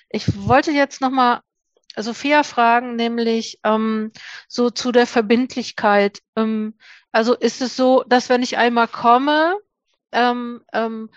Ich 0.09 0.47
wollte 0.47 0.71
jetzt 0.71 1.01
nochmal 1.01 1.41
Sophia 1.95 2.43
fragen, 2.43 2.95
nämlich 2.95 3.59
ähm, 3.63 4.11
so 4.47 4.69
zu 4.69 4.91
der 4.91 5.07
Verbindlichkeit. 5.07 6.19
Ähm, 6.35 6.77
also 7.11 7.33
ist 7.35 7.61
es 7.61 7.75
so, 7.75 8.03
dass 8.07 8.29
wenn 8.29 8.43
ich 8.43 8.57
einmal 8.57 8.87
komme, 8.87 9.57
ähm, 10.11 10.61
ähm, 10.73 11.09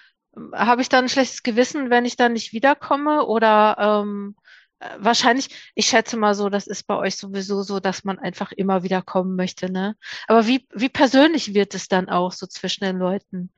habe 0.55 0.83
ich 0.83 0.89
dann 0.89 1.05
ein 1.05 1.09
schlechtes 1.09 1.43
Gewissen, 1.43 1.91
wenn 1.91 2.05
ich 2.05 2.17
dann 2.17 2.33
nicht 2.33 2.53
wiederkomme? 2.53 3.27
Oder 3.27 3.77
ähm, 3.79 4.37
äh, 4.79 4.97
wahrscheinlich, 4.99 5.73
ich 5.75 5.87
schätze 5.87 6.17
mal 6.17 6.35
so, 6.35 6.49
das 6.49 6.67
ist 6.67 6.87
bei 6.87 6.97
euch 6.97 7.17
sowieso 7.17 7.63
so, 7.63 7.81
dass 7.81 8.05
man 8.05 8.19
einfach 8.19 8.53
immer 8.53 8.83
wieder 8.83 9.03
kommen 9.03 9.37
möchte, 9.37 9.71
ne? 9.71 9.97
Aber 10.27 10.47
wie, 10.47 10.67
wie 10.73 10.89
persönlich 10.89 11.55
wird 11.55 11.75
es 11.75 11.89
dann 11.89 12.09
auch 12.09 12.33
so 12.33 12.47
zwischen 12.47 12.85
den 12.85 12.99
Leuten? 12.99 13.53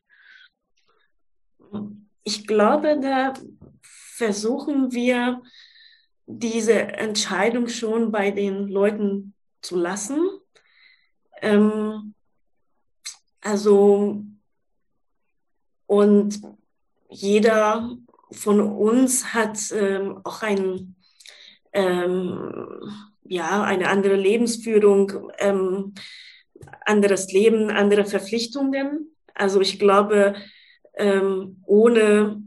Ich 2.24 2.46
glaube, 2.46 2.98
da 3.00 3.34
versuchen 3.82 4.92
wir 4.92 5.42
diese 6.26 6.74
Entscheidung 6.74 7.68
schon 7.68 8.12
bei 8.12 8.30
den 8.30 8.68
Leuten 8.68 9.34
zu 9.60 9.76
lassen. 9.76 10.18
Ähm, 11.40 12.14
also, 13.40 14.22
und 15.86 16.40
jeder 17.10 17.96
von 18.30 18.60
uns 18.60 19.34
hat 19.34 19.58
ähm, 19.72 20.20
auch 20.24 20.42
ein, 20.42 20.94
ähm, 21.72 22.80
ja, 23.24 23.62
eine 23.62 23.88
andere 23.88 24.16
Lebensführung, 24.16 25.30
ähm, 25.38 25.94
anderes 26.86 27.32
Leben, 27.32 27.70
andere 27.70 28.04
Verpflichtungen. 28.04 29.14
Also 29.34 29.60
ich 29.60 29.78
glaube, 29.78 30.34
ähm, 30.94 31.62
ohne 31.66 32.42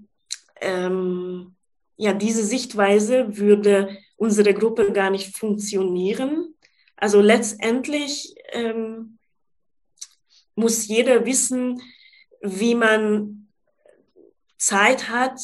ähm, 0.62 1.56
ja, 1.98 2.14
diese 2.14 2.44
Sichtweise 2.44 3.38
würde 3.38 3.98
unsere 4.18 4.54
Gruppe 4.54 4.92
gar 4.92 5.10
nicht 5.10 5.36
funktionieren. 5.36 6.56
Also 6.96 7.22
letztendlich 7.22 8.36
ähm, 8.52 9.18
muss 10.56 10.88
jeder 10.88 11.26
wissen, 11.26 11.82
wie 12.42 12.76
man 12.76 13.48
Zeit 14.58 15.10
hat, 15.10 15.40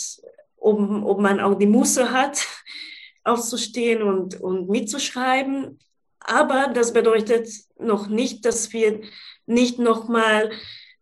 ob, 0.58 0.80
ob 0.80 1.20
man 1.20 1.40
auch 1.40 1.56
die 1.56 1.68
Muße 1.68 2.12
hat, 2.12 2.46
aufzustehen 3.24 4.02
und, 4.02 4.40
und 4.40 4.70
mitzuschreiben. 4.70 5.80
Aber 6.20 6.68
das 6.74 6.94
bedeutet 6.94 7.50
noch 7.78 8.08
nicht, 8.08 8.46
dass 8.46 8.72
wir 8.74 9.02
nicht 9.46 9.80
nochmal 9.80 10.52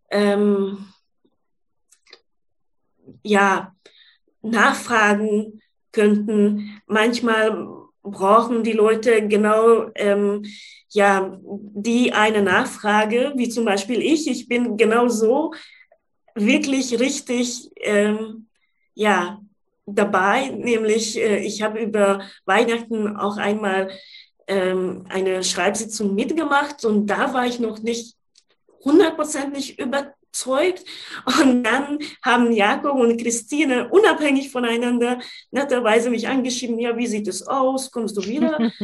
ähm, 0.09 0.87
ja, 3.29 3.75
nachfragen 4.41 5.61
könnten. 5.91 6.81
Manchmal 6.87 7.67
brauchen 8.03 8.63
die 8.63 8.73
Leute 8.73 9.27
genau 9.27 9.91
ähm, 9.95 10.45
ja 10.89 11.37
die 11.43 12.13
eine 12.13 12.41
Nachfrage, 12.41 13.33
wie 13.35 13.49
zum 13.49 13.65
Beispiel 13.65 14.01
ich. 14.01 14.27
Ich 14.27 14.47
bin 14.47 14.77
genau 14.77 15.07
so 15.07 15.53
wirklich 16.35 16.99
richtig 16.99 17.69
ähm, 17.77 18.47
ja 18.95 19.39
dabei, 19.85 20.49
nämlich 20.49 21.17
äh, 21.17 21.39
ich 21.39 21.61
habe 21.61 21.79
über 21.79 22.21
Weihnachten 22.45 23.15
auch 23.15 23.37
einmal 23.37 23.89
ähm, 24.47 25.05
eine 25.09 25.43
Schreibsitzung 25.43 26.15
mitgemacht 26.15 26.85
und 26.85 27.07
da 27.07 27.33
war 27.33 27.45
ich 27.45 27.59
noch 27.59 27.79
nicht 27.79 28.15
hundertprozentig 28.83 29.77
über, 29.79 30.13
überzeugt. 30.29 30.83
Und 31.25 31.63
dann 31.63 31.99
haben 32.23 32.51
Jakob 32.51 32.95
und 32.97 33.21
Christine 33.21 33.89
unabhängig 33.89 34.51
voneinander 34.51 35.19
netterweise 35.51 36.09
mich 36.09 36.27
angeschrieben, 36.27 36.79
ja, 36.79 36.95
wie 36.97 37.07
sieht 37.07 37.27
es 37.27 37.47
aus, 37.47 37.91
kommst 37.91 38.17
du 38.17 38.23
wieder? 38.23 38.57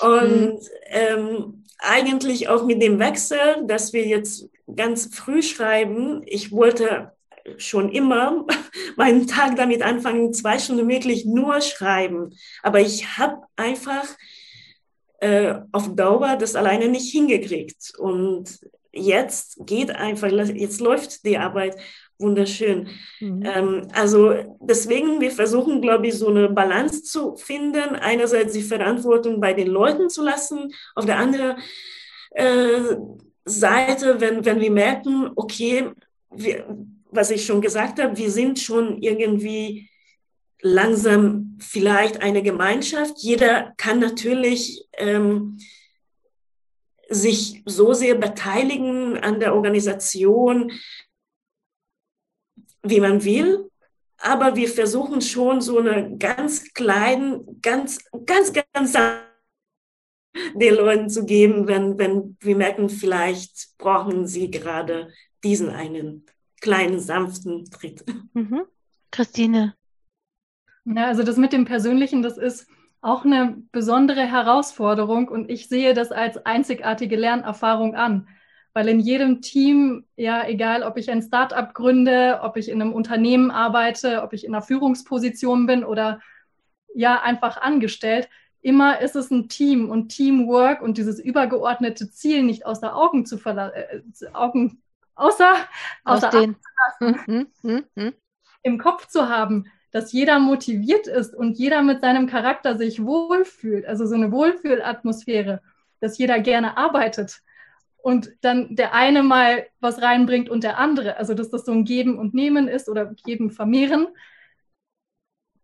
und 0.00 0.60
ähm, 0.86 1.64
eigentlich 1.78 2.48
auch 2.48 2.64
mit 2.66 2.82
dem 2.82 2.98
Wechsel, 2.98 3.38
dass 3.66 3.92
wir 3.92 4.06
jetzt 4.06 4.48
ganz 4.74 5.14
früh 5.14 5.42
schreiben, 5.42 6.22
ich 6.26 6.52
wollte 6.52 7.12
schon 7.56 7.90
immer 7.90 8.46
meinen 8.96 9.26
Tag 9.26 9.56
damit 9.56 9.82
anfangen, 9.82 10.34
zwei 10.34 10.58
Stunden 10.58 10.88
wirklich 10.88 11.24
nur 11.24 11.60
schreiben. 11.62 12.34
Aber 12.62 12.80
ich 12.80 13.16
habe 13.18 13.42
einfach 13.56 14.06
äh, 15.20 15.54
auf 15.72 15.94
Dauer 15.94 16.36
das 16.36 16.54
alleine 16.54 16.88
nicht 16.88 17.10
hingekriegt. 17.10 17.94
Und 17.98 18.60
jetzt 18.92 19.58
geht 19.66 19.90
einfach, 19.90 20.30
jetzt 20.30 20.80
läuft 20.80 21.24
die 21.24 21.38
Arbeit 21.38 21.76
wunderschön. 22.20 22.88
Mhm. 23.20 23.42
Ähm, 23.44 23.88
also 23.92 24.34
deswegen, 24.60 25.20
wir 25.20 25.30
versuchen, 25.30 25.80
glaube 25.80 26.08
ich, 26.08 26.14
so 26.14 26.28
eine 26.28 26.48
Balance 26.48 27.02
zu 27.02 27.36
finden. 27.36 27.96
Einerseits 27.96 28.52
die 28.52 28.62
Verantwortung 28.62 29.40
bei 29.40 29.54
den 29.54 29.68
Leuten 29.68 30.10
zu 30.10 30.22
lassen, 30.22 30.72
auf 30.94 31.06
der 31.06 31.18
anderen 31.18 31.56
äh, 32.32 32.96
Seite, 33.44 34.20
wenn, 34.20 34.44
wenn 34.44 34.60
wir 34.60 34.70
merken, 34.70 35.30
okay, 35.34 35.90
wir, 36.30 36.66
was 37.10 37.30
ich 37.30 37.44
schon 37.44 37.60
gesagt 37.60 38.00
habe, 38.00 38.16
wir 38.16 38.30
sind 38.30 38.60
schon 38.60 39.02
irgendwie 39.02 39.88
langsam 40.62 41.56
vielleicht 41.58 42.22
eine 42.22 42.42
Gemeinschaft. 42.42 43.14
Jeder 43.18 43.72
kann 43.76 43.98
natürlich 43.98 44.84
ähm, 44.98 45.58
sich 47.10 47.62
so 47.66 47.92
sehr 47.92 48.14
beteiligen 48.14 49.18
an 49.18 49.40
der 49.40 49.54
Organisation, 49.54 50.72
wie 52.82 53.00
man 53.00 53.24
will. 53.24 53.68
Aber 54.18 54.54
wir 54.54 54.68
versuchen 54.68 55.20
schon 55.20 55.60
so 55.60 55.78
eine 55.78 56.16
ganz 56.18 56.72
kleinen, 56.72 57.60
ganz, 57.60 57.98
ganz, 58.26 58.52
ganz 58.52 58.96
den 60.54 60.74
Leuten 60.74 61.10
zu 61.10 61.24
geben, 61.24 61.66
wenn, 61.66 61.98
wenn 61.98 62.36
wir 62.40 62.56
merken, 62.56 62.88
vielleicht 62.88 63.76
brauchen 63.78 64.26
sie 64.26 64.50
gerade 64.50 65.12
diesen 65.42 65.70
einen 65.70 66.26
kleinen, 66.60 67.00
sanften 67.00 67.64
Tritt. 67.70 68.04
Mhm. 68.34 68.62
Christine. 69.10 69.74
Ja, 70.84 71.06
also 71.06 71.22
das 71.22 71.36
mit 71.36 71.52
dem 71.52 71.64
Persönlichen, 71.64 72.22
das 72.22 72.38
ist, 72.38 72.66
auch 73.02 73.24
eine 73.24 73.62
besondere 73.72 74.22
Herausforderung 74.22 75.28
und 75.28 75.50
ich 75.50 75.68
sehe 75.68 75.94
das 75.94 76.12
als 76.12 76.44
einzigartige 76.44 77.16
Lernerfahrung 77.16 77.94
an. 77.94 78.28
Weil 78.72 78.88
in 78.88 79.00
jedem 79.00 79.40
Team, 79.40 80.04
ja, 80.16 80.46
egal 80.46 80.84
ob 80.84 80.96
ich 80.96 81.10
ein 81.10 81.22
Startup 81.22 81.74
gründe, 81.74 82.40
ob 82.42 82.56
ich 82.56 82.68
in 82.68 82.80
einem 82.80 82.92
Unternehmen 82.92 83.50
arbeite, 83.50 84.22
ob 84.22 84.32
ich 84.32 84.44
in 84.44 84.54
einer 84.54 84.62
Führungsposition 84.62 85.66
bin 85.66 85.82
oder 85.82 86.20
ja, 86.94 87.20
einfach 87.20 87.56
angestellt, 87.56 88.28
immer 88.62 89.00
ist 89.00 89.16
es 89.16 89.30
ein 89.30 89.48
Team 89.48 89.90
und 89.90 90.10
Teamwork 90.10 90.82
und 90.82 90.98
dieses 90.98 91.18
übergeordnete 91.18 92.10
Ziel 92.10 92.42
nicht 92.42 92.66
aus 92.66 92.80
der 92.80 92.94
Augen 92.94 93.26
zu 93.26 93.38
verlassen, 93.38 93.74
äh, 93.74 94.02
Augen, 94.34 94.82
außer, 95.14 95.54
außer 96.04 96.28
Aus 96.28 96.32
den. 96.32 96.56
Hm, 96.98 97.48
hm, 97.62 97.84
hm, 97.96 98.12
im 98.62 98.78
Kopf 98.78 99.06
zu 99.06 99.28
haben 99.28 99.64
dass 99.90 100.12
jeder 100.12 100.38
motiviert 100.38 101.06
ist 101.06 101.34
und 101.34 101.58
jeder 101.58 101.82
mit 101.82 102.00
seinem 102.00 102.26
Charakter 102.26 102.76
sich 102.76 103.04
wohlfühlt, 103.04 103.86
also 103.86 104.06
so 104.06 104.14
eine 104.14 104.30
Wohlfühlatmosphäre, 104.32 105.60
dass 106.00 106.18
jeder 106.18 106.40
gerne 106.40 106.76
arbeitet 106.76 107.42
und 108.02 108.30
dann 108.40 108.74
der 108.76 108.94
eine 108.94 109.22
mal 109.22 109.66
was 109.80 110.00
reinbringt 110.00 110.48
und 110.48 110.64
der 110.64 110.78
andere, 110.78 111.16
also 111.16 111.34
dass 111.34 111.50
das 111.50 111.64
so 111.64 111.72
ein 111.72 111.84
Geben 111.84 112.18
und 112.18 112.34
Nehmen 112.34 112.68
ist 112.68 112.88
oder 112.88 113.14
Geben, 113.24 113.50
Vermehren, 113.50 114.08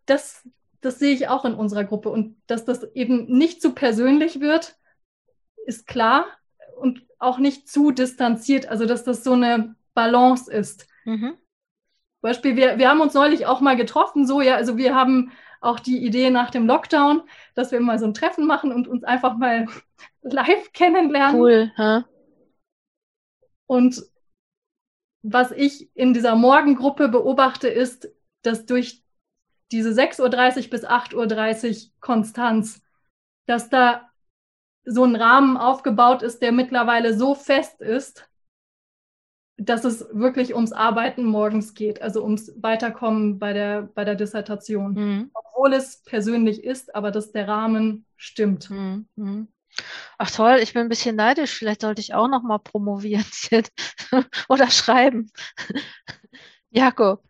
das, 0.05 0.47
das 0.81 0.99
sehe 0.99 1.13
ich 1.13 1.27
auch 1.27 1.45
in 1.45 1.53
unserer 1.53 1.83
Gruppe 1.83 2.09
und 2.09 2.37
dass 2.47 2.65
das 2.65 2.83
eben 2.95 3.25
nicht 3.25 3.61
zu 3.61 3.73
persönlich 3.73 4.39
wird, 4.39 4.77
ist 5.65 5.87
klar 5.87 6.25
und 6.77 7.05
auch 7.19 7.39
nicht 7.39 7.69
zu 7.69 7.91
distanziert, 7.91 8.67
also 8.67 8.85
dass 8.85 9.03
das 9.03 9.23
so 9.23 9.33
eine 9.33 9.75
Balance 9.93 10.51
ist. 10.51 10.87
Mhm. 11.05 11.37
Beispiel, 12.27 12.55
wir, 12.55 12.77
wir 12.77 12.89
haben 12.89 13.01
uns 13.01 13.13
neulich 13.13 13.45
auch 13.45 13.61
mal 13.61 13.75
getroffen, 13.75 14.25
so 14.25 14.41
ja, 14.41 14.55
also 14.55 14.77
wir 14.77 14.95
haben 14.95 15.31
auch 15.61 15.79
die 15.79 16.05
Idee 16.05 16.29
nach 16.29 16.51
dem 16.51 16.67
Lockdown, 16.67 17.23
dass 17.55 17.71
wir 17.71 17.79
mal 17.79 17.99
so 17.99 18.05
ein 18.05 18.13
Treffen 18.13 18.45
machen 18.45 18.71
und 18.71 18.87
uns 18.87 19.03
einfach 19.03 19.37
mal 19.37 19.67
live 20.21 20.71
kennenlernen. 20.73 21.41
Cool, 21.41 21.71
ha? 21.77 22.05
Und 23.65 24.01
was 25.23 25.51
ich 25.51 25.89
in 25.95 26.13
dieser 26.13 26.35
Morgengruppe 26.35 27.09
beobachte, 27.09 27.67
ist, 27.67 28.09
dass 28.43 28.65
durch 28.65 29.03
diese 29.71 29.89
6.30 29.89 30.65
Uhr 30.65 30.69
bis 30.69 30.85
8.30 30.85 31.85
Uhr 31.85 31.91
Konstanz, 31.99 32.81
dass 33.45 33.69
da 33.69 34.09
so 34.85 35.03
ein 35.03 35.17
Rahmen 35.17 35.57
aufgebaut 35.57 36.21
ist, 36.21 36.41
der 36.41 36.53
mittlerweile 36.53 37.13
so 37.17 37.35
fest 37.35 37.81
ist, 37.81 38.29
dass 39.57 39.83
es 39.83 40.07
wirklich 40.11 40.53
ums 40.53 40.71
Arbeiten 40.71 41.25
morgens 41.25 41.73
geht, 41.73 42.01
also 42.01 42.23
ums 42.23 42.53
Weiterkommen 42.61 43.39
bei 43.39 43.53
der, 43.53 43.89
bei 43.93 44.05
der 44.05 44.15
Dissertation. 44.15 44.93
Mhm. 44.93 45.31
Obwohl 45.33 45.73
es 45.73 46.03
persönlich 46.03 46.63
ist, 46.63 46.93
aber 46.95 47.11
dass 47.11 47.31
der 47.31 47.47
Rahmen 47.47 48.05
stimmt. 48.15 48.69
Mhm. 48.69 49.07
mhm. 49.15 49.47
Ach 50.17 50.31
toll, 50.31 50.57
ich 50.61 50.73
bin 50.73 50.83
ein 50.83 50.89
bisschen 50.89 51.15
neidisch. 51.15 51.53
Vielleicht 51.53 51.81
sollte 51.81 52.01
ich 52.01 52.15
auch 52.15 52.27
noch 52.27 52.41
mal 52.41 52.57
promovieren 52.57 53.25
oder 54.49 54.69
schreiben. 54.71 55.29
Jakob. 56.71 57.23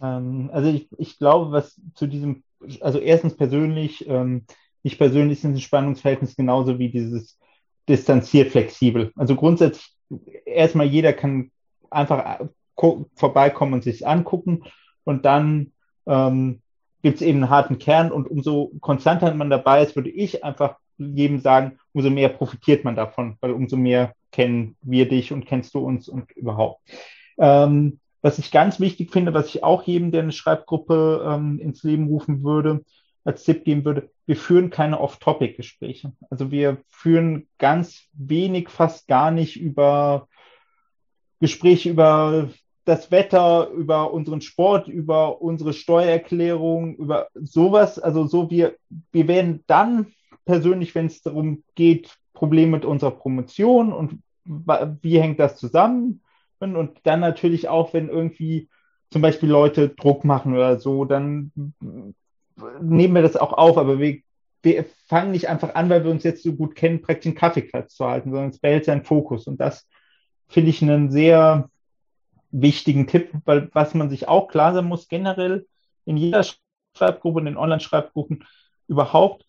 Ähm, 0.00 0.50
also 0.52 0.68
ich, 0.68 0.88
ich 0.98 1.18
glaube, 1.18 1.50
was 1.52 1.80
zu 1.94 2.06
diesem, 2.06 2.42
also 2.80 2.98
erstens 2.98 3.36
persönlich, 3.36 4.06
ähm, 4.06 4.44
ich 4.82 4.98
persönlich 4.98 5.40
sind 5.40 5.54
ein 5.54 5.60
Spannungsverhältnis 5.60 6.36
genauso 6.36 6.78
wie 6.78 6.90
dieses 6.90 7.38
distanziert 7.88 8.50
flexibel. 8.50 9.12
Also 9.16 9.34
grundsätzlich 9.34 9.94
erstmal 10.44 10.86
jeder 10.86 11.12
kann 11.12 11.50
einfach 11.90 12.40
äh, 12.40 12.46
vorbeikommen 13.14 13.74
und 13.74 13.82
sich 13.82 14.06
angucken 14.06 14.64
und 15.04 15.24
dann 15.24 15.72
ähm, 16.06 16.60
gibt 17.02 17.16
es 17.16 17.22
eben 17.22 17.42
einen 17.42 17.50
harten 17.50 17.78
Kern 17.78 18.12
und 18.12 18.30
umso 18.30 18.72
konstanter 18.80 19.32
man 19.34 19.50
dabei 19.50 19.82
ist, 19.82 19.96
würde 19.96 20.10
ich 20.10 20.44
einfach 20.44 20.76
jedem 20.98 21.40
sagen, 21.40 21.78
umso 21.92 22.10
mehr 22.10 22.28
profitiert 22.28 22.84
man 22.84 22.96
davon, 22.96 23.36
weil 23.40 23.52
umso 23.52 23.76
mehr 23.76 24.14
kennen 24.32 24.76
wir 24.82 25.08
dich 25.08 25.32
und 25.32 25.46
kennst 25.46 25.74
du 25.74 25.80
uns 25.80 26.08
und 26.08 26.30
überhaupt. 26.32 26.80
Ähm, 27.38 28.00
was 28.20 28.38
ich 28.38 28.50
ganz 28.50 28.80
wichtig 28.80 29.12
finde, 29.12 29.32
was 29.32 29.46
ich 29.46 29.62
auch 29.62 29.84
jedem, 29.84 30.10
der 30.10 30.22
eine 30.22 30.32
Schreibgruppe 30.32 31.24
ähm, 31.26 31.60
ins 31.60 31.82
Leben 31.84 32.08
rufen 32.08 32.42
würde, 32.42 32.84
als 33.24 33.44
Tipp 33.44 33.64
geben 33.64 33.84
würde, 33.84 34.10
wir 34.26 34.36
führen 34.36 34.70
keine 34.70 35.00
Off-Topic-Gespräche. 35.00 36.12
Also 36.30 36.50
wir 36.50 36.78
führen 36.88 37.46
ganz 37.58 38.08
wenig, 38.12 38.68
fast 38.70 39.06
gar 39.06 39.30
nicht 39.30 39.60
über 39.60 40.27
Gespräche 41.40 41.90
über 41.90 42.48
das 42.84 43.10
Wetter, 43.10 43.68
über 43.68 44.12
unseren 44.12 44.40
Sport, 44.40 44.88
über 44.88 45.42
unsere 45.42 45.72
Steuererklärung, 45.72 46.96
über 46.96 47.28
sowas. 47.34 47.98
Also 47.98 48.26
so 48.26 48.50
wir, 48.50 48.76
wir 49.12 49.28
werden 49.28 49.62
dann 49.66 50.06
persönlich, 50.46 50.94
wenn 50.94 51.06
es 51.06 51.20
darum 51.20 51.64
geht, 51.74 52.16
Probleme 52.32 52.72
mit 52.72 52.84
unserer 52.84 53.10
Promotion 53.10 53.92
und 53.92 54.20
wie 55.02 55.20
hängt 55.20 55.38
das 55.38 55.56
zusammen? 55.58 56.22
Und 56.60 56.92
dann 57.02 57.20
natürlich 57.20 57.68
auch, 57.68 57.92
wenn 57.92 58.08
irgendwie 58.08 58.68
zum 59.10 59.22
Beispiel 59.22 59.50
Leute 59.50 59.90
Druck 59.90 60.24
machen 60.24 60.54
oder 60.54 60.78
so, 60.80 61.04
dann 61.04 61.52
nehmen 62.80 63.14
wir 63.14 63.22
das 63.22 63.36
auch 63.36 63.52
auf, 63.52 63.76
aber 63.76 63.98
wir, 63.98 64.18
wir 64.62 64.84
fangen 65.06 65.32
nicht 65.32 65.48
einfach 65.48 65.74
an, 65.74 65.90
weil 65.90 66.04
wir 66.04 66.10
uns 66.10 66.24
jetzt 66.24 66.42
so 66.42 66.54
gut 66.54 66.74
kennen, 66.74 67.02
praktisch 67.02 67.26
einen 67.26 67.36
Kaffeeklatsch 67.36 67.90
zu 67.90 68.06
halten, 68.06 68.30
sondern 68.30 68.50
es 68.50 68.58
behält 68.58 68.86
seinen 68.86 69.04
Fokus. 69.04 69.46
Und 69.46 69.60
das 69.60 69.86
finde 70.48 70.70
ich 70.70 70.82
einen 70.82 71.10
sehr 71.10 71.68
wichtigen 72.50 73.06
Tipp, 73.06 73.30
weil 73.44 73.68
was 73.72 73.94
man 73.94 74.10
sich 74.10 74.28
auch 74.28 74.48
klar 74.48 74.74
sein 74.74 74.86
muss, 74.86 75.08
generell 75.08 75.66
in 76.04 76.16
jeder 76.16 76.44
Schreibgruppe, 76.96 77.40
in 77.40 77.46
den 77.46 77.56
Online-Schreibgruppen 77.56 78.44
überhaupt, 78.86 79.44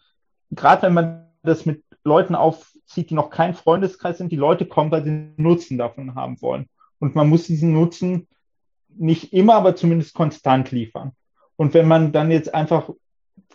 gerade 0.52 0.84
wenn 0.84 0.94
man 0.94 1.26
das 1.44 1.66
mit 1.66 1.84
Leuten 2.04 2.36
aufzieht, 2.36 3.10
die 3.10 3.14
noch 3.14 3.30
kein 3.30 3.54
Freundeskreis 3.54 4.18
sind, 4.18 4.32
die 4.32 4.38
Leute 4.38 4.66
kommen, 4.66 4.92
weil 4.92 5.04
sie 5.04 5.34
Nutzen 5.38 5.78
davon 5.78 6.16
haben 6.16 6.42
wollen. 6.42 6.68
Und 7.00 7.16
man 7.16 7.30
muss 7.30 7.46
diesen 7.46 7.74
Nutzen 7.74 8.28
nicht 8.90 9.32
immer, 9.32 9.56
aber 9.56 9.76
zumindest 9.76 10.14
konstant 10.14 10.72
liefern. 10.72 11.14
Und 11.56 11.74
wenn 11.74 11.88
man 11.88 12.12
dann 12.12 12.32
jetzt 12.32 12.54
einfach 12.54 12.90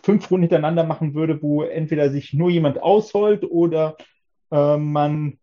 fünf 0.01 0.29
Runden 0.29 0.43
hintereinander 0.43 0.83
machen 0.83 1.13
würde, 1.13 1.41
wo 1.41 1.63
entweder 1.63 2.09
sich 2.09 2.33
nur 2.33 2.49
jemand 2.49 2.81
ausholt 2.81 3.43
oder 3.43 3.97
äh, 4.51 4.77
man 4.77 5.37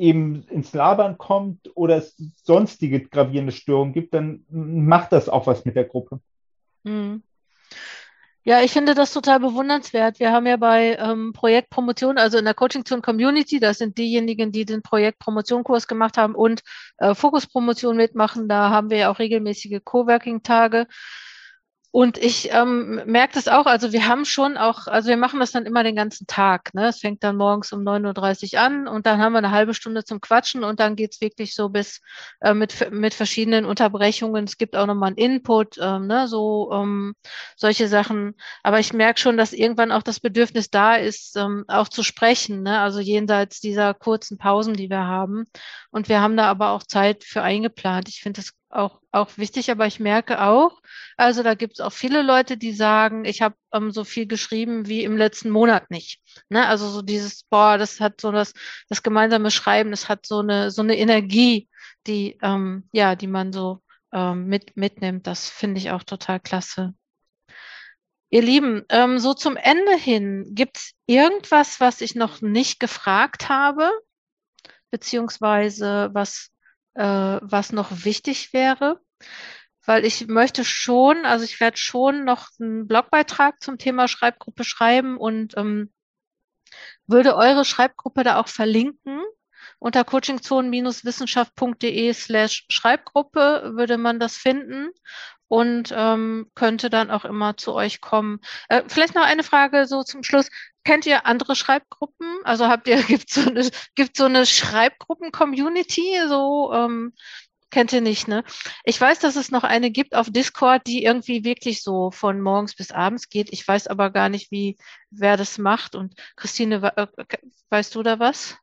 eben 0.00 0.44
ins 0.48 0.72
Labern 0.72 1.18
kommt 1.18 1.70
oder 1.74 1.96
es 1.98 2.16
sonstige 2.42 3.00
gravierende 3.00 3.52
Störungen 3.52 3.92
gibt, 3.92 4.14
dann 4.14 4.44
macht 4.50 5.12
das 5.12 5.28
auch 5.28 5.46
was 5.46 5.64
mit 5.64 5.76
der 5.76 5.84
Gruppe. 5.84 6.20
Mhm. 6.82 7.22
Ja, 8.42 8.62
ich 8.62 8.72
finde 8.72 8.94
das 8.94 9.12
total 9.12 9.38
bewundernswert. 9.38 10.18
Wir 10.18 10.32
haben 10.32 10.46
ja 10.46 10.56
bei 10.56 10.96
ähm, 10.96 11.34
Projektpromotion, 11.34 12.16
also 12.16 12.38
in 12.38 12.46
der 12.46 12.54
Coaching 12.54 12.86
Zone 12.86 13.02
Community, 13.02 13.60
das 13.60 13.76
sind 13.76 13.98
diejenigen, 13.98 14.50
die 14.50 14.64
den 14.64 14.80
Projektpromotion-Kurs 14.80 15.86
gemacht 15.86 16.16
haben 16.16 16.34
und 16.34 16.62
äh, 16.96 17.14
Fokuspromotion 17.14 17.96
mitmachen. 17.96 18.48
Da 18.48 18.70
haben 18.70 18.88
wir 18.88 18.96
ja 18.96 19.10
auch 19.12 19.18
regelmäßige 19.18 19.80
Coworking-Tage. 19.84 20.86
Und 21.92 22.18
ich 22.18 22.52
ähm, 22.52 23.02
merke 23.06 23.34
das 23.34 23.48
auch, 23.48 23.66
also 23.66 23.92
wir 23.92 24.06
haben 24.06 24.24
schon 24.24 24.56
auch, 24.56 24.86
also 24.86 25.08
wir 25.08 25.16
machen 25.16 25.40
das 25.40 25.50
dann 25.50 25.66
immer 25.66 25.82
den 25.82 25.96
ganzen 25.96 26.28
Tag. 26.28 26.72
Ne? 26.72 26.86
Es 26.86 27.00
fängt 27.00 27.24
dann 27.24 27.36
morgens 27.36 27.72
um 27.72 27.80
9.30 27.80 28.54
Uhr 28.54 28.60
an 28.60 28.86
und 28.86 29.06
dann 29.06 29.20
haben 29.20 29.32
wir 29.32 29.38
eine 29.38 29.50
halbe 29.50 29.74
Stunde 29.74 30.04
zum 30.04 30.20
Quatschen 30.20 30.62
und 30.62 30.78
dann 30.78 30.94
geht's 30.94 31.20
wirklich 31.20 31.52
so 31.52 31.68
bis 31.68 32.00
äh, 32.42 32.54
mit, 32.54 32.92
mit 32.92 33.12
verschiedenen 33.12 33.64
Unterbrechungen. 33.64 34.44
Es 34.44 34.56
gibt 34.56 34.76
auch 34.76 34.86
nochmal 34.86 35.08
einen 35.08 35.16
Input, 35.16 35.78
ähm, 35.80 36.06
ne? 36.06 36.28
so 36.28 36.70
ähm, 36.72 37.14
solche 37.56 37.88
Sachen. 37.88 38.36
Aber 38.62 38.78
ich 38.78 38.92
merke 38.92 39.18
schon, 39.18 39.36
dass 39.36 39.52
irgendwann 39.52 39.90
auch 39.90 40.04
das 40.04 40.20
Bedürfnis 40.20 40.70
da 40.70 40.94
ist, 40.94 41.36
ähm, 41.36 41.64
auch 41.66 41.88
zu 41.88 42.04
sprechen, 42.04 42.62
ne? 42.62 42.78
also 42.78 43.00
jenseits 43.00 43.60
dieser 43.60 43.94
kurzen 43.94 44.38
Pausen, 44.38 44.74
die 44.74 44.90
wir 44.90 45.06
haben. 45.06 45.46
Und 45.90 46.08
wir 46.08 46.20
haben 46.20 46.36
da 46.36 46.44
aber 46.44 46.70
auch 46.70 46.84
Zeit 46.84 47.24
für 47.24 47.42
eingeplant. 47.42 48.08
Ich 48.08 48.20
finde 48.20 48.40
das 48.40 48.52
auch, 48.70 49.00
auch 49.10 49.36
wichtig, 49.36 49.70
aber 49.70 49.86
ich 49.86 50.00
merke 50.00 50.42
auch, 50.42 50.80
also 51.16 51.42
da 51.42 51.54
gibt 51.54 51.74
es 51.74 51.80
auch 51.80 51.92
viele 51.92 52.22
Leute, 52.22 52.56
die 52.56 52.72
sagen, 52.72 53.24
ich 53.24 53.42
habe 53.42 53.56
ähm, 53.72 53.90
so 53.90 54.04
viel 54.04 54.26
geschrieben 54.26 54.86
wie 54.86 55.04
im 55.04 55.16
letzten 55.16 55.50
Monat 55.50 55.90
nicht. 55.90 56.20
Ne? 56.48 56.66
Also 56.66 56.88
so 56.88 57.02
dieses, 57.02 57.44
boah, 57.44 57.78
das 57.78 58.00
hat 58.00 58.20
so 58.20 58.32
das, 58.32 58.54
das 58.88 59.02
gemeinsame 59.02 59.50
Schreiben, 59.50 59.90
das 59.90 60.08
hat 60.08 60.26
so 60.26 60.38
eine, 60.38 60.70
so 60.70 60.82
eine 60.82 60.96
Energie, 60.96 61.68
die, 62.06 62.38
ähm, 62.42 62.88
ja, 62.92 63.16
die 63.16 63.26
man 63.26 63.52
so 63.52 63.82
ähm, 64.12 64.46
mit, 64.46 64.76
mitnimmt. 64.76 65.26
Das 65.26 65.48
finde 65.48 65.78
ich 65.78 65.90
auch 65.90 66.04
total 66.04 66.40
klasse. 66.40 66.94
Ihr 68.32 68.42
Lieben, 68.42 68.84
ähm, 68.90 69.18
so 69.18 69.34
zum 69.34 69.56
Ende 69.56 69.96
hin, 69.96 70.52
gibt 70.54 70.76
es 70.76 70.92
irgendwas, 71.06 71.80
was 71.80 72.00
ich 72.00 72.14
noch 72.14 72.40
nicht 72.40 72.78
gefragt 72.78 73.48
habe, 73.48 73.90
beziehungsweise 74.92 76.10
was 76.12 76.50
äh, 77.00 77.40
was 77.42 77.72
noch 77.72 78.04
wichtig 78.04 78.52
wäre, 78.52 79.00
weil 79.86 80.04
ich 80.04 80.28
möchte 80.28 80.64
schon, 80.64 81.24
also 81.24 81.44
ich 81.44 81.58
werde 81.60 81.78
schon 81.78 82.24
noch 82.24 82.48
einen 82.60 82.86
Blogbeitrag 82.86 83.62
zum 83.62 83.78
Thema 83.78 84.06
Schreibgruppe 84.06 84.64
schreiben 84.64 85.16
und 85.16 85.56
ähm, 85.56 85.90
würde 87.06 87.36
eure 87.36 87.64
Schreibgruppe 87.64 88.22
da 88.22 88.38
auch 88.38 88.48
verlinken. 88.48 89.22
Unter 89.78 90.04
coachingzonen-wissenschaft.de 90.04 92.12
slash 92.12 92.66
Schreibgruppe 92.68 93.72
würde 93.76 93.96
man 93.96 94.20
das 94.20 94.36
finden 94.36 94.90
und 95.48 95.94
ähm, 95.96 96.50
könnte 96.54 96.90
dann 96.90 97.10
auch 97.10 97.24
immer 97.24 97.56
zu 97.56 97.72
euch 97.72 98.02
kommen. 98.02 98.40
Äh, 98.68 98.82
vielleicht 98.88 99.14
noch 99.14 99.24
eine 99.24 99.42
Frage 99.42 99.86
so 99.86 100.02
zum 100.02 100.22
Schluss. 100.22 100.50
Kennt 100.84 101.06
ihr 101.06 101.26
andere 101.26 101.56
Schreibgruppen? 101.56 102.26
Also 102.44 102.68
habt 102.68 102.88
ihr, 102.88 103.02
gibt 103.02 103.30
so 103.30 103.48
eine, 103.48 103.68
gibt 103.94 104.16
so 104.16 104.24
eine 104.24 104.46
Schreibgruppen-Community? 104.46 106.28
So, 106.28 106.72
ähm, 106.72 107.12
kennt 107.70 107.92
ihr 107.92 108.00
nicht, 108.00 108.28
ne? 108.28 108.44
Ich 108.84 109.00
weiß, 109.00 109.18
dass 109.20 109.36
es 109.36 109.50
noch 109.50 109.64
eine 109.64 109.90
gibt 109.90 110.14
auf 110.14 110.30
Discord, 110.30 110.86
die 110.86 111.04
irgendwie 111.04 111.44
wirklich 111.44 111.82
so 111.82 112.10
von 112.10 112.40
morgens 112.40 112.74
bis 112.74 112.92
abends 112.92 113.28
geht. 113.28 113.52
Ich 113.52 113.66
weiß 113.66 113.86
aber 113.86 114.10
gar 114.10 114.28
nicht, 114.28 114.50
wie, 114.50 114.76
wer 115.10 115.36
das 115.36 115.58
macht. 115.58 115.94
Und 115.94 116.14
Christine, 116.36 116.92
äh, 116.96 117.06
weißt 117.70 117.94
du 117.94 118.02
da 118.02 118.18
was? 118.18 118.56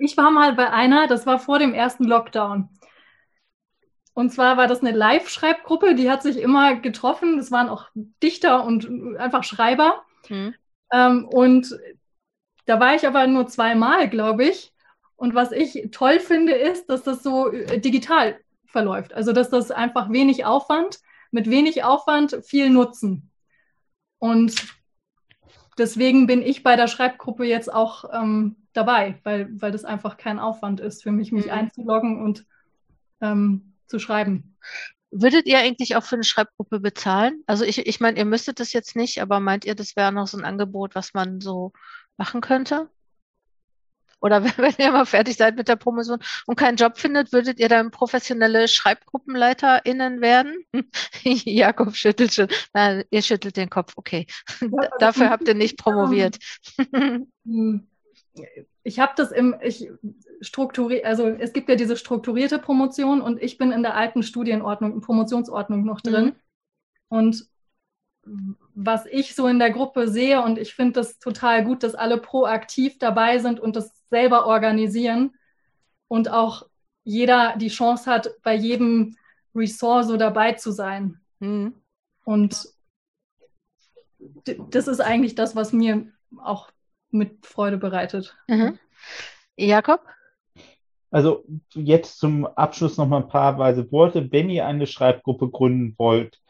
Ich 0.00 0.16
war 0.16 0.30
mal 0.30 0.54
bei 0.54 0.70
einer, 0.70 1.06
das 1.06 1.26
war 1.26 1.38
vor 1.38 1.58
dem 1.58 1.74
ersten 1.74 2.04
Lockdown. 2.04 2.68
Und 4.14 4.30
zwar 4.30 4.56
war 4.56 4.68
das 4.68 4.80
eine 4.80 4.92
Live-Schreibgruppe, 4.92 5.96
die 5.96 6.08
hat 6.08 6.22
sich 6.22 6.38
immer 6.38 6.76
getroffen. 6.76 7.36
Das 7.36 7.50
waren 7.50 7.68
auch 7.68 7.88
Dichter 7.94 8.64
und 8.64 9.16
einfach 9.18 9.42
Schreiber. 9.42 10.04
Hm. 10.28 10.54
Ähm, 10.92 11.26
und 11.26 11.78
da 12.66 12.80
war 12.80 12.94
ich 12.94 13.06
aber 13.06 13.26
nur 13.26 13.46
zweimal, 13.46 14.08
glaube 14.08 14.44
ich. 14.44 14.72
Und 15.16 15.34
was 15.34 15.52
ich 15.52 15.88
toll 15.92 16.20
finde, 16.20 16.52
ist, 16.52 16.86
dass 16.86 17.02
das 17.02 17.22
so 17.22 17.50
äh, 17.50 17.78
digital 17.78 18.38
verläuft. 18.66 19.14
Also, 19.14 19.32
dass 19.32 19.50
das 19.50 19.70
einfach 19.70 20.10
wenig 20.10 20.44
Aufwand, 20.44 20.98
mit 21.30 21.48
wenig 21.48 21.84
Aufwand 21.84 22.38
viel 22.44 22.70
Nutzen. 22.70 23.30
Und 24.18 24.54
deswegen 25.78 26.26
bin 26.26 26.42
ich 26.42 26.62
bei 26.62 26.76
der 26.76 26.88
Schreibgruppe 26.88 27.44
jetzt 27.44 27.72
auch 27.72 28.04
ähm, 28.12 28.56
dabei, 28.72 29.20
weil, 29.22 29.48
weil 29.60 29.72
das 29.72 29.84
einfach 29.84 30.16
kein 30.16 30.38
Aufwand 30.38 30.80
ist 30.80 31.02
für 31.02 31.12
mich, 31.12 31.32
mich 31.32 31.46
mhm. 31.46 31.52
einzuloggen 31.52 32.22
und 32.22 32.46
ähm, 33.20 33.74
zu 33.86 33.98
schreiben. 33.98 34.56
Würdet 35.16 35.46
ihr 35.46 35.58
eigentlich 35.58 35.94
auch 35.94 36.02
für 36.02 36.16
eine 36.16 36.24
Schreibgruppe 36.24 36.80
bezahlen? 36.80 37.44
Also 37.46 37.64
ich, 37.64 37.86
ich 37.86 38.00
meine, 38.00 38.18
ihr 38.18 38.24
müsstet 38.24 38.58
das 38.58 38.72
jetzt 38.72 38.96
nicht, 38.96 39.22
aber 39.22 39.38
meint 39.38 39.64
ihr, 39.64 39.76
das 39.76 39.94
wäre 39.94 40.10
noch 40.10 40.26
so 40.26 40.36
ein 40.36 40.44
Angebot, 40.44 40.96
was 40.96 41.14
man 41.14 41.40
so 41.40 41.72
machen 42.16 42.40
könnte? 42.40 42.90
Oder 44.20 44.42
wenn 44.58 44.74
ihr 44.78 44.90
mal 44.90 45.06
fertig 45.06 45.36
seid 45.36 45.54
mit 45.54 45.68
der 45.68 45.76
Promotion 45.76 46.18
und 46.46 46.56
keinen 46.56 46.76
Job 46.76 46.98
findet, 46.98 47.32
würdet 47.32 47.60
ihr 47.60 47.68
dann 47.68 47.92
professionelle 47.92 48.66
SchreibgruppenleiterInnen 48.66 50.20
werden? 50.20 50.64
Jakob 51.22 51.94
schüttelt 51.94 52.34
schon. 52.34 52.48
Nein, 52.72 53.04
ihr 53.10 53.22
schüttelt 53.22 53.56
den 53.56 53.70
Kopf. 53.70 53.92
Okay. 53.94 54.26
Dafür 54.98 55.30
habt 55.30 55.46
ihr 55.46 55.54
nicht 55.54 55.78
promoviert. 55.78 56.38
Ich 58.82 58.98
habe 58.98 59.12
das 59.16 59.32
im, 59.32 59.54
ich 59.62 59.90
strukturiert, 60.40 61.04
also 61.04 61.28
es 61.28 61.52
gibt 61.52 61.68
ja 61.68 61.76
diese 61.76 61.96
strukturierte 61.96 62.58
Promotion 62.58 63.20
und 63.20 63.40
ich 63.42 63.58
bin 63.58 63.72
in 63.72 63.82
der 63.82 63.96
alten 63.96 64.22
Studienordnung, 64.22 65.00
Promotionsordnung 65.00 65.84
noch 65.84 66.00
drin. 66.00 66.24
Mhm. 66.24 66.32
Und 67.08 67.48
was 68.74 69.06
ich 69.06 69.34
so 69.34 69.46
in 69.46 69.58
der 69.58 69.70
Gruppe 69.70 70.08
sehe, 70.08 70.42
und 70.42 70.58
ich 70.58 70.74
finde 70.74 70.94
das 70.94 71.18
total 71.18 71.64
gut, 71.64 71.82
dass 71.82 71.94
alle 71.94 72.18
proaktiv 72.18 72.98
dabei 72.98 73.38
sind 73.38 73.60
und 73.60 73.76
das 73.76 73.92
selber 74.08 74.46
organisieren 74.46 75.34
und 76.08 76.30
auch 76.30 76.66
jeder 77.04 77.56
die 77.56 77.68
Chance 77.68 78.10
hat, 78.10 78.30
bei 78.42 78.54
jedem 78.54 79.16
Ressort 79.54 80.06
so 80.06 80.16
dabei 80.16 80.52
zu 80.52 80.72
sein. 80.72 81.20
Mhm. 81.38 81.74
Und 82.24 82.68
das 84.70 84.88
ist 84.88 85.00
eigentlich 85.00 85.34
das, 85.34 85.54
was 85.54 85.72
mir 85.72 86.10
auch 86.38 86.70
mit 87.14 87.46
Freude 87.46 87.78
bereitet. 87.78 88.36
Mhm. 88.48 88.78
Jakob? 89.56 90.00
Also 91.10 91.44
jetzt 91.74 92.18
zum 92.18 92.44
Abschluss 92.44 92.96
noch 92.96 93.06
mal 93.06 93.22
ein 93.22 93.28
paar 93.28 93.56
weise 93.56 93.90
Worte. 93.92 94.32
Wenn 94.32 94.50
ihr 94.50 94.66
eine 94.66 94.86
Schreibgruppe 94.86 95.48
gründen 95.48 95.94
wollt, 95.96 96.40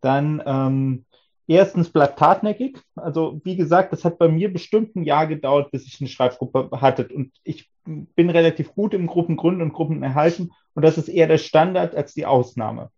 dann 0.00 0.40
ähm, 0.46 1.04
erstens 1.48 1.90
bleibt 1.90 2.20
hartnäckig. 2.20 2.78
Also 2.94 3.40
wie 3.44 3.56
gesagt, 3.56 3.92
das 3.92 4.04
hat 4.04 4.18
bei 4.18 4.28
mir 4.28 4.52
bestimmt 4.52 4.94
ein 4.94 5.02
Jahr 5.02 5.26
gedauert, 5.26 5.72
bis 5.72 5.86
ich 5.86 6.00
eine 6.00 6.08
Schreibgruppe 6.08 6.70
hatte. 6.80 7.08
Und 7.08 7.32
ich 7.42 7.68
bin 7.84 8.30
relativ 8.30 8.74
gut 8.74 8.94
im 8.94 9.08
Gruppengründen 9.08 9.62
und 9.62 9.72
Gruppenerhalten. 9.72 10.52
Und 10.74 10.84
das 10.84 10.98
ist 10.98 11.08
eher 11.08 11.26
der 11.26 11.38
Standard 11.38 11.96
als 11.96 12.14
die 12.14 12.26
Ausnahme. 12.26 12.90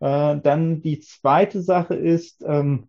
Äh, 0.00 0.38
dann 0.40 0.82
die 0.82 0.98
zweite 0.98 1.62
Sache 1.62 1.94
ist, 1.94 2.42
ähm, 2.44 2.88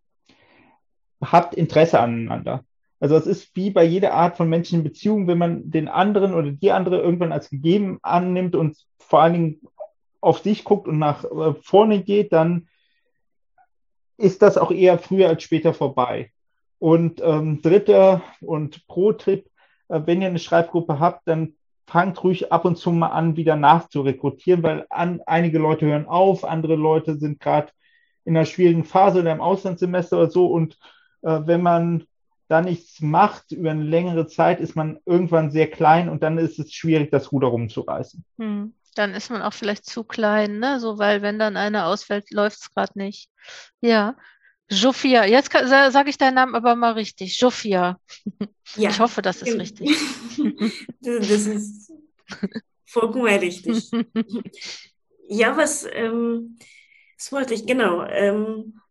habt 1.22 1.54
Interesse 1.54 2.00
aneinander. 2.00 2.66
Also 3.04 3.18
es 3.18 3.28
ist 3.28 3.54
wie 3.58 3.70
bei 3.70 3.84
jeder 3.84 4.14
Art 4.14 4.38
von 4.38 4.48
menschlichen 4.48 4.86
Beziehung, 4.86 5.28
wenn 5.28 5.38
man 5.38 5.70
den 5.70 5.90
anderen 5.90 6.34
oder 6.34 6.52
die 6.52 6.72
andere 6.72 7.02
irgendwann 7.02 7.34
als 7.34 7.50
gegeben 7.50 8.00
annimmt 8.02 8.56
und 8.56 8.78
vor 8.98 9.22
allen 9.22 9.34
Dingen 9.34 9.62
auf 10.22 10.40
sich 10.40 10.64
guckt 10.64 10.88
und 10.88 11.00
nach 11.00 11.26
äh, 11.26 11.54
vorne 11.62 12.02
geht, 12.02 12.32
dann 12.32 12.70
ist 14.16 14.42
das 14.42 14.58
auch 14.58 14.72
eher 14.72 15.00
früher 15.00 15.28
als 15.28 15.44
später 15.44 15.74
vorbei. 15.74 16.32
Und 16.80 17.20
ähm, 17.22 17.62
dritter 17.62 18.22
und 18.40 18.88
Pro-Tipp, 18.88 19.50
äh, 19.90 20.00
wenn 20.06 20.22
ihr 20.22 20.30
eine 20.30 20.40
Schreibgruppe 20.40 20.98
habt, 20.98 21.28
dann 21.28 21.56
fangt 21.86 22.24
ruhig 22.24 22.54
ab 22.54 22.64
und 22.64 22.78
zu 22.78 22.94
mal 22.94 23.08
an, 23.08 23.36
wieder 23.36 23.58
nachzurekrutieren, 23.58 24.64
weil 24.64 24.86
an, 24.90 25.20
einige 25.26 25.60
Leute 25.60 25.88
hören 25.88 26.08
auf, 26.08 26.46
andere 26.46 26.76
Leute 26.76 27.18
sind 27.18 27.42
gerade 27.42 27.68
in 28.24 28.38
einer 28.38 28.46
schwierigen 28.46 28.86
Phase 28.86 29.20
oder 29.20 29.34
im 29.34 29.42
Auslandssemester 29.42 30.20
oder 30.20 30.32
so. 30.32 30.48
Und 30.48 30.78
äh, 31.24 31.42
wenn 31.44 31.62
man 31.62 32.06
da 32.54 32.62
nichts 32.62 33.02
macht 33.02 33.52
über 33.52 33.72
eine 33.72 33.84
längere 33.84 34.28
Zeit, 34.28 34.60
ist 34.60 34.76
man 34.76 35.00
irgendwann 35.08 35.50
sehr 35.50 35.68
klein 35.72 36.08
und 36.08 36.22
dann 36.22 36.38
ist 36.38 36.60
es 36.60 36.72
schwierig, 36.72 37.10
das 37.10 37.32
Ruder 37.32 37.48
rumzureißen. 37.48 38.24
Hm. 38.38 38.76
Dann 38.94 39.16
ist 39.16 39.32
man 39.32 39.42
auch 39.42 39.54
vielleicht 39.54 39.88
zu 39.88 40.04
klein, 40.04 40.60
ne? 40.60 40.80
So, 40.80 41.00
weil 41.00 41.24
wenn 41.24 41.40
dann 41.40 41.58
einer 41.58 41.88
ausfällt, 41.88 42.30
läuft 42.30 42.58
es 42.62 42.72
gerade 42.72 42.92
nicht. 42.96 43.32
Ja. 43.82 44.16
Sophia, 44.70 45.26
jetzt 45.26 45.52
sage 45.52 46.12
ich 46.12 46.20
deinen 46.20 46.36
Namen 46.36 46.54
aber 46.54 46.76
mal 46.76 46.94
richtig. 46.94 47.38
Sophia. 47.38 48.00
Ja. 48.76 48.90
Ich 48.90 49.00
hoffe, 49.00 49.22
das 49.22 49.44
ist 49.44 49.60
richtig. 49.60 49.96
das 51.02 51.28
ist 51.30 51.92
vollkommen 52.86 53.26
richtig. 53.26 53.92
Ja, 55.30 55.56
was, 55.56 55.88
ähm, 55.92 56.58
was 57.18 57.32
wollte 57.32 57.54
ich, 57.54 57.66
genau. 57.66 58.04
Ähm, 58.04 58.82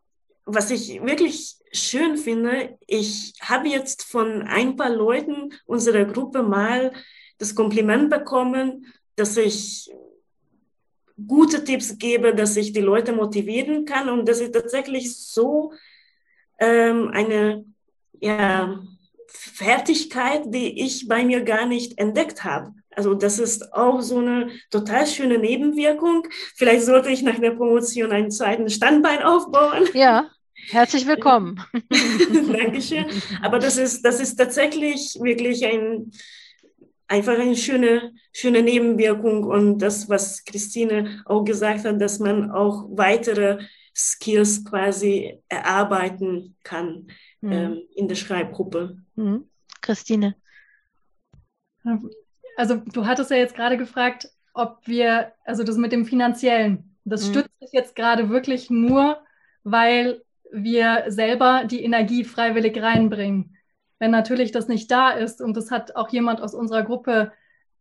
was 0.44 0.70
ich 0.70 1.02
wirklich 1.02 1.56
schön 1.72 2.16
finde, 2.16 2.78
ich 2.86 3.34
habe 3.40 3.68
jetzt 3.68 4.02
von 4.04 4.42
ein 4.42 4.76
paar 4.76 4.90
Leuten 4.90 5.52
unserer 5.66 6.04
Gruppe 6.04 6.42
mal 6.42 6.92
das 7.38 7.54
Kompliment 7.54 8.10
bekommen, 8.10 8.86
dass 9.16 9.36
ich 9.36 9.90
gute 11.26 11.64
Tipps 11.64 11.98
gebe, 11.98 12.34
dass 12.34 12.56
ich 12.56 12.72
die 12.72 12.80
Leute 12.80 13.12
motivieren 13.12 13.84
kann 13.84 14.08
und 14.08 14.28
das 14.28 14.40
ist 14.40 14.52
tatsächlich 14.52 15.16
so 15.16 15.72
ähm, 16.58 17.08
eine 17.08 17.64
ja, 18.20 18.80
Fertigkeit, 19.34 20.42
die 20.46 20.82
ich 20.82 21.08
bei 21.08 21.24
mir 21.24 21.42
gar 21.42 21.66
nicht 21.66 21.98
entdeckt 21.98 22.44
habe. 22.44 22.72
Also 22.94 23.14
das 23.14 23.38
ist 23.38 23.72
auch 23.72 24.00
so 24.00 24.18
eine 24.18 24.50
total 24.70 25.06
schöne 25.06 25.38
Nebenwirkung. 25.38 26.26
Vielleicht 26.54 26.84
sollte 26.84 27.10
ich 27.10 27.22
nach 27.22 27.38
der 27.38 27.52
Promotion 27.52 28.12
einen 28.12 28.30
zweiten 28.30 28.68
Standbein 28.68 29.22
aufbauen. 29.22 29.88
Ja, 29.94 30.30
Herzlich 30.68 31.06
willkommen. 31.06 31.60
Dankeschön. 32.52 33.04
Aber 33.42 33.58
das 33.58 33.76
ist, 33.76 34.04
das 34.04 34.20
ist 34.20 34.36
tatsächlich 34.36 35.18
wirklich 35.20 35.66
ein, 35.66 36.12
einfach 37.08 37.38
eine 37.38 37.56
schöne, 37.56 38.12
schöne 38.32 38.62
Nebenwirkung 38.62 39.44
und 39.44 39.78
das, 39.78 40.08
was 40.08 40.44
Christine 40.44 41.22
auch 41.24 41.42
gesagt 41.44 41.84
hat, 41.84 42.00
dass 42.00 42.20
man 42.20 42.50
auch 42.52 42.86
weitere 42.90 43.58
Skills 43.94 44.64
quasi 44.64 45.38
erarbeiten 45.48 46.56
kann 46.62 47.08
mhm. 47.42 47.52
ähm, 47.52 47.82
in 47.94 48.08
der 48.08 48.14
Schreibgruppe. 48.14 48.96
Mhm. 49.14 49.48
Christine. 49.82 50.34
Also 52.56 52.76
du 52.76 53.06
hattest 53.06 53.30
ja 53.30 53.36
jetzt 53.36 53.54
gerade 53.54 53.76
gefragt, 53.76 54.28
ob 54.54 54.78
wir, 54.86 55.32
also 55.44 55.64
das 55.64 55.76
mit 55.76 55.92
dem 55.92 56.06
finanziellen, 56.06 56.96
das 57.04 57.26
mhm. 57.26 57.32
stützt 57.32 57.58
sich 57.60 57.70
jetzt 57.72 57.96
gerade 57.96 58.28
wirklich 58.30 58.70
nur, 58.70 59.22
weil 59.64 60.22
wir 60.50 61.04
selber 61.08 61.64
die 61.64 61.82
Energie 61.82 62.24
freiwillig 62.24 62.80
reinbringen. 62.80 63.56
Wenn 63.98 64.10
natürlich 64.10 64.52
das 64.52 64.68
nicht 64.68 64.90
da 64.90 65.10
ist 65.10 65.40
und 65.40 65.56
das 65.56 65.70
hat 65.70 65.96
auch 65.96 66.10
jemand 66.10 66.40
aus 66.40 66.54
unserer 66.54 66.82
Gruppe 66.82 67.32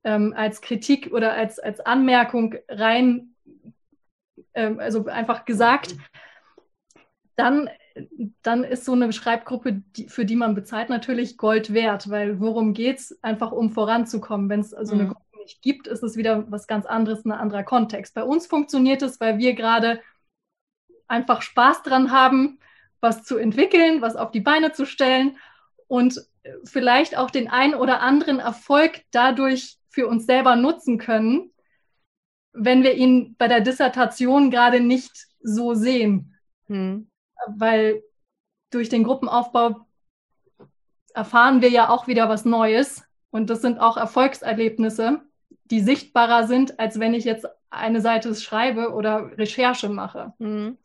ähm, 0.03 0.33
als 0.35 0.61
Kritik 0.61 1.11
oder 1.11 1.33
als, 1.33 1.59
als 1.59 1.79
Anmerkung 1.81 2.55
rein, 2.69 3.35
ähm, 4.53 4.79
also 4.79 5.05
einfach 5.07 5.45
gesagt, 5.45 5.95
dann, 7.35 7.69
dann 8.41 8.63
ist 8.63 8.85
so 8.85 8.93
eine 8.93 9.11
Schreibgruppe, 9.13 9.81
die, 9.95 10.07
für 10.07 10.25
die 10.25 10.35
man 10.35 10.55
bezahlt, 10.55 10.89
natürlich 10.89 11.37
Gold 11.37 11.73
wert, 11.73 12.09
weil 12.09 12.39
worum 12.39 12.73
geht 12.73 12.99
es? 12.99 13.23
Einfach 13.23 13.51
um 13.51 13.71
voranzukommen. 13.71 14.49
Wenn 14.49 14.59
es 14.61 14.73
also 14.73 14.95
mhm. 14.95 15.01
eine 15.01 15.09
Gruppe 15.09 15.37
nicht 15.39 15.61
gibt, 15.61 15.87
ist 15.87 16.03
es 16.03 16.15
wieder 16.15 16.49
was 16.51 16.67
ganz 16.67 16.85
anderes, 16.85 17.25
ein 17.25 17.31
anderer 17.31 17.63
Kontext. 17.63 18.13
Bei 18.13 18.23
uns 18.23 18.47
funktioniert 18.47 19.01
es, 19.01 19.19
weil 19.19 19.37
wir 19.37 19.53
gerade 19.53 20.01
einfach 21.07 21.41
Spaß 21.41 21.83
dran 21.83 22.11
haben, 22.11 22.59
was 23.01 23.23
zu 23.23 23.37
entwickeln, 23.37 24.01
was 24.01 24.15
auf 24.15 24.31
die 24.31 24.39
Beine 24.39 24.71
zu 24.71 24.85
stellen 24.85 25.37
und 25.87 26.25
vielleicht 26.63 27.17
auch 27.17 27.29
den 27.29 27.49
einen 27.49 27.75
oder 27.75 28.01
anderen 28.01 28.39
Erfolg 28.39 29.01
dadurch 29.11 29.77
für 29.89 30.07
uns 30.07 30.25
selber 30.25 30.55
nutzen 30.55 30.97
können, 30.97 31.51
wenn 32.53 32.83
wir 32.83 32.93
ihn 32.93 33.35
bei 33.37 33.47
der 33.47 33.61
Dissertation 33.61 34.51
gerade 34.51 34.79
nicht 34.79 35.27
so 35.41 35.73
sehen. 35.73 36.37
Hm. 36.67 37.10
Weil 37.47 38.03
durch 38.69 38.89
den 38.89 39.03
Gruppenaufbau 39.03 39.85
erfahren 41.13 41.61
wir 41.61 41.69
ja 41.69 41.89
auch 41.89 42.07
wieder 42.07 42.29
was 42.29 42.45
Neues 42.45 43.03
und 43.31 43.49
das 43.49 43.61
sind 43.61 43.79
auch 43.79 43.97
Erfolgserlebnisse, 43.97 45.21
die 45.65 45.81
sichtbarer 45.81 46.47
sind, 46.47 46.79
als 46.79 46.99
wenn 46.99 47.13
ich 47.13 47.25
jetzt 47.25 47.47
eine 47.69 48.01
Seite 48.01 48.35
schreibe 48.35 48.91
oder 48.91 49.37
Recherche 49.37 49.87
mache. 49.89 50.33
Mhm. 50.39 50.77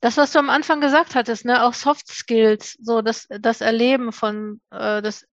Das, 0.00 0.18
was 0.18 0.32
du 0.32 0.38
am 0.38 0.50
Anfang 0.50 0.80
gesagt 0.80 1.14
hattest, 1.14 1.46
ne, 1.46 1.64
auch 1.64 1.72
Soft 1.72 2.06
Skills, 2.08 2.76
so 2.80 3.00
das, 3.00 3.26
das 3.40 3.62
Erleben 3.62 4.12
von, 4.12 4.60
äh, 4.70 5.00
das 5.00 5.26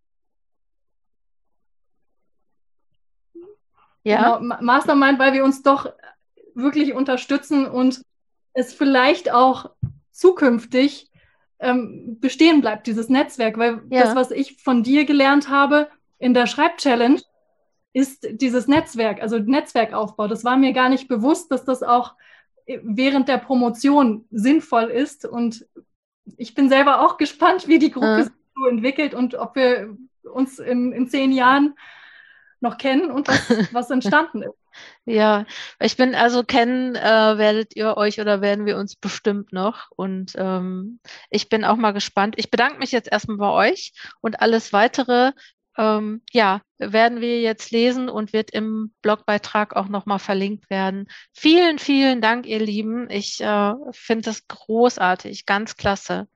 Ja. 4.03 4.37
Genau, 4.37 4.57
Mastermind, 4.61 5.17
weil 5.19 5.33
wir 5.33 5.43
uns 5.43 5.63
doch 5.63 5.91
wirklich 6.55 6.93
unterstützen 6.93 7.67
und 7.67 8.01
es 8.53 8.73
vielleicht 8.73 9.29
auch 9.31 9.71
zukünftig 10.11 11.11
ähm, 11.59 12.17
bestehen 12.19 12.61
bleibt, 12.61 12.87
dieses 12.87 13.09
Netzwerk. 13.09 13.57
Weil 13.57 13.81
ja. 13.89 14.03
das, 14.03 14.15
was 14.15 14.31
ich 14.31 14.61
von 14.61 14.83
dir 14.83 15.03
gelernt 15.05 15.49
habe 15.49 15.89
in 16.19 16.33
der 16.33 16.47
Schreibchallenge, 16.47 17.21
ist 17.97 18.27
dieses 18.29 18.67
Netzwerk, 18.67 19.21
also 19.21 19.39
Netzwerkaufbau. 19.39 20.27
Das 20.27 20.43
war 20.43 20.55
mir 20.55 20.71
gar 20.71 20.87
nicht 20.87 21.07
bewusst, 21.07 21.51
dass 21.51 21.65
das 21.65 21.81
auch 21.81 22.13
während 22.67 23.27
der 23.27 23.39
Promotion 23.39 24.25
sinnvoll 24.29 24.85
ist. 24.85 25.25
Und 25.25 25.65
ich 26.37 26.53
bin 26.53 26.69
selber 26.69 27.01
auch 27.03 27.17
gespannt, 27.17 27.67
wie 27.67 27.79
die 27.79 27.91
Gruppe 27.91 28.07
ja. 28.07 28.23
sich 28.23 28.33
so 28.55 28.65
entwickelt 28.67 29.15
und 29.15 29.33
ob 29.33 29.55
wir 29.55 29.97
uns 30.31 30.59
in, 30.59 30.91
in 30.91 31.09
zehn 31.09 31.31
Jahren 31.31 31.73
noch 32.59 32.77
kennen 32.77 33.09
und 33.09 33.27
was, 33.27 33.49
was 33.73 33.89
entstanden 33.89 34.43
ist. 34.43 34.57
Ja, 35.05 35.45
ich 35.79 35.97
bin 35.97 36.13
also 36.13 36.43
kennen, 36.43 36.95
äh, 36.95 37.37
werdet 37.37 37.75
ihr 37.75 37.97
euch 37.97 38.21
oder 38.21 38.41
werden 38.41 38.67
wir 38.67 38.77
uns 38.77 38.95
bestimmt 38.95 39.51
noch. 39.51 39.89
Und 39.95 40.33
ähm, 40.35 40.99
ich 41.31 41.49
bin 41.49 41.65
auch 41.65 41.77
mal 41.77 41.93
gespannt. 41.93 42.35
Ich 42.37 42.51
bedanke 42.51 42.77
mich 42.77 42.91
jetzt 42.91 43.11
erstmal 43.11 43.37
bei 43.37 43.71
euch 43.71 43.93
und 44.21 44.39
alles 44.39 44.73
weitere, 44.73 45.31
ähm, 45.77 46.21
ja, 46.31 46.61
werden 46.77 47.21
wir 47.21 47.41
jetzt 47.41 47.71
lesen 47.71 48.09
und 48.09 48.33
wird 48.33 48.51
im 48.51 48.91
Blogbeitrag 49.01 49.75
auch 49.75 49.87
nochmal 49.87 50.19
verlinkt 50.19 50.69
werden. 50.69 51.07
Vielen, 51.33 51.79
vielen 51.79 52.21
Dank, 52.21 52.45
ihr 52.45 52.59
Lieben. 52.59 53.09
Ich 53.09 53.41
äh, 53.41 53.73
finde 53.91 54.25
das 54.25 54.47
großartig, 54.47 55.45
ganz 55.45 55.75
klasse. 55.75 56.27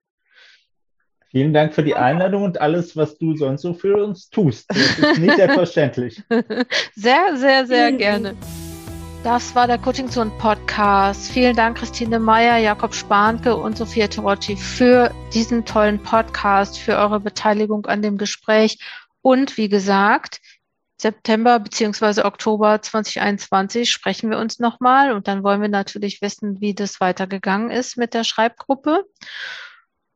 Vielen 1.32 1.54
Dank 1.54 1.74
für 1.74 1.84
die 1.84 1.96
Einladung 1.96 2.44
und 2.44 2.60
alles, 2.60 2.98
was 2.98 3.18
du 3.18 3.38
sonst 3.38 3.62
so 3.62 3.74
für 3.74 4.04
uns 4.04 4.30
tust. 4.30 4.70
Das 4.70 5.00
ist 5.00 5.20
nicht 5.20 5.38
selbstverständlich. 5.38 6.22
Sehr, 6.96 7.38
sehr, 7.38 7.66
sehr 7.66 7.94
gerne. 7.94 8.36
Das 9.24 9.54
war 9.54 9.68
der 9.68 9.78
Coaching 9.78 10.10
Zone 10.10 10.32
Podcast. 10.40 11.32
Vielen 11.32 11.56
Dank, 11.56 11.78
Christine 11.78 12.20
Meyer, 12.20 12.58
Jakob 12.58 12.96
Spanke 12.96 13.56
und 13.56 13.78
Sophia 13.78 14.08
Terocci 14.08 14.58
für 14.58 15.12
diesen 15.32 15.64
tollen 15.64 16.02
Podcast, 16.02 16.80
für 16.80 16.98
eure 16.98 17.20
Beteiligung 17.20 17.86
an 17.86 18.02
dem 18.02 18.18
Gespräch. 18.18 18.80
Und 19.22 19.58
wie 19.58 19.70
gesagt, 19.70 20.40
September 21.02 21.60
beziehungsweise 21.60 22.26
Oktober 22.26 22.82
2021 22.82 23.92
sprechen 23.92 24.30
wir 24.30 24.38
uns 24.38 24.60
nochmal 24.60 25.12
und 25.12 25.28
dann 25.28 25.44
wollen 25.44 25.62
wir 25.62 25.70
natürlich 25.70 26.22
wissen, 26.22 26.62
wie 26.62 26.76
das 26.76 27.02
weitergegangen 27.02 27.72
ist 27.72 27.98
mit 27.98 28.14
der 28.14 28.24
Schreibgruppe. 28.24 29.06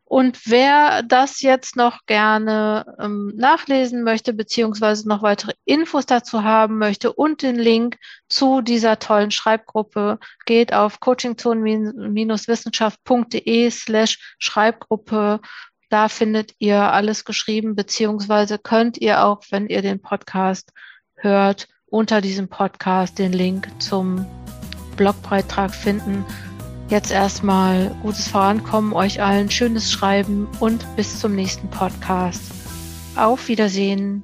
Und 0.07 0.45
wer 0.45 1.01
das 1.01 1.41
jetzt 1.41 1.75
noch 1.75 2.05
gerne 2.05 2.85
ähm, 2.99 3.33
nachlesen 3.35 4.03
möchte, 4.03 4.33
beziehungsweise 4.33 5.09
noch 5.09 5.23
weitere 5.23 5.53
Infos 5.65 6.05
dazu 6.05 6.43
haben 6.43 6.77
möchte 6.77 7.11
und 7.11 7.41
den 7.41 7.55
Link 7.55 7.97
zu 8.29 8.61
dieser 8.61 8.99
tollen 8.99 9.31
Schreibgruppe, 9.31 10.19
geht 10.45 10.73
auf 10.73 10.99
coachingzone-wissenschaft.de 10.99 13.71
slash 13.71 14.35
Schreibgruppe. 14.37 15.41
Da 15.89 16.09
findet 16.09 16.53
ihr 16.59 16.79
alles 16.79 17.25
geschrieben, 17.25 17.75
beziehungsweise 17.75 18.57
könnt 18.57 18.97
ihr 18.97 19.23
auch, 19.23 19.41
wenn 19.51 19.67
ihr 19.67 19.81
den 19.81 20.01
Podcast 20.01 20.71
hört, 21.15 21.67
unter 21.85 22.21
diesem 22.21 22.47
Podcast 22.47 23.19
den 23.19 23.31
Link 23.31 23.69
zum 23.79 24.25
Blogbeitrag 24.97 25.73
finden 25.73 26.25
Jetzt 26.87 27.11
erstmal 27.11 27.95
gutes 28.03 28.27
Vorankommen, 28.27 28.93
euch 28.93 29.19
allen 29.21 29.49
schönes 29.49 29.91
Schreiben 29.91 30.47
und 30.59 30.85
bis 30.95 31.19
zum 31.19 31.33
nächsten 31.33 31.67
Podcast. 31.69 32.43
Auf 33.15 33.47
Wiedersehen. 33.47 34.23